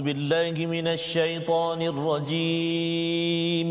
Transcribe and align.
أعوذ 0.00 0.16
بالله 0.16 0.56
من 0.66 0.88
الشيطان 0.88 1.82
الرجيم. 1.82 3.68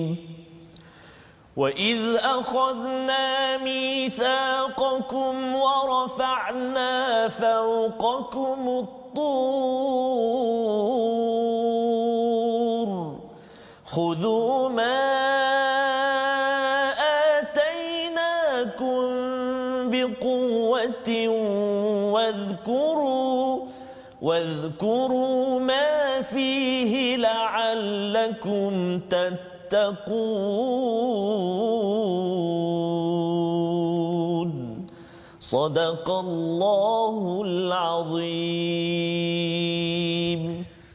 وإذ 1.58 2.16
أخذنا 2.22 3.58
ميثاقكم 3.58 5.56
ورفعنا 5.56 7.28
فوقكم 7.28 8.86
الطور. 8.86 9.70
خذوا 13.86 14.70
ما 14.70 15.19
لعلكم 28.49 29.01
تتقون 29.11 30.15
صدق 35.41 36.11
الله 36.11 37.43
العظيم 37.47 38.25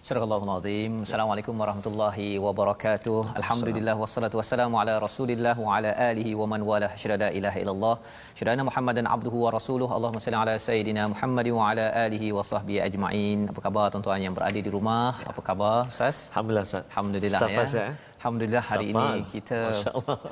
Surah 0.06 0.24
Al-Azim. 0.24 0.94
Assalamualaikum 1.04 1.54
warahmatullahi 1.60 2.26
wabarakatuh. 2.44 3.20
Alhamdulillah 3.40 3.94
wassalatu 4.00 4.36
wassalamu 4.40 4.76
ala 4.80 4.94
Rasulillah 5.04 5.54
wa 5.66 5.76
ala 5.76 5.90
alihi 6.08 6.32
wa 6.40 6.46
man 6.52 6.60
wala 6.70 6.88
syada 7.02 7.28
ilaha 7.38 7.58
illallah. 7.62 7.94
Syada 8.38 8.66
Muhammadan 8.68 9.06
abduhu 9.14 9.38
wa 9.44 9.50
rasuluh. 9.56 9.88
Allahumma 9.96 10.20
salli 10.24 10.38
ala 10.42 10.54
sayidina 10.66 11.08
Muhammad 11.12 11.48
wa 11.58 11.70
ala 11.70 11.86
alihi 12.04 12.28
wa 12.36 12.44
sahbihi 12.50 12.84
ajma'in. 12.88 13.48
Apa 13.52 13.62
khabar 13.66 13.86
tuan-tuan 13.94 14.20
yang 14.26 14.36
berada 14.36 14.60
di 14.66 14.72
rumah? 14.76 15.24
Apa 15.32 15.40
khabar 15.48 15.88
Ustaz? 15.94 16.28
Alhamdulillah 16.32 16.64
Ustaz. 16.68 16.84
Alhamdulillah 16.90 17.40
Safas, 17.44 17.72
ya. 17.72 17.86
ya. 17.86 17.88
Alhamdulillah 18.24 18.64
hari 18.72 18.86
Safaz. 18.88 19.00
ini 19.04 19.32
kita 19.36 19.58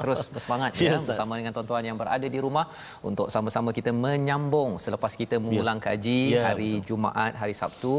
terus 0.03 0.21
bersemangat 0.35 0.71
Ya, 0.83 0.85
ya 0.89 0.93
Ustaz. 0.97 1.09
bersama 1.13 1.33
dengan 1.39 1.53
tuan-tuan 1.57 1.85
yang 1.89 1.99
berada 2.01 2.27
di 2.35 2.39
rumah 2.45 2.65
untuk 3.09 3.27
sama-sama 3.35 3.71
kita 3.79 3.93
menyambung 4.05 4.71
selepas 4.85 5.13
kita 5.23 5.37
mengulang 5.45 5.77
kaji 5.87 6.21
Ya, 6.35 6.43
hari 6.49 6.71
Jumaat, 6.89 7.33
hari 7.43 7.55
Sabtu, 7.61 7.95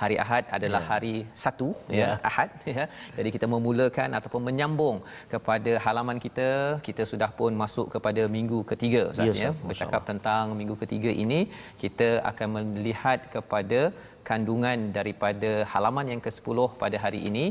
hari 0.00 0.16
Ahad 0.24 0.44
adalah 0.56 0.82
hari 0.90 1.14
Satu 1.44 1.68
ya, 1.88 1.96
Ya. 2.00 2.08
Ahad 2.30 2.50
ya. 2.76 2.84
Jadi 3.16 3.28
kita 3.36 3.46
memulakan 3.54 4.08
ataupun 4.18 4.42
menyambung 4.48 4.96
kepada 5.32 5.72
halaman 5.86 6.20
kita. 6.26 6.48
Kita 6.88 7.02
sudah 7.12 7.30
pun 7.40 7.52
masuk 7.62 7.88
kepada 7.94 8.22
minggu 8.36 8.60
ketiga 8.72 9.02
Ustaz 9.14 9.32
Ya, 9.32 9.48
ya. 9.48 9.50
Bercakap 9.70 10.04
tentang 10.10 10.44
minggu 10.60 10.76
ketiga 10.84 11.08
ini 11.24 11.40
kita 11.84 12.10
akan 12.32 12.48
melihat 12.76 13.18
kepada 13.36 13.80
kandungan 14.30 14.78
daripada 14.98 15.50
halaman 15.72 16.06
yang 16.12 16.20
ke-10 16.26 16.58
pada 16.82 16.96
hari 17.04 17.20
ini. 17.30 17.44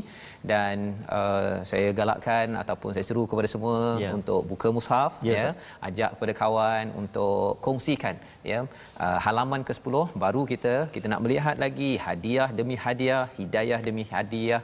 Dan 0.50 0.76
uh, 1.18 1.54
saya 1.70 1.88
galakkan 2.00 2.46
ataupun 2.62 2.90
saya 2.96 3.04
seru 3.10 3.24
kepada 3.30 3.48
semua 3.54 3.76
Ya. 4.04 4.10
untuk 4.18 4.40
buka 4.50 4.68
mushaf 4.76 5.12
Ya, 5.28 5.34
ya. 5.38 5.50
ajak 5.88 6.10
kepada 6.14 6.32
kawan 6.42 6.86
untuk 7.02 7.58
kongsikan 7.66 8.16
ya. 8.50 8.60
Uh, 9.04 9.18
halaman 9.26 9.62
ke-10 9.68 9.94
baru 10.24 10.42
kita 10.52 10.74
kita 10.94 11.06
nak 11.12 11.22
melihat 11.26 11.56
lagi 11.64 11.90
hadiah 12.06 12.48
demi 12.60 12.76
hadiah 12.84 13.24
hidayah 13.40 13.80
demi 13.88 14.04
hadiah 14.14 14.62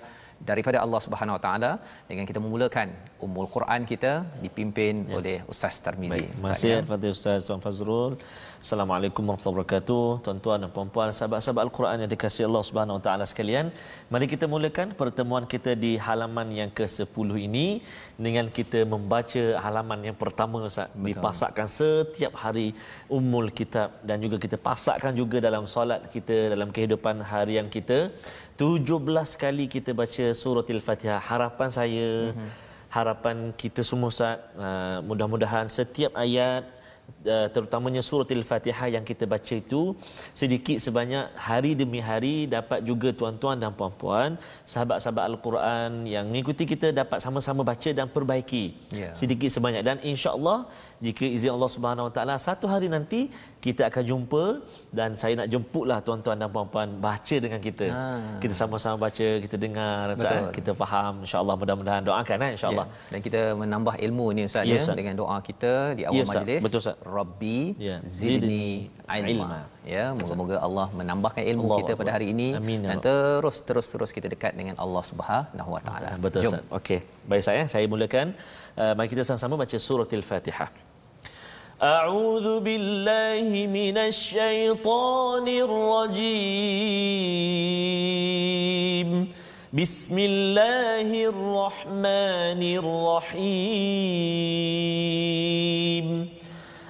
daripada 0.50 0.78
Allah 0.84 1.00
Subhanahu 1.06 1.36
Wa 1.38 1.42
Taala 1.46 1.72
dengan 2.10 2.24
kita 2.28 2.40
memulakan 2.44 2.88
Ummul 3.24 3.48
Quran 3.54 3.80
kita 3.92 4.12
dipimpin 4.44 4.94
ya. 5.08 5.16
oleh 5.16 5.36
Ustaz 5.52 5.80
Tarmizi. 5.84 6.28
Baik, 6.28 6.28
kasih 6.52 6.72
kepada 6.84 7.06
Ustaz 7.16 7.46
Tuan 7.48 7.60
Fazrul. 7.64 8.12
Assalamualaikum 8.64 9.22
warahmatullahi 9.24 9.56
wabarakatuh. 9.64 10.04
Tuan-tuan 10.24 10.58
dan 10.62 10.70
puan-puan, 10.76 11.08
sahabat-sahabat 11.18 11.62
Al-Quran 11.66 11.96
yang 12.04 12.10
dikasihi 12.14 12.46
Allah 12.50 12.64
Subhanahu 12.68 12.98
Wa 12.98 13.02
Taala 13.06 13.24
sekalian, 13.32 13.72
mari 14.12 14.26
kita 14.34 14.44
mulakan 14.54 14.92
pertemuan 15.00 15.44
kita 15.54 15.72
di 15.84 15.92
halaman 16.06 16.48
yang 16.60 16.70
ke-10 16.78 17.28
ini 17.48 17.66
dengan 18.26 18.46
kita 18.58 18.82
membaca 18.94 19.44
halaman 19.64 20.00
yang 20.12 20.16
pertama 20.24 20.68
Ustaz. 20.68 20.92
Betul. 20.92 21.06
Dipasakkan 21.08 21.66
setiap 21.78 22.32
hari 22.44 22.76
Ummul 23.08 23.48
Kitab 23.60 23.88
dan 24.08 24.20
juga 24.24 24.36
kita 24.44 24.60
pasakkan 24.68 25.12
juga 25.16 25.40
dalam 25.40 25.64
solat 25.74 26.04
kita 26.14 26.52
dalam 26.52 26.68
kehidupan 26.76 27.24
harian 27.32 27.68
kita. 27.72 28.12
17 28.54 28.94
kali 29.34 29.64
kita 29.66 29.90
baca 29.90 30.24
surah 30.30 30.62
Al-Fatihah. 30.62 31.18
Harapan 31.18 31.68
saya 31.68 32.30
mm-hmm 32.30 32.74
harapan 32.94 33.50
kita 33.58 33.82
semua 33.82 34.06
Ustaz 34.06 34.38
uh, 34.54 35.02
mudah-mudahan 35.02 35.66
setiap 35.66 36.14
ayat 36.14 36.62
uh, 37.26 37.48
terutamanya 37.48 38.00
surah 38.00 38.28
Al-Fatihah 38.28 38.88
yang 38.96 39.04
kita 39.04 39.24
baca 39.24 39.54
itu 39.54 39.82
sedikit 40.32 40.76
sebanyak 40.78 41.24
hari 41.38 41.72
demi 41.74 42.00
hari 42.00 42.46
dapat 42.46 42.84
juga 42.84 43.10
tuan-tuan 43.12 43.56
dan 43.58 43.70
puan-puan 43.72 44.36
sahabat-sahabat 44.64 45.24
Al-Quran 45.30 45.90
yang 46.06 46.24
mengikuti 46.30 46.64
kita 46.64 46.92
dapat 46.92 47.18
sama-sama 47.18 47.62
baca 47.64 47.90
dan 47.90 48.06
perbaiki 48.08 48.64
Ya. 48.94 49.10
sedikit 49.12 49.50
sebanyak 49.50 49.82
dan 49.82 49.96
insya-Allah 50.02 50.68
jika 51.02 51.24
izin 51.26 51.50
Allah 51.52 51.70
Subhanahu 51.70 52.06
Wa 52.08 52.12
Taala 52.16 52.34
satu 52.38 52.64
hari 52.64 52.86
nanti 52.88 53.28
kita 53.60 53.88
akan 53.90 54.04
jumpa 54.04 54.44
dan 54.92 55.16
saya 55.16 55.34
nak 55.40 55.48
jemputlah 55.48 55.98
tuan-tuan 56.04 56.36
dan 56.36 56.48
puan-puan 56.52 56.88
baca 57.00 57.36
dengan 57.40 57.56
kita. 57.60 57.86
Ha. 57.88 58.04
Kita 58.36 58.52
sama-sama 58.52 58.96
baca, 59.00 59.26
kita 59.40 59.56
dengar, 59.56 60.12
Ustaz, 60.12 60.36
eh. 60.36 60.52
kita 60.52 60.76
faham 60.76 61.24
insya-Allah 61.24 61.56
mudah-mudahan 61.56 62.02
doakan 62.04 62.38
eh 62.44 62.50
insya-Allah. 62.56 62.86
Ya. 62.92 63.08
Dan 63.08 63.18
kita 63.24 63.40
menambah 63.56 63.94
ilmu 64.04 64.26
ni 64.36 64.42
Ustaz 64.44 64.68
Ya, 64.68 64.76
ya, 64.76 64.84
Ustaz. 64.84 64.96
dengan 65.00 65.16
doa 65.16 65.36
kita 65.40 65.72
di 65.96 66.04
awal 66.04 66.20
Ya, 66.20 66.22
Ustaz. 66.28 66.36
majlis. 66.44 66.60
Betul, 66.60 66.78
Ustaz 66.84 66.96
Rabbi 67.17 67.59
Ya. 67.87 67.95
zidni 68.05 68.89
Zidni 69.09 69.27
ilma. 69.29 69.29
ilma. 69.33 69.59
Ya, 69.95 70.05
moga-moga 70.13 70.55
Allah 70.67 70.87
menambahkan 70.99 71.43
ilmu 71.51 71.63
Allahu 71.65 71.79
kita 71.81 71.91
pada 71.99 72.09
Akbar. 72.13 72.15
hari 72.21 72.27
ini 72.33 72.47
Amin, 72.59 72.79
ya 72.85 72.89
dan 72.89 72.97
Rabb. 72.99 73.05
terus 73.09 73.57
terus 73.67 73.87
terus 73.93 74.09
kita 74.17 74.27
dekat 74.33 74.53
dengan 74.59 74.75
Allah 74.83 75.03
Subhanahu 75.11 75.69
Wa 75.75 75.81
Taala. 75.87 76.09
Ah, 76.13 76.17
Betul 76.25 76.41
Jom. 76.45 76.53
Ustaz. 76.53 76.77
Okey. 76.79 76.99
Baik 77.25 77.43
saya, 77.47 77.63
saya 77.73 77.85
mulakan. 77.89 78.27
Uh, 78.77 78.93
mari 78.97 79.07
kita 79.13 79.23
sama-sama 79.25 79.55
baca 79.57 79.77
surah 79.87 80.07
Al-Fatihah. 80.19 80.69
أعوذ 81.79 82.59
بالله 82.59 83.47
من 83.71 83.95
الشيطان 84.11 85.47
الرجيم 87.79 89.09
بسم 89.71 90.15
الله 90.19 91.09
الرحمن 91.31 92.61
الرحيم 94.99 96.07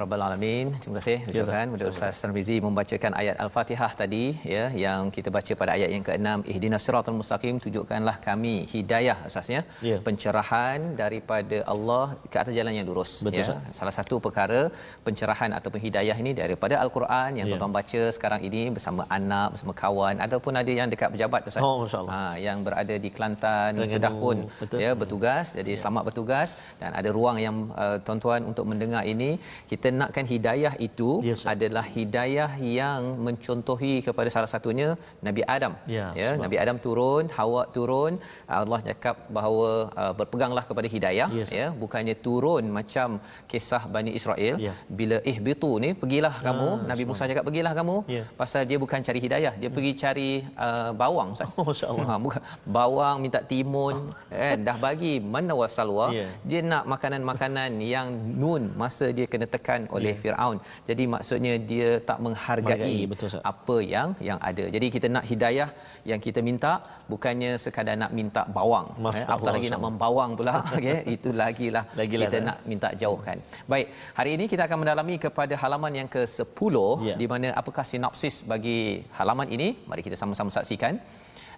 ya 0.00 0.04
rabbal 0.04 0.22
alamin. 0.26 0.66
Terima 0.82 0.94
kasih 0.98 1.16
Ya, 1.20 1.30
ucapkan 1.32 1.66
Ustaz. 1.66 1.70
kepada 1.76 1.84
Ustaz 1.92 2.14
Tarmizi 2.22 2.56
membacakan 2.66 3.12
ayat 3.20 3.36
Al-Fatihah 3.44 3.90
tadi 4.02 4.24
ya 4.54 4.64
yang 4.84 5.00
kita 5.16 5.28
baca 5.36 5.52
pada 5.60 5.70
ayat 5.76 5.90
yang 5.94 6.04
ke-6 6.08 6.48
ihdinas 6.52 6.82
siratal 6.86 7.16
mustaqim 7.20 7.54
tunjukkanlah 7.64 8.16
kami 8.28 8.54
hidayah 8.74 9.18
asasnya 9.28 9.60
Ya. 9.90 9.96
pencerahan 10.06 10.78
daripada 11.02 11.58
Allah 11.74 12.04
ke 12.32 12.36
atas 12.42 12.54
jalan 12.58 12.72
yang 12.78 12.86
lurus 12.90 13.12
Betul, 13.26 13.40
ya. 13.40 13.44
Ustaz. 13.44 13.76
Salah 13.78 13.94
satu 13.98 14.16
perkara 14.26 14.60
pencerahan 15.06 15.50
ataupun 15.58 15.80
hidayah 15.86 16.16
ini 16.22 16.32
daripada 16.42 16.74
Al-Quran 16.84 17.30
yang 17.38 17.46
Ya. 17.46 17.52
tuan-tuan 17.52 17.74
baca 17.78 18.02
sekarang 18.16 18.40
ini 18.48 18.62
bersama 18.76 19.02
anak 19.18 19.46
bersama 19.54 19.72
kawan 19.82 20.16
ataupun 20.26 20.52
ada 20.62 20.72
yang 20.80 20.88
dekat 20.94 21.10
pejabat 21.14 21.40
Ustaz. 21.50 21.62
Oh. 21.66 21.84
Ha, 22.14 22.20
yang 22.46 22.58
berada 22.66 22.94
di 23.04 23.10
Kelantan 23.14 23.70
Terengganu. 23.76 23.94
sudah 23.94 24.12
pun 24.22 24.36
Betul. 24.62 24.78
ya 24.84 24.90
bertugas 24.94 25.46
jadi 25.58 25.72
selamat 25.80 26.02
bertugas 26.08 26.48
dan 26.80 26.90
ada 26.98 27.08
ruang 27.18 27.36
yang 27.36 27.56
uh, 27.74 27.96
tuan-tuan 28.06 28.40
untuk 28.46 28.64
mendengar 28.64 29.02
ini 29.04 29.30
kita 29.66 29.89
nakkan 30.00 30.26
hidayah 30.32 30.72
itu 30.86 31.08
Ustaz. 31.34 31.50
adalah 31.52 31.84
hidayah 31.96 32.50
yang 32.78 33.00
mencontohi 33.26 33.94
kepada 34.06 34.28
salah 34.34 34.50
satunya 34.54 34.88
Nabi 35.26 35.42
Adam. 35.56 35.72
Ya, 35.96 36.06
ya 36.22 36.30
Nabi 36.44 36.56
Adam 36.62 36.76
turun, 36.86 37.24
Hawa 37.38 37.62
turun, 37.76 38.12
Allah 38.60 38.80
cakap 38.88 39.16
bahawa 39.36 39.68
uh, 40.02 40.12
berpeganglah 40.18 40.64
kepada 40.70 40.88
hidayah 40.94 41.28
Ya, 41.38 41.44
Ustaz. 41.46 41.58
ya, 41.60 41.66
bukannya 41.82 42.14
turun 42.26 42.64
macam 42.78 43.08
kisah 43.52 43.82
Bani 43.94 44.12
Israel 44.20 44.56
Ya. 44.66 44.74
bila 44.98 45.16
ihbitu 45.32 45.70
ni 45.84 45.90
pergilah 46.02 46.34
kamu, 46.46 46.68
Nabi 46.90 47.04
Musa 47.10 47.28
cakap 47.30 47.44
pergilah 47.48 47.72
kamu 47.80 47.96
Ya. 48.16 48.24
pasal 48.40 48.62
dia 48.70 48.78
bukan 48.84 49.00
cari 49.08 49.20
hidayah, 49.26 49.52
dia 49.60 49.70
pergi 49.76 49.92
cari 50.02 50.30
uh, 50.66 50.90
bawang 51.02 51.30
Ustaz. 51.36 51.48
Oh. 51.90 51.96
Ha, 52.08 52.14
bukan 52.24 52.40
bawang 52.76 53.16
minta 53.24 53.40
timun 53.50 53.96
kan 54.30 54.58
dah 54.66 54.76
bagi 54.84 55.12
mana 55.34 55.52
wasalwa 55.60 56.06
Ya. 56.18 56.26
dia 56.50 56.60
nak 56.62 56.84
makanan-makanan 56.92 57.70
yang 57.94 58.08
nun 58.42 58.62
masa 58.80 59.06
dia 59.16 59.26
kena 59.32 59.46
tekan 59.54 59.79
oleh 59.96 60.14
Firaun. 60.22 60.58
Jadi 60.88 61.04
maksudnya 61.14 61.52
dia 61.70 61.90
tak 62.08 62.18
menghargai 62.24 62.96
betul, 63.12 63.28
apa 63.52 63.76
yang 63.94 64.08
yang 64.28 64.38
ada. 64.50 64.64
Jadi 64.74 64.86
kita 64.94 65.06
nak 65.16 65.24
hidayah 65.30 65.68
yang 66.10 66.20
kita 66.26 66.40
minta 66.48 66.72
bukannya 67.12 67.52
sekadar 67.64 67.96
nak 68.02 68.12
minta 68.18 68.42
bawang 68.56 68.86
eh, 69.18 69.24
apatah 69.24 69.36
Allah, 69.36 69.54
lagi 69.56 69.68
nak 69.72 69.82
membawang 69.86 70.30
pula 70.38 70.54
okey 70.76 70.98
itu 71.14 71.28
lagilah 71.42 71.84
Lagilah, 72.00 72.26
kita 72.26 72.36
tak? 72.38 72.46
nak 72.48 72.58
minta 72.70 72.88
jauhkan. 73.02 73.36
Baik 73.72 73.86
hari 74.18 74.30
ini 74.36 74.44
kita 74.52 74.62
akan 74.68 74.78
mendalami 74.82 75.14
kepada 75.26 75.54
halaman 75.62 75.92
yang 76.02 76.08
ke-10 76.16 76.76
Ya. 77.08 77.14
di 77.20 77.26
mana 77.32 77.48
apakah 77.60 77.84
sinopsis 77.90 78.34
bagi 78.52 78.78
halaman 79.18 79.48
ini. 79.56 79.68
Mari 79.90 80.02
kita 80.06 80.16
sama-sama 80.22 80.50
saksikan 80.56 80.94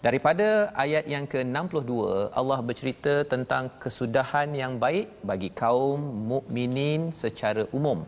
Daripada 0.06 0.46
ayat 0.82 1.04
yang 1.12 1.25
ke-62 1.32 1.93
Allah 2.40 2.56
bercerita 2.69 3.12
tentang 3.32 3.64
kesudahan 3.82 4.49
yang 4.60 4.72
baik 4.84 5.06
bagi 5.31 5.50
kaum 5.60 6.00
mukminin 6.31 7.02
secara 7.20 7.62
umum. 7.78 7.99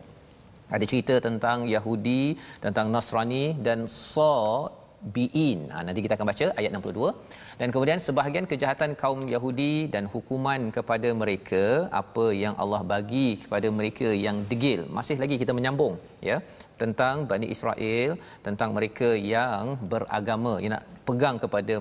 Ada 0.75 0.85
cerita 0.91 1.15
tentang 1.27 1.63
Yahudi, 1.75 2.23
tentang 2.65 2.91
Nasrani 2.95 3.45
dan 3.67 3.79
Sabiin. 3.87 5.59
Ha, 5.71 5.87
nanti 5.87 6.03
kita 6.05 6.19
akan 6.19 6.27
baca 6.31 6.45
ayat 6.59 6.71
62. 6.75 7.15
Dan 7.61 7.67
kemudian 7.71 8.03
sebahagian 8.07 8.49
kejahatan 8.51 8.91
kaum 9.03 9.23
Yahudi 9.35 9.87
dan 9.95 10.11
hukuman 10.15 10.75
kepada 10.77 11.11
mereka 11.21 11.63
apa 12.01 12.27
yang 12.43 12.59
Allah 12.65 12.83
bagi 12.93 13.27
kepada 13.45 13.69
mereka 13.77 14.09
yang 14.25 14.43
degil. 14.51 14.83
Masih 14.99 15.15
lagi 15.23 15.37
kita 15.43 15.55
menyambung 15.59 15.95
ya 16.19 16.39
tentang 16.81 17.15
Bani 17.31 17.47
Israel, 17.55 18.09
tentang 18.47 18.69
mereka 18.77 19.09
yang 19.35 19.75
beragama, 19.91 20.53
yang 20.63 20.73
nak 20.75 20.85
pegang 21.07 21.37
kepada 21.43 21.75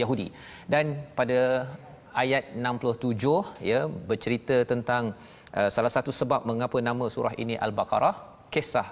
Yahudi. 0.00 0.28
Dan 0.72 0.84
pada 1.18 1.38
ayat 2.22 2.44
67 2.54 3.62
ya 3.70 3.80
bercerita 4.10 4.56
tentang 4.72 5.04
uh, 5.58 5.70
salah 5.76 5.92
satu 5.96 6.10
sebab 6.20 6.42
mengapa 6.50 6.78
nama 6.90 7.06
surah 7.14 7.34
ini 7.44 7.56
Al-Baqarah, 7.66 8.14
kisah 8.54 8.88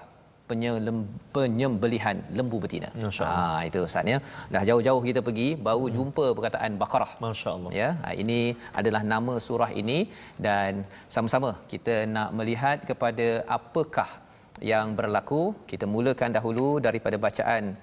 penyembelihan 1.35 2.17
lembu 2.37 2.57
betina. 2.63 2.89
Ha 3.31 3.63
itu 3.67 3.79
Ustaz 3.87 4.11
ya. 4.13 4.17
Dah 4.53 4.63
jauh-jauh 4.69 5.01
kita 5.07 5.19
pergi 5.27 5.47
baru 5.67 5.85
jumpa 5.97 6.25
perkataan 6.37 6.73
Baqarah. 6.81 7.11
Masya 7.23 7.49
Allah. 7.55 7.71
Ya, 7.81 7.89
ha, 8.03 8.11
ini 8.23 8.39
adalah 8.79 9.01
nama 9.13 9.33
surah 9.47 9.71
ini 9.81 9.99
dan 10.47 10.83
sama-sama 11.15 11.51
kita 11.73 11.95
nak 12.15 12.29
melihat 12.39 12.77
kepada 12.89 13.27
apakah 13.57 14.09
yang 14.63 14.95
berlaku. 14.99 15.41
Kita 15.71 15.85
mulakan 15.95 16.31
dahulu 16.37 16.79
daripada 16.87 17.19
bacaan 17.19 17.75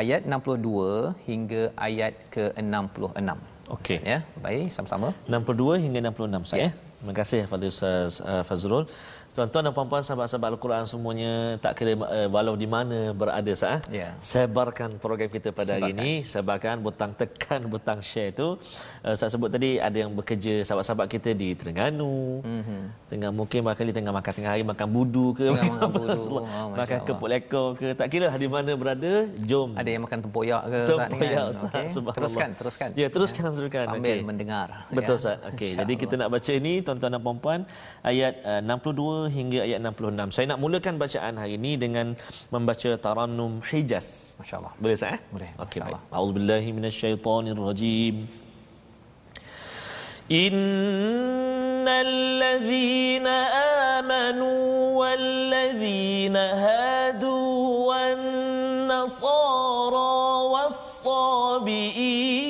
ayat 0.00 0.22
62 0.24 1.26
hingga 1.26 1.62
ayat 1.74 2.14
ke-66. 2.34 3.38
Okey. 3.74 3.98
Ya, 4.02 4.18
baik 4.44 4.66
sama-sama. 4.74 5.08
62 5.26 5.82
hingga 5.84 5.98
66 6.10 6.50
saya. 6.50 6.62
Ya. 6.62 6.70
Terima 6.74 7.14
kasih 7.18 7.38
kepada 7.46 7.64
Ustaz 7.72 8.18
uh, 8.22 8.42
Fazrul. 8.46 8.84
Tuan-tuan 9.30 9.62
dan 9.62 9.70
puan-puan 9.70 10.02
sahabat-sahabat 10.02 10.58
Al-Quran 10.58 10.82
semuanya 10.90 11.54
tak 11.62 11.78
kira 11.78 11.94
uh, 11.94 12.26
walau 12.34 12.58
di 12.58 12.66
mana 12.66 13.14
berada 13.14 13.52
sah. 13.54 13.78
Ya. 13.86 14.18
Sebarkan 14.18 14.98
program 14.98 15.30
kita 15.30 15.54
pada 15.54 15.78
hari 15.78 15.94
Sebarkan. 15.94 16.02
ini, 16.02 16.10
sebarkan 16.26 16.76
butang 16.82 17.14
tekan 17.14 17.62
butang 17.70 18.02
share 18.02 18.34
tu. 18.34 18.58
Uh, 19.06 19.14
saya 19.14 19.30
sebut 19.30 19.46
tadi 19.46 19.78
ada 19.78 19.94
yang 19.94 20.10
bekerja 20.10 20.66
sahabat-sahabat 20.66 21.06
kita 21.06 21.30
di 21.30 21.54
Terengganu. 21.54 22.42
Mm-hmm. 22.42 22.82
Tengah 23.06 23.30
mungkin 23.30 23.58
barangkali 23.70 23.92
tengah 23.94 24.10
makan 24.10 24.32
tengah 24.34 24.50
hari 24.50 24.64
makan 24.66 24.88
budu 24.90 25.26
ke 25.38 25.46
Tengah 25.46 25.62
makan 25.62 25.78
apa, 25.78 25.94
budu. 25.94 26.22
Oh, 26.34 26.68
makan 26.74 26.98
kepuk 27.06 27.28
lekor 27.30 27.66
ke 27.78 27.86
tak 27.94 28.10
kira 28.10 28.34
lah 28.34 28.38
di 28.38 28.50
mana 28.50 28.74
berada 28.74 29.30
jom 29.46 29.78
Ada 29.78 29.88
yang 29.94 30.02
makan 30.10 30.18
tempoyak 30.26 30.62
ke 30.66 30.80
Tempoyak 30.90 31.30
kan? 31.30 31.52
Ustaz. 31.54 31.70
Okey. 31.70 31.86
Subhanallah. 31.94 32.18
Teruskan, 32.18 32.48
teruskan. 32.58 32.88
Ya, 32.98 33.06
teruskan, 33.06 33.42
teruskan. 33.46 33.84
Sambil 33.94 34.10
Okey. 34.10 34.26
mendengar. 34.26 34.90
Betul 34.90 35.14
ya. 35.14 35.20
Ustaz. 35.22 35.38
Okey, 35.54 35.78
jadi 35.78 35.92
kita 35.94 36.14
nak 36.18 36.34
baca 36.34 36.50
ini 36.50 36.82
tuan-tuan 36.82 37.14
dan 37.14 37.22
puan-puan 37.22 37.60
ayat 38.02 38.34
uh, 38.42 38.58
62 38.58 39.19
hingga 39.28 39.66
ayat 39.66 39.80
66. 39.82 40.32
Saya 40.36 40.46
nak 40.54 40.60
mulakan 40.62 40.94
bacaan 40.96 41.34
hari 41.36 41.60
ini 41.60 41.76
dengan 41.76 42.16
membaca 42.54 42.90
Tarannum 42.96 43.60
Hijaz. 43.66 44.38
Masya-Allah. 44.40 44.72
Boleh 44.80 44.96
saya? 44.96 45.18
Eh? 45.18 45.20
Boleh. 45.34 45.50
Okey 45.60 45.78
baik. 45.84 46.00
Auzubillahi 46.08 46.68
minasyaitonirrajim. 46.72 48.16
wal-ladzina 55.00 56.44
hadu 56.64 57.34
wan 57.90 58.20
nasara 58.86 60.14
was-sabiin 60.54 62.49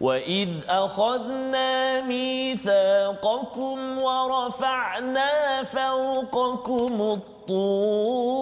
وإذ 0.00 0.48
أخذنا 0.68 2.00
ميثاقكم 2.00 4.02
ورفعنا 4.02 5.62
فوقكم 5.62 7.00
الطور 7.00 8.40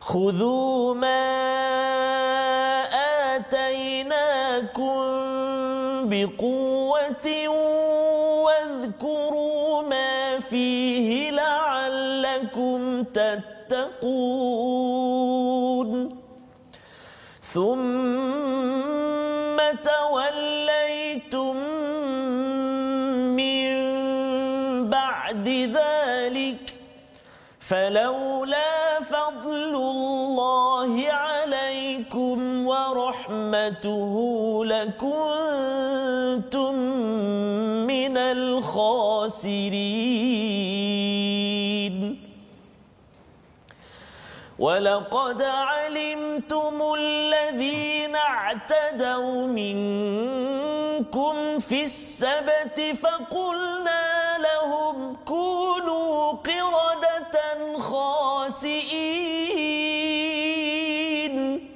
خذوا 0.00 0.94
ما 0.94 1.87
ثم 17.54 17.68
توليتم 19.84 21.56
من 23.36 23.70
بعد 24.90 25.48
ذلك 25.48 26.64
فلولا 27.60 29.00
فضل 29.00 29.74
الله 29.74 31.06
عليكم 31.12 32.66
ورحمته 32.66 34.14
لكنتم 34.64 35.47
ولقد 44.58 45.42
علمتم 45.42 46.94
الذين 46.98 48.16
اعتدوا 48.16 49.46
منكم 49.46 51.58
في 51.58 51.84
السبت 51.84 52.80
فقلنا 53.02 54.38
لهم 54.38 55.16
كونوا 55.24 56.32
قردة 56.32 57.38
خاسئين 60.58 61.68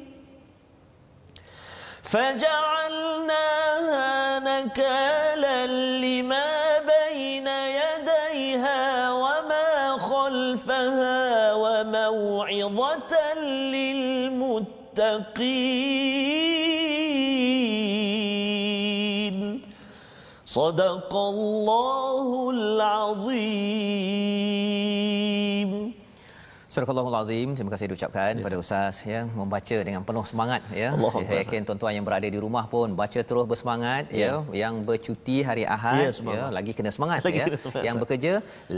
فجعلناها 3.12 4.38
نكالا 4.38 5.66
لما 5.66 6.61
المتقين 18.67 19.61
صدق 20.45 21.15
الله 21.15 22.49
العظيم 22.49 24.10
Surah 26.72 26.88
Al-Azim, 26.88 27.48
terima 27.56 27.70
kasih 27.72 27.86
diucapkan 27.92 28.32
kepada 28.40 28.56
Ustaz 28.62 29.04
ya 29.04 29.28
membaca 29.38 29.76
dengan 29.86 30.02
penuh 30.08 30.24
semangat 30.30 30.60
ya. 30.72 30.88
Allah 30.96 31.12
Saya 31.28 31.40
yakin 31.44 31.66
tuan-tuan 31.68 31.92
yang 31.96 32.06
berada 32.08 32.24
di 32.34 32.38
rumah 32.44 32.64
pun 32.74 32.96
baca 33.00 33.20
terus 33.30 33.44
bersemangat 33.50 34.08
ya. 34.08 34.20
ya. 34.20 34.32
Yang 34.60 34.74
bercuti 34.88 35.36
hari 35.48 35.64
Ahad 35.74 36.16
ya, 36.16 36.32
ya 36.36 36.44
lagi 36.56 36.72
kena 36.78 36.88
semangat 36.96 37.20
lagi 37.28 37.40
ya. 37.42 37.46
Kena 37.48 37.60
semangat. 37.64 37.84
Yang 37.88 37.96
bekerja 38.02 38.32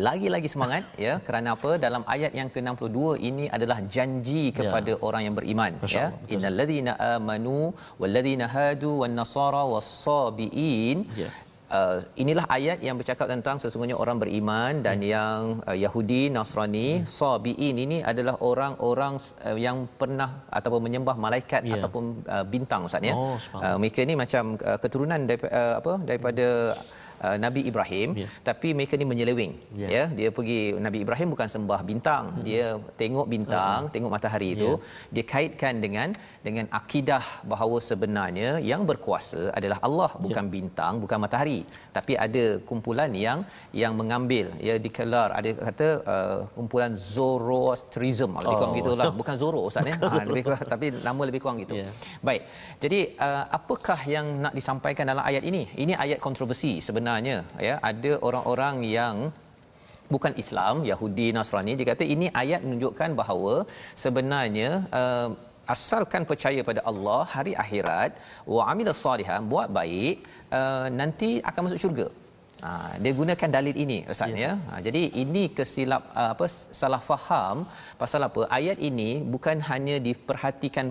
lagi-lagi 0.06 0.48
semangat 0.54 0.82
ya. 1.06 1.14
Kerana 1.28 1.54
apa? 1.54 1.70
Dalam 1.86 2.02
ayat 2.14 2.34
yang 2.40 2.50
ke-62 2.54 2.98
ini 3.30 3.46
adalah 3.58 3.78
janji 3.96 4.44
ya. 4.50 4.56
kepada 4.58 4.92
ya. 4.98 5.02
orang 5.06 5.22
yang 5.30 5.34
beriman 5.38 5.78
Masya 5.78 6.02
ya. 6.02 6.08
Innalladzina 6.34 6.98
amanu 7.14 7.70
walladzina 8.02 8.50
hadu 8.56 8.90
wan 9.06 9.14
nasara 9.20 9.62
was-sabiin 9.70 11.06
ya. 11.22 11.30
Uh, 11.74 11.98
inilah 12.22 12.46
ayat 12.56 12.78
yang 12.86 12.96
bercakap 13.00 13.26
tentang 13.26 13.56
sesungguhnya 13.62 13.96
orang 14.02 14.16
beriman 14.22 14.78
dan 14.86 15.02
hmm. 15.02 15.10
yang 15.14 15.40
uh, 15.66 15.76
Yahudi 15.84 16.22
Nasrani 16.34 17.02
hmm. 17.02 17.06
sabiin 17.18 17.76
ini 17.84 17.98
adalah 18.10 18.34
orang-orang 18.50 19.14
uh, 19.42 19.58
yang 19.66 19.90
pernah 20.00 20.30
ataupun 20.58 20.80
menyembah 20.86 21.16
malaikat 21.18 21.66
yeah. 21.66 21.76
ataupun 21.82 22.04
uh, 22.34 22.44
bintang 22.46 22.86
ustaz 22.86 23.02
ya. 23.10 23.14
Oh, 23.18 23.34
uh, 23.58 23.76
mereka 23.82 24.06
ni 24.06 24.14
macam 24.14 24.54
uh, 24.62 24.78
keturunan 24.78 25.20
daripada 25.26 25.50
uh, 25.60 25.74
apa 25.82 25.92
daripada 26.10 26.46
hmm 26.78 27.03
uh, 27.24 27.36
Nabi 27.44 27.60
Ibrahim 27.70 28.08
yeah. 28.20 28.30
tapi 28.48 28.68
mereka 28.78 28.94
ni 29.00 29.06
menyeleweng 29.12 29.52
yeah. 29.82 29.90
ya 29.96 30.04
dia 30.18 30.28
pergi 30.36 30.58
Nabi 30.86 30.98
Ibrahim 31.04 31.28
bukan 31.34 31.48
sembah 31.54 31.80
bintang 31.90 32.24
hmm. 32.32 32.44
dia 32.48 32.66
tengok 33.02 33.26
bintang 33.34 33.80
uh-huh. 33.84 33.92
tengok 33.94 34.10
matahari 34.16 34.48
itu 34.56 34.70
yeah. 34.72 35.12
dia 35.14 35.24
kaitkan 35.32 35.74
dengan 35.84 36.08
dengan 36.46 36.66
akidah 36.80 37.24
bahawa 37.52 37.78
sebenarnya 37.90 38.50
yang 38.70 38.82
berkuasa 38.90 39.42
adalah 39.58 39.78
Allah 39.88 40.10
bukan 40.26 40.44
yeah. 40.46 40.54
bintang 40.56 40.94
bukan 41.04 41.18
matahari 41.24 41.60
tapi 41.96 42.12
ada 42.26 42.44
kumpulan 42.68 43.10
yang 43.26 43.40
yang 43.82 43.92
mengambil 44.00 44.46
ya 44.68 44.76
dikelar 44.86 45.28
ada 45.38 45.50
kata 45.68 45.88
uh, 46.14 46.38
kumpulan 46.56 46.92
Zoroastrianism 47.14 48.30
lebih 48.44 48.56
oh. 48.56 48.60
kurang 48.60 48.74
gitulah 48.80 49.06
bukan 49.20 49.34
Zoro 49.42 49.60
ustaz 49.68 49.88
ya 49.90 49.96
ha, 50.00 50.24
lebih 50.30 50.42
kurang, 50.46 50.62
tapi 50.74 50.86
nama 51.08 51.22
lebih 51.28 51.40
kurang 51.42 51.58
gitu 51.64 51.74
yeah. 51.80 51.92
baik 52.28 52.42
jadi 52.84 53.00
uh, 53.26 53.44
apakah 53.58 54.00
yang 54.14 54.26
nak 54.44 54.52
disampaikan 54.58 55.04
dalam 55.10 55.24
ayat 55.30 55.44
ini 55.50 55.62
ini 55.84 55.92
ayat 56.04 56.18
kontroversi 56.26 56.72
sebenarnya 56.86 57.13
sebenarnya 57.14 57.38
ya 57.68 57.74
ada 57.90 58.12
orang-orang 58.28 58.76
yang 58.98 59.16
bukan 60.14 60.32
Islam 60.42 60.74
Yahudi 60.90 61.26
Nasrani 61.36 61.72
dia 61.78 61.86
kata 61.90 62.04
ini 62.14 62.26
ayat 62.42 62.60
menunjukkan 62.66 63.10
bahawa 63.20 63.54
sebenarnya 64.04 64.70
uh, 65.00 65.28
asalkan 65.74 66.22
percaya 66.30 66.60
pada 66.70 66.80
Allah 66.90 67.20
hari 67.34 67.52
akhirat 67.64 68.12
wa 68.54 68.62
amila 68.72 68.92
salihan 69.04 69.40
buat 69.52 69.68
baik 69.78 70.16
uh, 70.58 70.86
nanti 71.00 71.30
akan 71.50 71.64
masuk 71.68 71.82
syurga 71.84 72.08
Ha, 72.66 72.70
dia 73.04 73.12
gunakan 73.18 73.50
dalil 73.54 73.76
ini 73.84 73.96
ustaz 74.12 74.30
yes. 74.32 74.42
ya. 74.42 74.52
Ha, 74.68 74.78
jadi 74.86 75.00
ini 75.22 75.42
kesilap 75.56 76.02
uh, 76.20 76.28
apa 76.34 76.46
salah 76.80 77.00
faham 77.08 77.56
pasal 78.02 78.24
apa 78.28 78.42
ayat 78.58 78.78
ini 78.88 79.10
bukan 79.34 79.56
hanya 79.68 79.96
diperhatikan 80.06 80.86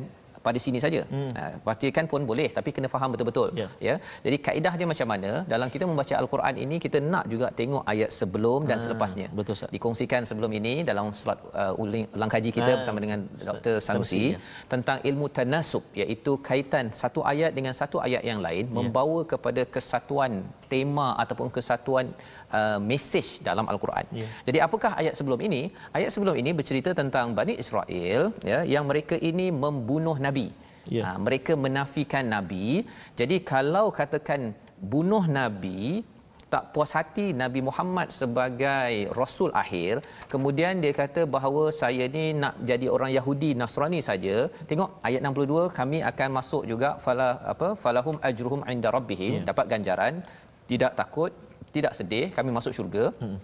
pada 0.46 0.60
sini 0.66 0.80
saja. 0.86 1.02
Hmm. 1.14 1.30
Uh, 1.42 1.54
praktikan 1.68 2.06
pun 2.12 2.22
boleh 2.32 2.48
tapi 2.58 2.70
kena 2.76 2.90
faham 2.96 3.10
betul-betul 3.14 3.50
yeah. 3.62 3.72
ya. 3.88 3.96
Jadi 4.26 4.38
kaedah 4.46 4.74
dia 4.80 4.88
macam 4.94 5.08
mana? 5.14 5.32
Dalam 5.54 5.68
kita 5.74 5.86
membaca 5.92 6.14
al-Quran 6.22 6.56
ini 6.66 6.78
kita 6.86 6.98
nak 7.14 7.26
juga 7.34 7.48
tengok 7.60 7.84
ayat 7.94 8.10
sebelum 8.20 8.60
dan 8.70 8.78
ha, 8.80 8.84
selepasnya. 8.86 9.28
Betul 9.40 9.54
Ustaz. 9.58 9.72
Dikongsikan 9.76 10.22
sebelum 10.30 10.52
ini 10.60 10.74
dalam 10.90 11.06
slot 11.22 11.40
uh, 11.64 11.74
ulang 11.84 12.32
kaji 12.36 12.52
kita 12.58 12.72
ha, 12.74 12.78
bersama 12.80 13.00
dengan 13.06 13.20
Dr. 13.50 13.76
Sanusi, 13.88 13.88
Sanusi 13.88 14.24
ya. 14.36 14.40
tentang 14.74 14.98
ilmu 15.10 15.28
tanasub 15.38 15.84
iaitu 16.02 16.34
kaitan 16.50 16.86
satu 17.02 17.22
ayat 17.34 17.52
dengan 17.58 17.74
satu 17.82 18.00
ayat 18.08 18.24
yang 18.32 18.42
lain 18.48 18.66
yeah. 18.68 18.76
membawa 18.78 19.20
kepada 19.34 19.64
kesatuan 19.76 20.34
tema 20.74 21.08
ataupun 21.24 21.48
kesatuan 21.58 22.06
uh, 22.60 22.80
mesej 22.90 23.28
dalam 23.48 23.66
al-Quran. 23.74 24.06
Yeah. 24.22 24.32
Jadi 24.48 24.60
apakah 24.68 24.92
ayat 25.02 25.14
sebelum 25.20 25.40
ini? 25.48 25.62
Ayat 25.98 26.10
sebelum 26.16 26.36
ini 26.42 26.52
bercerita 26.60 26.94
tentang 27.02 27.36
Bani 27.40 27.56
Israel 27.64 28.22
ya 28.52 28.60
yang 28.74 28.86
mereka 28.92 29.18
ini 29.32 29.48
membunuh 29.64 30.18
nabi. 30.28 30.48
Yeah. 30.96 31.06
Ha, 31.08 31.10
mereka 31.26 31.54
menafikan 31.66 32.26
nabi. 32.36 32.68
Jadi 33.20 33.38
kalau 33.54 33.86
katakan 34.00 34.42
bunuh 34.94 35.24
nabi 35.40 36.04
tak 36.54 36.66
puas 36.74 36.92
hati 36.98 37.26
Nabi 37.42 37.60
Muhammad 37.68 38.08
sebagai 38.18 38.92
rasul 39.20 39.50
akhir 39.62 39.94
kemudian 40.34 40.84
dia 40.84 40.94
kata 41.00 41.22
bahawa 41.36 41.64
saya 41.82 42.06
ni 42.16 42.26
nak 42.42 42.56
jadi 42.70 42.88
orang 42.96 43.12
Yahudi 43.18 43.50
Nasrani 43.62 44.02
saja 44.10 44.36
tengok 44.70 44.90
ayat 45.10 45.22
62 45.30 45.78
kami 45.80 46.00
akan 46.12 46.30
masuk 46.38 46.64
juga 46.72 46.90
fala 47.06 47.30
apa 47.54 47.70
falahum 47.84 48.20
ajruhum 48.30 48.62
inda 48.74 48.92
rabbihim 48.98 49.34
yeah. 49.38 49.48
dapat 49.50 49.66
ganjaran 49.74 50.14
tidak 50.72 50.94
takut 51.00 51.32
tidak 51.76 51.94
sedih 52.00 52.26
kami 52.38 52.50
masuk 52.58 52.74
syurga 52.78 53.06
hmm. 53.22 53.38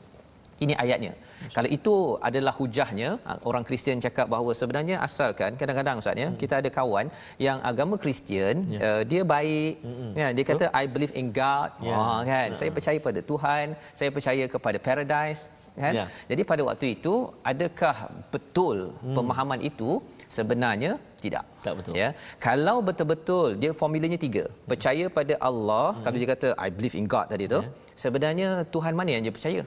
ini 0.66 0.74
ayatnya 0.84 1.14
kalau 1.56 1.70
itu 1.78 1.94
adalah 2.28 2.54
hujahnya 2.60 3.10
ah, 3.30 3.38
orang 3.50 3.64
Kristian 3.68 4.04
cakap 4.06 4.28
bahawa 4.34 4.52
sebenarnya 4.62 4.98
asalkan 5.08 5.52
kadang-kadang 5.60 6.02
ustaz 6.04 6.24
ya 6.24 6.28
hmm. 6.30 6.40
kita 6.42 6.56
ada 6.62 6.70
kawan 6.80 7.08
yang 7.48 7.60
agama 7.72 7.98
Kristian 8.04 8.56
yeah. 8.74 8.84
uh, 8.88 9.02
dia 9.12 9.24
baik 9.36 9.74
hmm. 9.88 10.12
ya 10.22 10.28
dia 10.38 10.46
kata 10.52 10.66
i 10.82 10.86
believe 10.96 11.16
in 11.22 11.30
god 11.42 11.70
yeah. 11.88 12.00
oh, 12.00 12.20
kan 12.32 12.48
yeah. 12.52 12.60
saya 12.60 12.72
percaya 12.78 13.00
pada 13.08 13.22
Tuhan 13.32 13.66
saya 14.00 14.10
percaya 14.18 14.46
kepada 14.56 14.78
paradise 14.88 15.44
kan 15.82 15.94
yeah. 15.98 16.08
jadi 16.32 16.42
pada 16.52 16.62
waktu 16.70 16.86
itu 16.96 17.14
adakah 17.52 17.98
betul 18.34 18.78
hmm. 18.92 19.16
pemahaman 19.18 19.62
itu 19.72 19.92
sebenarnya 20.36 20.92
tidak. 21.24 21.44
Tak 21.66 21.74
betul. 21.78 21.94
Ya. 22.02 22.10
Kalau 22.46 22.78
betul-betul 22.88 23.48
dia 23.62 23.72
formulanya 23.80 24.20
tiga. 24.26 24.44
Percaya 24.72 25.06
pada 25.18 25.34
Allah 25.50 25.88
hmm. 25.92 26.04
kalau 26.06 26.18
dia 26.22 26.30
kata 26.34 26.50
i 26.66 26.70
believe 26.78 26.96
in 27.02 27.06
god 27.14 27.28
tadi 27.34 27.46
tu 27.54 27.60
yeah. 27.66 27.98
sebenarnya 28.04 28.50
tuhan 28.74 28.94
mana 29.00 29.10
yang 29.16 29.24
dia 29.28 29.36
percaya? 29.38 29.62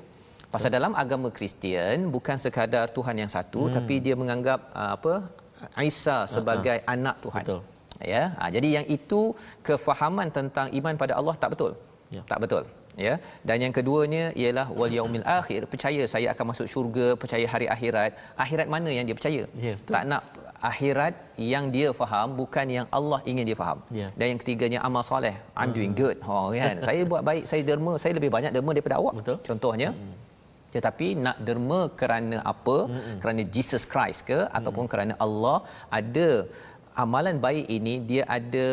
Pasal 0.55 0.69
betul. 0.69 0.77
dalam 0.79 0.93
agama 1.03 1.29
Kristian 1.37 2.09
bukan 2.15 2.37
sekadar 2.45 2.87
tuhan 2.97 3.17
yang 3.23 3.31
satu 3.37 3.63
hmm. 3.67 3.75
tapi 3.77 3.95
dia 4.07 4.15
menganggap 4.23 4.61
uh, 4.81 4.91
apa 4.97 5.15
Isa 5.91 6.19
sebagai 6.37 6.77
uh-huh. 6.79 6.95
anak 6.95 7.17
tuhan. 7.25 7.45
Betul. 7.47 7.61
Ya. 8.13 8.23
Ha, 8.39 8.51
jadi 8.57 8.69
yang 8.77 8.87
itu 8.97 9.21
kefahaman 9.67 10.29
tentang 10.39 10.69
iman 10.79 10.95
pada 11.03 11.15
Allah 11.19 11.35
tak 11.43 11.51
betul. 11.55 11.73
Ya. 12.15 12.23
tak 12.31 12.41
betul. 12.45 12.65
Ya. 13.05 13.15
Dan 13.49 13.57
yang 13.65 13.73
keduanya 13.77 14.25
ialah 14.41 14.67
wal 14.79 14.93
yaumil 14.97 15.25
akhir 15.39 15.61
percaya 15.73 16.03
saya 16.15 16.27
akan 16.35 16.47
masuk 16.53 16.67
syurga 16.73 17.07
percaya 17.23 17.47
hari 17.53 17.67
akhirat. 17.75 18.11
Akhirat 18.45 18.69
mana 18.75 18.91
yang 18.97 19.07
dia 19.09 19.17
percaya? 19.19 19.43
Ya, 19.67 19.75
tak 19.95 20.05
nak 20.11 20.23
akhirat 20.71 21.15
yang 21.53 21.65
dia 21.75 21.89
faham 22.01 22.29
bukan 22.41 22.67
yang 22.77 22.87
Allah 22.99 23.21
ingin 23.31 23.45
dia 23.51 23.59
faham. 23.63 23.79
Yeah. 24.01 24.11
Dan 24.19 24.27
yang 24.33 24.41
ketiganya 24.43 24.81
amal 24.89 25.03
soleh. 25.11 25.35
I'm 25.59 25.69
hmm. 25.69 25.77
doing 25.79 25.93
good. 26.03 26.17
Oh 26.33 26.49
kan. 26.65 26.77
saya 26.89 27.03
buat 27.13 27.23
baik, 27.29 27.45
saya 27.51 27.63
derma, 27.71 27.95
saya 28.03 28.13
lebih 28.19 28.31
banyak 28.37 28.53
derma 28.57 28.71
daripada 28.77 28.99
awak. 29.03 29.15
Betul. 29.21 29.39
Contohnya. 29.51 29.91
Hmm. 29.97 30.13
Tetapi 30.75 31.07
nak 31.25 31.37
derma 31.47 31.81
kerana 32.01 32.37
apa? 32.53 32.77
Hmm. 32.93 33.19
Kerana 33.23 33.43
Jesus 33.57 33.85
Christ 33.93 34.21
ke 34.31 34.39
hmm. 34.41 34.57
ataupun 34.59 34.87
kerana 34.93 35.15
Allah 35.27 35.59
ada 35.99 36.29
amalan 37.03 37.37
baik 37.45 37.67
ini 37.77 37.95
dia 38.11 38.23
ada 38.37 38.69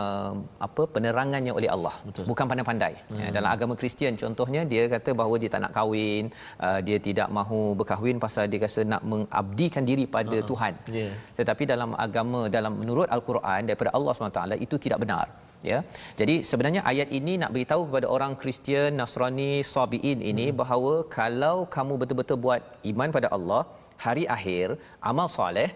uh, 0.00 0.32
apa 0.66 0.82
penerangannya 0.94 1.52
oleh 1.58 1.70
Allah 1.74 1.94
Betul. 2.06 2.24
bukan 2.30 2.46
pandai-pandai 2.50 2.94
hmm. 2.98 3.20
ya, 3.22 3.28
dalam 3.36 3.50
agama 3.54 3.74
Kristian 3.80 4.14
contohnya 4.22 4.62
dia 4.72 4.82
kata 4.94 5.10
bahawa 5.20 5.36
dia 5.42 5.50
tak 5.54 5.62
nak 5.64 5.72
kahwin 5.76 6.24
uh, 6.66 6.80
dia 6.86 6.98
tidak 7.08 7.28
mahu 7.38 7.60
berkahwin 7.80 8.18
pasal 8.24 8.46
dia 8.52 8.62
rasa 8.66 8.82
nak 8.92 9.04
mengabdikan 9.12 9.84
diri 9.90 10.06
pada 10.16 10.36
uh-huh. 10.38 10.48
Tuhan 10.50 10.74
yeah. 10.98 11.12
tetapi 11.38 11.62
dalam 11.72 11.92
agama 12.06 12.40
dalam 12.56 12.74
menurut 12.82 13.08
al-Quran 13.16 13.70
daripada 13.70 13.92
Allah 13.98 14.12
SWT 14.14 14.42
itu 14.66 14.76
tidak 14.86 15.00
benar 15.04 15.26
ya 15.70 15.78
jadi 16.20 16.34
sebenarnya 16.50 16.82
ayat 16.90 17.08
ini 17.18 17.32
nak 17.42 17.52
beritahu 17.54 17.82
kepada 17.88 18.06
orang 18.16 18.32
Kristian 18.42 18.96
Nasrani 19.00 19.52
Sabiin 19.74 20.18
ini 20.32 20.46
hmm. 20.48 20.58
bahawa 20.62 20.94
kalau 21.18 21.56
kamu 21.76 21.94
betul-betul 22.02 22.40
buat 22.46 22.62
iman 22.92 23.10
pada 23.16 23.30
Allah 23.36 23.62
hari 24.04 24.24
akhir 24.36 24.66
amal 25.10 25.28
soleh 25.36 25.70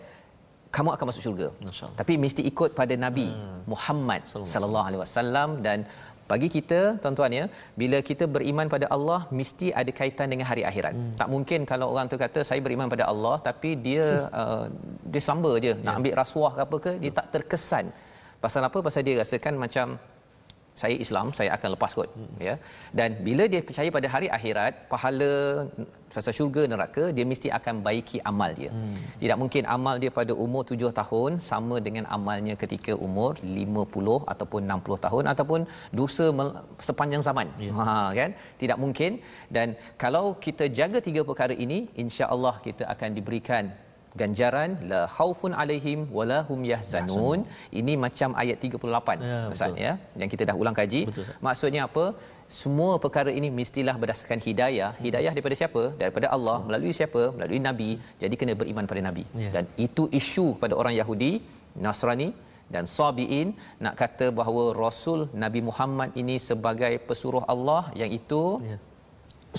kamu 0.77 0.91
akan 0.95 1.07
masuk 1.11 1.23
syurga. 1.27 1.49
Tapi 2.01 2.15
mesti 2.25 2.43
ikut 2.51 2.71
pada 2.81 2.95
Nabi 3.05 3.29
hmm. 3.31 3.61
Muhammad 3.73 4.21
sallallahu 4.53 4.87
alaihi 4.89 5.03
wasallam 5.05 5.51
dan 5.67 5.79
bagi 6.31 6.49
kita 6.57 6.79
tuan-tuan 7.03 7.33
ya 7.39 7.45
bila 7.81 7.99
kita 8.09 8.25
beriman 8.35 8.67
pada 8.75 8.87
Allah 8.97 9.21
mesti 9.39 9.67
ada 9.81 9.93
kaitan 9.99 10.29
dengan 10.33 10.47
hari 10.51 10.63
akhirat. 10.71 10.95
Hmm. 10.97 11.13
Tak 11.21 11.29
mungkin 11.35 11.61
kalau 11.73 11.87
orang 11.93 12.09
tu 12.13 12.19
kata 12.25 12.41
saya 12.49 12.61
beriman 12.67 12.89
pada 12.95 13.05
Allah 13.13 13.37
tapi 13.49 13.71
dia 13.87 14.05
uh, 14.41 14.65
dia 15.13 15.23
samba 15.29 15.53
je 15.65 15.73
yeah. 15.73 15.85
nak 15.87 15.95
ya. 15.95 15.99
ambil 16.01 16.15
rasuah 16.23 16.53
ke 16.57 16.61
apa 16.67 16.77
ke 16.87 16.93
dia 17.05 17.13
tak 17.19 17.29
terkesan. 17.35 17.87
Pasal 18.45 18.63
apa? 18.69 18.79
Pasal 18.87 19.03
dia 19.07 19.17
rasakan 19.23 19.55
macam 19.65 19.87
saya 20.81 20.95
Islam 21.05 21.27
saya 21.39 21.51
akan 21.57 21.69
lepas 21.75 21.93
kot 21.99 22.09
hmm. 22.15 22.39
ya 22.47 22.55
dan 22.99 23.11
bila 23.27 23.45
dia 23.53 23.61
percaya 23.69 23.91
pada 23.97 24.09
hari 24.15 24.29
akhirat 24.37 24.73
pahala 24.93 25.33
fasa 26.15 26.33
syurga 26.39 26.63
neraka 26.73 27.05
dia 27.17 27.25
mesti 27.33 27.49
akan 27.59 27.77
baiki 27.87 28.19
amal 28.31 28.51
dia 28.61 28.71
hmm. 28.75 28.97
tidak 29.23 29.39
mungkin 29.43 29.65
amal 29.77 29.97
dia 30.03 30.11
pada 30.19 30.33
umur 30.45 30.63
7 30.77 30.91
tahun 31.01 31.33
sama 31.51 31.79
dengan 31.87 32.05
amalnya 32.17 32.57
ketika 32.63 32.95
umur 33.07 33.33
50 33.61 34.19
ataupun 34.35 34.63
60 34.79 35.07
tahun 35.07 35.25
ataupun 35.35 35.61
dosa 36.01 36.27
sepanjang 36.89 37.25
zaman 37.29 37.49
yeah. 37.67 37.81
ha 37.91 37.97
kan 38.19 38.31
tidak 38.63 38.79
mungkin 38.85 39.13
dan 39.57 39.79
kalau 40.05 40.25
kita 40.47 40.67
jaga 40.81 41.01
tiga 41.09 41.23
perkara 41.31 41.57
ini 41.67 41.81
insya-Allah 42.05 42.55
kita 42.67 42.85
akan 42.95 43.11
diberikan 43.19 43.65
ganjaran 44.21 44.71
la 44.91 45.01
khaufun 45.17 45.53
alaihim 45.63 46.01
wala 46.19 46.39
hum 46.49 46.61
yahzanun. 46.73 47.41
Ini 47.81 47.95
macam 48.05 48.31
ayat 48.43 48.59
38 48.67 49.19
Ya, 49.31 49.39
Ustaz 49.55 49.71
betul. 49.73 49.83
ya 49.87 49.93
yang 50.21 50.31
kita 50.35 50.43
dah 50.51 50.57
ulang 50.63 50.77
kaji. 50.81 51.03
Betul, 51.11 51.25
Ustaz. 51.27 51.43
maksudnya 51.49 51.83
apa? 51.89 52.05
Semua 52.61 52.93
perkara 53.05 53.31
ini 53.39 53.49
mestilah 53.59 53.95
berdasarkan 54.03 54.41
hidayah. 54.47 54.91
Hidayah 55.05 55.33
daripada 55.37 55.57
siapa? 55.61 55.83
Daripada 56.03 56.27
Allah. 56.37 56.57
Melalui 56.67 56.93
siapa? 56.99 57.23
Melalui 57.37 57.61
nabi. 57.69 57.91
Jadi 58.23 58.35
kena 58.41 58.55
beriman 58.63 58.87
pada 58.91 59.03
nabi. 59.09 59.25
Ya. 59.45 59.51
dan 59.57 59.65
itu 59.87 60.05
isu 60.21 60.47
pada 60.63 60.75
orang 60.81 60.95
Yahudi 61.01 61.33
Nasrani 61.87 62.29
dan 62.75 62.85
Sabiin 62.97 63.49
nak 63.85 63.95
kata 64.01 64.27
bahawa 64.39 64.63
Rasul 64.85 65.21
Nabi 65.45 65.61
Muhammad 65.69 66.11
ini 66.23 66.37
sebagai 66.49 66.93
pesuruh 67.09 67.45
Allah 67.55 67.83
yang 68.03 68.13
itu 68.19 68.43
Ya. 68.71 68.77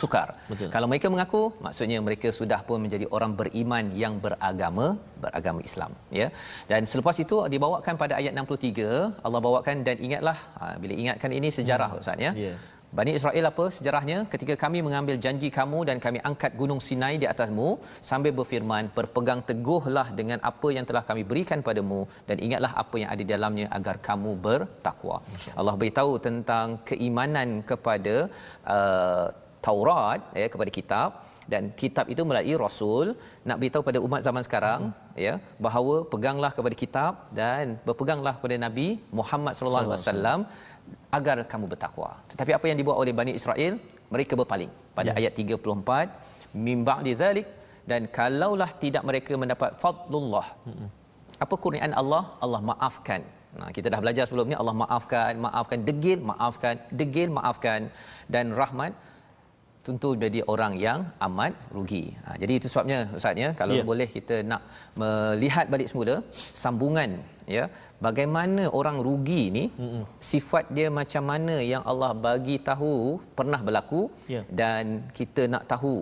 Sukar. 0.01 0.27
Betul. 0.51 0.69
Kalau 0.75 0.87
mereka 0.91 1.07
mengaku, 1.13 1.41
maksudnya 1.65 1.99
mereka 2.07 2.29
sudah 2.39 2.59
pun 2.67 2.79
menjadi 2.85 3.05
orang 3.17 3.33
beriman 3.39 3.85
yang 4.03 4.15
beragama, 4.25 4.87
beragama 5.23 5.59
Islam, 5.69 5.91
ya. 6.19 6.27
Dan 6.71 6.83
selepas 6.91 7.17
itu 7.25 7.37
dibawakan 7.55 7.95
pada 8.03 8.13
ayat 8.21 8.33
63, 8.43 9.25
Allah 9.25 9.41
bawakan 9.47 9.85
dan 9.87 9.97
ingatlah 10.07 10.37
ha, 10.59 10.63
bila 10.83 10.93
ingatkan 11.03 11.31
ini 11.39 11.51
sejarah 11.59 11.91
hmm. 11.91 12.01
Ustaz 12.03 12.25
ya. 12.27 12.33
Ya. 12.45 12.55
Bani 12.97 13.11
Israel 13.19 13.45
apa 13.49 13.63
sejarahnya 13.75 14.17
ketika 14.33 14.55
kami 14.61 14.79
mengambil 14.85 15.15
janji 15.23 15.47
kamu 15.57 15.79
dan 15.87 15.97
kami 16.05 16.19
angkat 16.29 16.51
gunung 16.59 16.79
Sinai 16.85 17.15
di 17.23 17.27
atasmu 17.31 17.69
sambil 18.09 18.31
berfirman 18.37 18.87
berpegang 18.97 19.41
teguhlah 19.49 20.07
dengan 20.19 20.39
apa 20.51 20.67
yang 20.75 20.85
telah 20.89 21.03
kami 21.09 21.23
berikan 21.31 21.59
padamu 21.67 22.01
dan 22.29 22.39
ingatlah 22.45 22.71
apa 22.83 22.95
yang 23.01 23.09
ada 23.13 23.21
di 23.23 23.29
dalamnya 23.35 23.67
agar 23.77 23.95
kamu 24.07 24.31
bertakwa. 24.45 25.17
Allah 25.59 25.75
beritahu 25.81 26.13
tentang 26.27 26.79
keimanan 26.89 27.49
kepada 27.71 28.15
uh, 28.75 29.27
Taurat 29.67 30.19
ya 30.41 30.47
kepada 30.53 30.71
kitab 30.77 31.09
dan 31.53 31.63
kitab 31.81 32.05
itu 32.13 32.21
melalui 32.29 32.55
rasul 32.65 33.07
nak 33.47 33.57
beritahu 33.61 33.83
pada 33.89 33.99
umat 34.05 34.21
zaman 34.27 34.43
sekarang 34.47 34.81
hmm. 34.89 35.17
ya 35.25 35.33
bahawa 35.65 35.95
peganglah 36.13 36.51
kepada 36.57 36.75
kitab 36.83 37.13
dan 37.39 37.77
berpeganglah 37.87 38.33
kepada 38.37 38.55
Nabi 38.65 38.87
Muhammad 39.19 39.53
sallallahu 39.57 39.83
alaihi 39.85 39.95
wasallam 39.97 40.39
agar 41.17 41.37
kamu 41.51 41.65
bertakwa. 41.73 42.09
Tetapi 42.31 42.51
apa 42.57 42.65
yang 42.69 42.77
dibuat 42.81 42.97
oleh 43.01 43.13
Bani 43.19 43.33
Israel? 43.41 43.73
Mereka 44.13 44.33
berpaling. 44.41 44.71
Pada 44.97 45.11
Ya. 45.11 45.15
ayat 45.19 45.33
34, 45.41 46.09
min 46.65 46.77
ba'di 46.89 47.13
dzalik 47.21 47.47
dan 47.91 48.01
kalaulah 48.17 48.69
tidak 48.83 49.03
mereka 49.09 49.33
mendapat 49.41 49.71
fadlullah. 49.81 50.47
Apa 51.43 51.55
kurniaan 51.63 51.93
Allah? 52.01 52.23
Allah 52.45 52.61
maafkan. 52.69 53.21
Nah, 53.59 53.69
kita 53.75 53.87
dah 53.93 53.99
belajar 54.03 54.23
sebelum 54.27 54.47
ni 54.51 54.55
Allah 54.61 54.75
maafkan, 54.83 55.33
maafkan 55.45 55.79
degil, 55.89 56.19
maafkan, 56.31 56.75
degil, 56.99 57.29
maafkan 57.37 57.81
dan 58.33 58.45
rahmat 58.61 58.91
tentu 59.87 60.09
jadi 60.23 60.39
orang 60.53 60.73
yang 60.85 60.99
amat 61.27 61.53
rugi. 61.75 62.03
Ha, 62.25 62.29
jadi 62.41 62.53
itu 62.59 62.67
sebabnya 62.71 62.99
Ustaz 63.17 63.41
ya, 63.43 63.49
kalau 63.59 63.75
yeah. 63.77 63.87
boleh 63.89 64.07
kita 64.17 64.35
nak 64.51 64.61
melihat 65.01 65.65
balik 65.73 65.89
semula 65.91 66.15
sambungan 66.63 67.11
ya, 67.57 67.65
bagaimana 68.07 68.63
orang 68.79 68.97
rugi 69.07 69.43
ni 69.57 69.63
mm 69.83 70.03
sifat 70.31 70.65
dia 70.77 70.87
macam 70.99 71.23
mana 71.31 71.55
yang 71.73 71.83
Allah 71.91 72.11
bagi 72.27 72.57
tahu 72.69 72.93
pernah 73.37 73.59
berlaku 73.67 74.01
Ya. 74.33 74.41
dan 74.59 74.83
kita 75.17 75.41
nak 75.53 75.63
tahu 75.73 75.95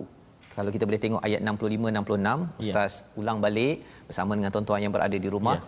kalau 0.56 0.70
kita 0.74 0.84
boleh 0.88 1.00
tengok 1.04 1.22
ayat 1.26 1.40
65 1.52 1.94
66 1.98 2.24
Ya. 2.24 2.64
ustaz 2.64 2.92
ulang 3.20 3.38
balik 3.44 3.76
bersama 4.08 4.32
dengan 4.38 4.50
tuan-tuan 4.54 4.82
yang 4.84 4.94
berada 4.96 5.16
di 5.24 5.30
rumah. 5.36 5.58
Ya. 5.60 5.64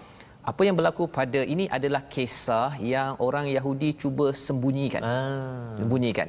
Apa 0.50 0.62
yang 0.66 0.76
berlaku 0.78 1.04
pada 1.18 1.40
ini 1.54 1.64
adalah 1.76 2.02
kisah 2.14 2.70
yang 2.94 3.12
orang 3.26 3.46
Yahudi 3.56 3.88
cuba 4.02 4.26
sembunyikan. 4.46 5.02
Ah. 5.02 5.74
Sembunyikan 5.78 6.28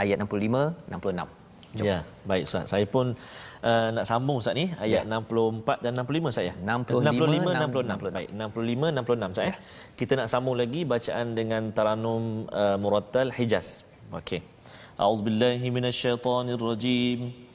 Ayat 0.00 0.16
65 0.20 0.76
66. 0.92 1.46
Ya, 1.76 2.08
baik 2.24 2.48
Ustaz. 2.48 2.72
Saya 2.72 2.88
pun 2.88 3.12
uh, 3.60 3.88
nak 3.92 4.04
sambung 4.08 4.40
Ustaz 4.40 4.56
ni 4.56 4.72
ayat 4.80 5.04
Ya. 5.04 5.20
64 5.20 5.84
dan 5.84 5.92
65 5.92 6.32
saya. 6.32 6.52
65, 6.64 7.04
65 7.04 7.52
66. 7.52 8.12
66. 8.12 8.16
Baik, 8.16 8.28
65 8.32 9.36
66 9.36 9.36
saya. 9.36 9.52
Ya. 9.52 9.54
Kita 9.98 10.12
nak 10.16 10.28
sambung 10.32 10.56
lagi 10.56 10.80
bacaan 10.88 11.26
dengan 11.36 11.62
taranum 11.76 12.48
uh, 12.48 12.76
Murattal 12.80 13.28
Hijaz. 13.34 13.84
Okey. 14.14 14.40
A'udzubillahi 14.96 15.66
minasyaitonirrajim. 15.68 17.46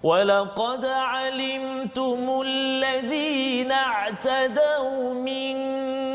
ولقد 0.00 0.84
علمتم 0.84 2.20
الذين 2.40 3.72
اعتدوا 3.72 5.14
منكم 5.14 6.13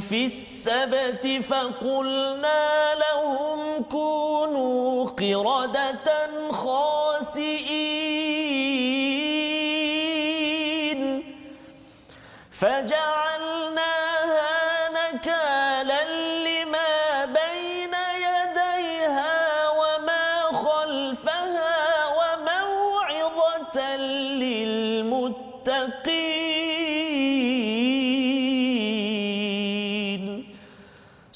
في 0.00 0.24
السبت 0.24 1.26
فقلنا 1.48 2.94
لهم 2.94 3.82
كونوا 3.90 5.04
قردة 5.06 6.30
خاسئين 6.50 7.39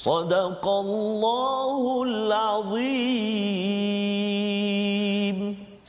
صدق 0.04 0.66
الله 0.86 2.04
العظيم 2.08 3.60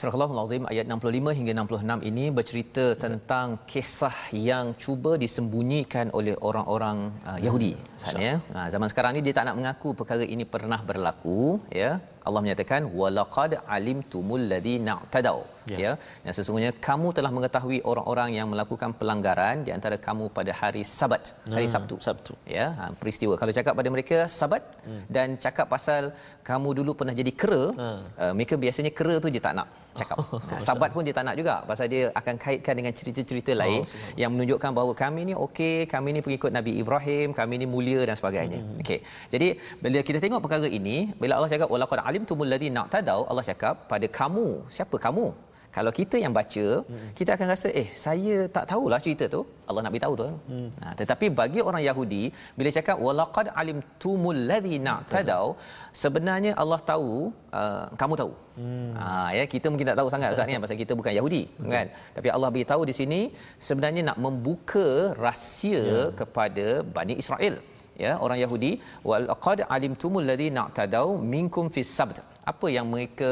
Surah 0.00 0.16
Al-Azim 0.16 0.64
ayat 0.72 0.84
65 0.88 1.36
hingga 1.38 1.52
66 1.60 2.08
ini 2.10 2.24
bercerita 2.36 2.84
tentang 3.02 3.48
kisah 3.72 4.18
yang 4.48 4.66
cuba 4.82 5.10
disembunyikan 5.22 6.06
oleh 6.18 6.34
orang-orang 6.48 6.98
uh, 7.28 7.38
Yahudi. 7.46 7.72
Maksudnya, 8.00 8.32
uh, 8.56 8.68
zaman 8.74 8.88
sekarang 8.92 9.12
ni 9.16 9.20
dia 9.26 9.34
tak 9.38 9.44
nak 9.48 9.56
mengaku 9.58 9.88
perkara 9.98 10.24
ini 10.34 10.44
pernah 10.54 10.80
berlaku, 10.90 11.40
ya. 11.82 11.90
Allah 12.26 12.40
menyatakan 12.44 12.88
walaqad 13.00 13.52
alimtumul 13.76 14.44
ladina 14.52 14.94
tadau 15.14 15.38
Ya. 15.71 15.77
ya. 15.83 15.91
Dan 16.25 16.31
sesungguhnya 16.37 16.71
kamu 16.87 17.07
telah 17.17 17.31
mengetahui 17.37 17.79
orang-orang 17.91 18.29
yang 18.37 18.47
melakukan 18.53 18.89
pelanggaran 18.99 19.65
di 19.65 19.71
antara 19.77 19.97
kamu 20.07 20.25
pada 20.37 20.51
hari 20.61 20.83
Sabat 20.85 21.23
hari 21.55 21.67
Ah, 21.69 21.73
Sabtu. 21.75 21.95
Sabtu. 22.07 22.33
ya 22.57 22.65
ha, 22.79 22.83
peristiwa. 23.01 23.33
Kalau 23.41 23.51
cakap 23.57 23.73
pada 23.79 23.89
mereka 23.95 24.17
Sabat 24.39 24.61
hmm. 24.87 25.03
dan 25.15 25.27
cakap 25.45 25.67
pasal 25.75 26.03
kamu 26.49 26.69
dulu 26.79 26.91
pernah 26.99 27.15
jadi 27.21 27.31
kera 27.41 27.63
Hmm. 27.75 27.99
uh, 28.23 28.33
mereka 28.37 28.55
biasanya 28.63 28.91
kera 28.99 29.15
tu 29.23 29.29
dia 29.35 29.41
tak 29.47 29.53
nak 29.59 29.67
cakap. 29.99 30.17
Nah, 30.49 30.59
Sabat 30.67 30.89
pun 30.95 31.01
dia 31.07 31.15
tak 31.17 31.25
nak 31.27 31.35
juga 31.41 31.55
pasal 31.69 31.85
dia 31.93 32.03
akan 32.19 32.35
kaitkan 32.43 32.75
dengan 32.79 32.93
cerita-cerita 32.99 33.51
lain 33.61 33.81
yang 34.21 34.29
menunjukkan 34.35 34.69
bahawa 34.77 34.93
kami 35.03 35.21
ni 35.29 35.33
okey 35.45 35.75
kami 35.93 36.09
ni 36.15 36.21
pengikut 36.25 36.51
Nabi 36.57 36.71
Ibrahim 36.83 37.27
kami 37.39 37.53
ni 37.61 37.67
mulia 37.73 38.01
dan 38.09 38.15
sebagainya. 38.21 38.59
Hmm. 38.61 38.79
okey. 38.83 38.99
Jadi 39.33 39.47
bila 39.83 39.99
kita 40.07 40.21
tengok 40.23 40.41
perkara 40.45 40.69
ini 40.79 40.97
bila 41.21 41.33
Allah 41.39 41.51
cakap 41.55 41.69
walaqad 41.73 41.99
alimtumul 42.09 42.49
ladina 42.53 42.83
tadau 42.93 43.19
Allah 43.31 43.45
cakap 43.51 43.75
pada 43.91 44.07
kamu. 44.19 44.47
Siapa? 44.77 44.95
Kamu 45.07 45.25
kalau 45.75 45.91
kita 45.99 46.15
yang 46.23 46.33
baca 46.37 46.65
kita 47.19 47.29
akan 47.35 47.47
rasa 47.53 47.67
eh 47.81 47.87
saya 48.03 48.35
tak 48.55 48.65
tahulah 48.71 48.99
cerita 49.05 49.25
tu. 49.35 49.41
Allah 49.69 49.81
nak 49.83 49.91
beritahu 49.93 50.13
tu. 50.21 50.27
Hmm. 50.49 50.69
ha, 50.81 50.93
tetapi 50.99 51.27
bagi 51.39 51.59
orang 51.69 51.83
Yahudi 51.87 52.23
bila 52.57 52.69
cakap 52.77 52.97
walaqad 53.05 53.47
alimtumul 53.61 54.39
ladzina 54.49 54.95
tadau 55.11 55.45
sebenarnya 56.03 56.51
Allah 56.63 56.79
tahu 56.91 57.11
uh, 57.59 57.85
kamu 58.01 58.15
tahu. 58.21 58.31
Hmm. 58.59 58.91
ha, 58.99 59.07
ya 59.37 59.43
kita 59.53 59.67
mungkin 59.71 59.89
tak 59.91 59.97
tahu 59.99 60.09
sangat 60.13 60.29
ustaz 60.35 60.47
ni 60.49 60.61
pasal 60.65 60.79
kita 60.83 60.93
bukan 60.99 61.13
Yahudi 61.19 61.43
Betul. 61.57 61.71
kan? 61.75 61.87
Tapi 62.17 62.27
Allah 62.35 62.49
beritahu 62.55 62.83
di 62.89 62.95
sini 62.99 63.21
sebenarnya 63.69 64.03
nak 64.09 64.19
membuka 64.25 64.87
rahsia 65.27 65.83
ya. 65.95 66.03
kepada 66.21 66.67
Bani 66.97 67.15
Israel. 67.23 67.57
Ya 68.03 68.13
orang 68.25 68.39
Yahudi 68.43 68.71
walaqad 69.09 69.59
alimtumul 69.75 70.25
ladzina 70.29 70.63
tadau 70.79 71.07
minkum 71.33 71.67
fis 71.75 71.91
sabt 71.97 72.17
apa 72.51 72.67
yang 72.75 72.87
mereka 72.93 73.31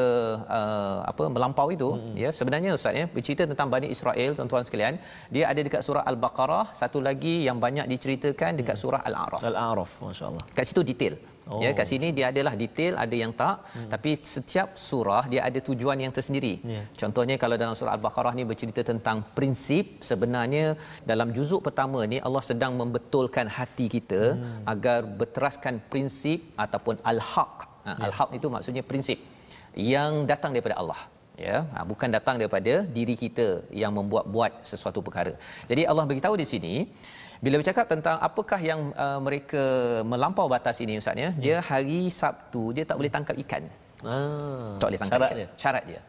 uh, 0.57 0.99
apa 1.11 1.23
melampau 1.35 1.67
itu 1.75 1.89
hmm. 1.95 2.15
ya 2.23 2.29
sebenarnya 2.37 2.71
ustaz 2.77 2.99
ya 2.99 3.05
bercerita 3.15 3.43
tentang 3.51 3.67
Bani 3.73 3.87
Israel 3.95 4.31
tuan-tuan 4.37 4.65
sekalian 4.67 4.95
dia 5.35 5.43
ada 5.51 5.61
dekat 5.67 5.81
surah 5.87 6.03
al-baqarah 6.11 6.65
satu 6.81 6.99
lagi 7.07 7.35
yang 7.47 7.57
banyak 7.65 7.85
diceritakan 7.93 8.51
dekat 8.59 8.77
surah 8.83 9.01
al-a'raf 9.09 9.41
Al-A'raf, 9.49 9.91
masya-Allah. 10.05 10.43
kat 10.57 10.65
situ 10.69 10.81
detail 10.91 11.15
oh. 11.51 11.61
ya 11.65 11.71
kat 11.79 11.87
sini 11.91 12.07
dia 12.17 12.25
adalah 12.33 12.53
detail 12.63 12.93
ada 13.03 13.15
yang 13.23 13.33
tak 13.41 13.55
hmm. 13.75 13.89
tapi 13.93 14.11
setiap 14.35 14.69
surah 14.87 15.23
dia 15.33 15.41
ada 15.49 15.61
tujuan 15.69 15.99
yang 16.05 16.13
tersendiri 16.19 16.55
Yeah. 16.73 16.85
contohnya 17.01 17.35
kalau 17.41 17.55
dalam 17.61 17.75
surah 17.77 17.93
al-baqarah 17.97 18.31
ni 18.37 18.43
bercerita 18.49 18.81
tentang 18.89 19.17
prinsip 19.37 19.85
sebenarnya 20.09 20.65
dalam 21.11 21.29
juzuk 21.35 21.61
pertama 21.67 21.99
ni 22.11 22.17
Allah 22.27 22.43
sedang 22.49 22.73
membetulkan 22.81 23.47
hati 23.57 23.85
kita 23.95 24.21
hmm. 24.37 24.63
agar 24.73 24.99
berteraskan 25.19 25.77
prinsip 25.91 26.39
ataupun 26.65 26.97
al-haq 27.11 27.72
ha, 27.85 27.91
Ya. 27.99 28.03
al-haq 28.07 28.29
itu 28.37 28.47
maksudnya 28.55 28.83
prinsip 28.91 29.19
yang 29.93 30.11
datang 30.31 30.51
daripada 30.55 30.75
Allah 30.81 30.99
ya 31.47 31.57
ha, 31.73 31.81
bukan 31.91 32.09
datang 32.17 32.35
daripada 32.41 32.73
diri 32.97 33.15
kita 33.23 33.47
yang 33.81 33.91
membuat-buat 33.99 34.61
sesuatu 34.71 34.99
perkara 35.07 35.33
jadi 35.71 35.81
Allah 35.89 36.05
beritahu 36.11 36.35
di 36.41 36.47
sini 36.53 36.75
bila 37.43 37.55
bercakap 37.59 37.85
tentang 37.93 38.17
apakah 38.27 38.59
yang 38.69 38.81
uh, 38.95 39.19
mereka 39.19 39.63
melampau 40.11 40.45
batas 40.47 40.77
ini 40.85 40.95
ustaz 41.01 41.17
ya 41.25 41.29
dia 41.45 41.57
hari 41.69 42.01
Sabtu 42.19 42.71
dia 42.75 42.85
tak 42.89 42.97
boleh 43.01 43.11
tangkap 43.17 43.37
ikan 43.45 43.65
Ah. 44.03 44.75
tak 44.83 44.87
boleh 44.91 44.99
tangkap 45.01 45.15
Syarat 45.19 45.29
ikan. 45.31 45.39
dia. 45.39 45.47
syarat 45.63 45.83
dia 45.89 46.01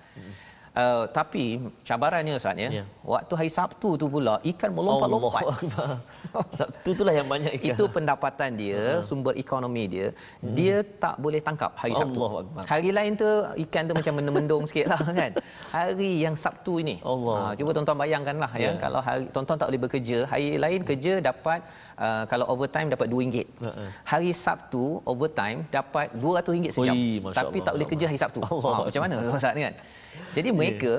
Uh, 0.74 1.06
tapi 1.14 1.62
cabarannya 1.86 2.34
Ustaz 2.34 2.58
ya. 2.58 2.82
Ya. 2.82 2.84
Waktu 3.06 3.32
hari 3.38 3.46
Sabtu 3.46 3.94
tu 3.94 4.10
pula 4.10 4.42
ikan 4.42 4.74
melompat-lompat. 4.74 5.54
Sabtu 6.58 6.88
itulah 6.98 7.14
yang 7.14 7.30
banyak 7.30 7.62
ikan. 7.62 7.78
Itu 7.78 7.86
pendapatan 7.86 8.58
dia, 8.58 8.98
sumber 9.06 9.38
ekonomi 9.38 9.86
dia. 9.86 10.10
Dia 10.42 10.82
tak 10.82 11.22
boleh 11.22 11.38
tangkap 11.38 11.78
hari 11.78 11.94
Sabtu. 11.94 12.18
Akbar. 12.18 12.66
Hari 12.66 12.90
lain 12.90 13.14
tu 13.14 13.30
ikan 13.70 13.86
tu 13.86 13.94
macam 13.94 14.12
mendung 14.18 14.64
sikit 14.66 14.90
lah 14.90 14.98
kan. 15.22 15.30
Hari 15.70 16.10
yang 16.26 16.34
Sabtu 16.34 16.82
ini. 16.82 16.98
Allah. 17.06 17.34
Ha, 17.38 17.54
cuba 17.54 17.70
tuan-tuan 17.70 17.98
bayangkanlah 18.02 18.52
ya. 18.58 18.66
Ya. 18.66 18.70
Kalau 18.74 18.98
hari 18.98 19.30
tuan-tuan 19.30 19.58
tak 19.62 19.68
boleh 19.70 19.82
bekerja, 19.86 20.18
hari 20.26 20.58
lain 20.58 20.82
kerja 20.82 21.22
dapat 21.22 21.62
uh, 22.02 22.26
kalau 22.26 22.50
overtime 22.50 22.90
dapat 22.90 23.06
RM2. 23.14 23.46
Ha-ha. 23.62 23.84
Hari 24.10 24.34
Sabtu 24.34 24.98
overtime 25.06 25.70
dapat 25.70 26.10
RM200 26.18 26.74
sejam. 26.74 26.94
Ui, 26.98 27.30
Tapi 27.30 27.62
Allah, 27.62 27.62
tak 27.62 27.72
boleh 27.78 27.88
kerja 27.94 28.04
hari 28.10 28.18
Sabtu. 28.18 28.42
Allah. 28.42 28.74
Ha, 28.74 28.82
macam 28.90 29.00
mana 29.06 29.14
Ustaz 29.30 29.54
kan? 29.54 29.76
Jadi 30.36 30.48
mereka 30.60 30.94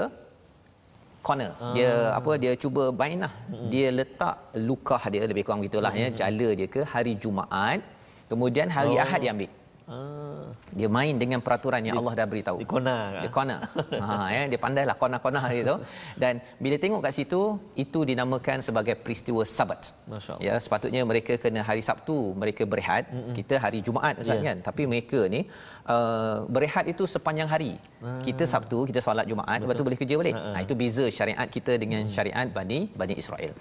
corner. 1.25 1.51
Dia 1.75 1.91
apa 2.19 2.31
dia 2.41 2.53
cuba 2.63 2.83
main 3.01 3.17
lah. 3.25 3.33
Dia 3.73 3.87
letak 3.99 4.35
lukah 4.69 5.01
dia 5.13 5.25
lebih 5.31 5.43
kurang 5.45 5.61
gitulah 5.65 5.93
ya, 6.01 6.07
jala 6.19 6.49
dia 6.59 6.67
ke 6.75 6.81
hari 6.93 7.13
Jumaat. 7.23 7.81
Kemudian 8.31 8.67
hari 8.77 8.93
Oh. 8.97 9.03
Ahad 9.03 9.19
dia 9.23 9.31
ambil. 9.35 9.49
Ah, 9.85 10.49
Dia 10.73 10.89
main 10.89 11.13
dengan 11.13 11.37
peraturan 11.45 11.77
yang 11.85 12.01
Allah 12.01 12.13
dah 12.19 12.25
beritahu. 12.25 12.57
di 12.57 12.65
kona. 12.65 13.21
Dia 13.21 13.29
corner. 13.29 13.59
ha 14.01 14.33
ya 14.33 14.41
dia 14.49 14.59
pandailah 14.65 14.95
corner-corner 14.97 15.45
gitu. 15.53 15.75
Dan 16.17 16.41
bila 16.57 16.75
tengok 16.81 17.05
kat 17.05 17.13
situ 17.13 17.41
itu 17.77 17.99
dinamakan 18.01 18.65
sebagai 18.65 18.97
peristiwa 18.97 19.45
Sabat. 19.45 19.93
Ya 20.41 20.57
sepatutnya 20.57 21.05
mereka 21.05 21.37
kena 21.37 21.61
hari 21.61 21.85
Sabtu 21.85 22.33
mereka 22.33 22.65
berehat. 22.65 23.13
Mm-mm. 23.13 23.37
Kita 23.37 23.61
hari 23.61 23.85
Jumaat 23.85 24.17
Ustaz 24.17 24.41
Ya. 24.41 24.49
kan. 24.49 24.57
Tapi 24.65 24.89
mereka 24.89 25.19
ni 25.29 25.45
uh, 25.85 26.49
berehat 26.49 26.89
itu 26.89 27.05
sepanjang 27.05 27.45
hari. 27.45 27.77
Kita 28.25 28.43
Sabtu 28.49 28.89
kita 28.89 29.05
solat 29.05 29.29
Jumaat 29.29 29.61
lepas 29.61 29.77
tu 29.77 29.85
boleh 29.85 29.99
kerja 30.01 30.17
balik. 30.17 30.33
Ha 30.33 30.65
itu 30.65 30.73
beza 30.73 31.05
syariat 31.13 31.45
kita 31.45 31.77
dengan 31.77 32.09
syariat 32.09 32.49
Bani 32.49 32.89
Bani 32.97 33.13
Israel. 33.13 33.53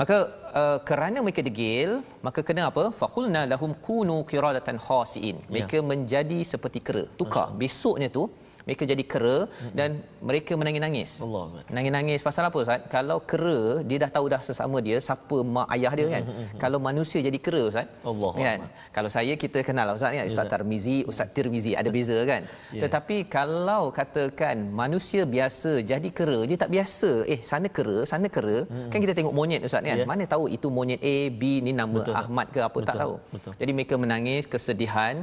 Maka 0.00 0.16
uh, 0.60 0.78
kerana 0.88 1.20
mereka 1.24 1.42
degil, 1.44 2.00
maka 2.26 2.40
kena 2.48 2.62
apa? 2.72 2.84
Faqulna 3.00 3.42
lahum 3.52 3.72
kunu 3.86 4.16
qiradatan 4.30 4.80
khasiin. 4.86 5.36
Mereka 5.52 5.84
menjadi 5.84 6.40
seperti 6.52 6.80
kera. 6.86 7.04
Tukar. 7.20 7.48
Besoknya 7.62 8.08
tu 8.08 8.24
mereka 8.66 8.82
jadi 8.92 9.04
kera 9.12 9.36
dan 9.78 9.90
mereka 10.28 10.52
menangis-nangis. 10.60 11.10
Allah 11.24 11.42
Akbar. 11.46 11.62
Nangis-nangis 11.76 12.20
pasal 12.28 12.42
apa 12.48 12.58
Ustaz? 12.64 12.82
Kalau 12.94 13.18
kera 13.30 13.60
dia 13.88 13.98
dah 14.04 14.10
tahu 14.16 14.26
dah 14.34 14.40
sesama 14.48 14.78
dia 14.86 14.96
siapa 15.08 15.38
mak 15.54 15.68
ayah 15.76 15.92
dia 15.98 16.06
kan. 16.14 16.24
Kalau 16.62 16.78
manusia 16.88 17.20
jadi 17.28 17.38
kera 17.46 17.62
Ustaz. 17.70 17.86
Allah 18.10 18.32
kan. 18.46 18.58
Kalau 18.96 19.10
saya 19.16 19.34
kita 19.44 19.58
kenal 19.68 19.84
lah 19.90 19.94
Ustaz 19.98 20.14
kan 20.18 20.26
Ustaz 20.32 20.46
Tarmizi, 20.52 20.96
Ustaz 21.10 21.28
Tirmizi 21.36 21.72
ada 21.80 21.90
beza 21.96 22.18
kan. 22.30 22.42
Ya. 22.76 22.80
Tetapi 22.86 23.16
kalau 23.36 23.82
katakan 24.00 24.56
manusia 24.82 25.22
biasa 25.34 25.72
jadi 25.92 26.08
kera 26.18 26.38
dia 26.48 26.58
tak 26.64 26.70
biasa. 26.76 27.10
Eh 27.34 27.40
sana 27.50 27.68
kera, 27.78 27.98
sana 28.12 28.26
kera. 28.36 28.58
Kan 28.92 28.98
kita 29.04 29.14
tengok 29.18 29.34
monyet 29.40 29.66
Ustaz 29.68 29.82
kan. 29.82 29.98
Ya. 30.02 30.06
Mana 30.12 30.24
tahu 30.34 30.46
itu 30.56 30.70
monyet 30.78 31.00
A, 31.02 31.16
B 31.40 31.42
ni 31.66 31.74
nama 31.82 31.98
Betul. 31.98 32.14
Ahmad 32.22 32.46
ke 32.54 32.60
apa 32.68 32.78
tak 32.78 32.86
Betul. 32.86 33.02
tahu. 33.02 33.14
Betul. 33.34 33.52
Jadi 33.60 33.70
mereka 33.76 33.94
menangis 34.04 34.44
kesedihan 34.54 35.14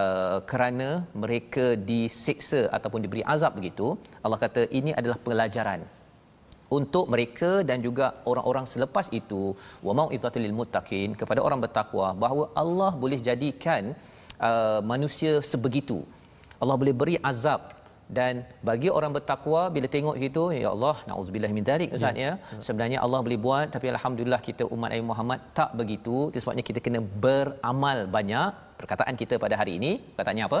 uh, 0.00 0.38
kerana 0.50 0.88
mereka 1.22 1.66
disiksa 1.90 2.60
ataupun 2.86 3.04
diberi 3.06 3.22
azab 3.34 3.54
begitu. 3.58 3.88
Allah 4.24 4.38
kata 4.44 4.64
ini 4.80 4.92
adalah 5.00 5.18
pelajaran 5.28 5.82
untuk 6.78 7.04
mereka 7.14 7.50
dan 7.68 7.78
juga 7.86 8.06
orang-orang 8.30 8.66
selepas 8.72 9.06
itu 9.20 9.42
wa 9.86 9.92
mau'izatil 10.00 10.44
lil 10.46 10.56
muttaqin 10.60 11.10
kepada 11.20 11.40
orang 11.46 11.60
bertakwa 11.64 12.08
bahawa 12.24 12.44
Allah 12.62 12.90
boleh 13.04 13.20
jadikan 13.28 13.94
uh, 14.48 14.80
manusia 14.92 15.32
sebegitu. 15.52 15.98
Allah 16.62 16.76
boleh 16.82 16.94
beri 17.00 17.16
azab 17.30 17.76
dan 18.16 18.34
bagi 18.68 18.88
orang 18.98 19.12
bertakwa 19.16 19.60
bila 19.74 19.86
tengok 19.94 20.16
gitu 20.24 20.42
ya 20.62 20.68
Allah 20.74 20.96
nauzubillah 21.10 21.50
min 21.56 21.64
dzalik 21.68 21.90
ustaz 21.96 22.22
ya 22.24 22.32
sebenarnya 22.66 22.98
Allah 23.04 23.20
boleh 23.26 23.38
buat 23.46 23.66
tapi 23.74 23.86
alhamdulillah 23.94 24.40
kita 24.48 24.64
umat 24.74 24.90
Nabi 24.94 25.04
Muhammad 25.10 25.40
tak 25.58 25.70
begitu 25.80 26.16
itu 26.30 26.40
sebabnya 26.42 26.64
kita 26.68 26.80
kena 26.86 27.00
beramal 27.24 28.00
banyak 28.16 28.50
perkataan 28.80 29.16
kita 29.22 29.36
pada 29.44 29.54
hari 29.60 29.74
ini 29.80 29.92
katanya 30.18 30.44
apa 30.48 30.60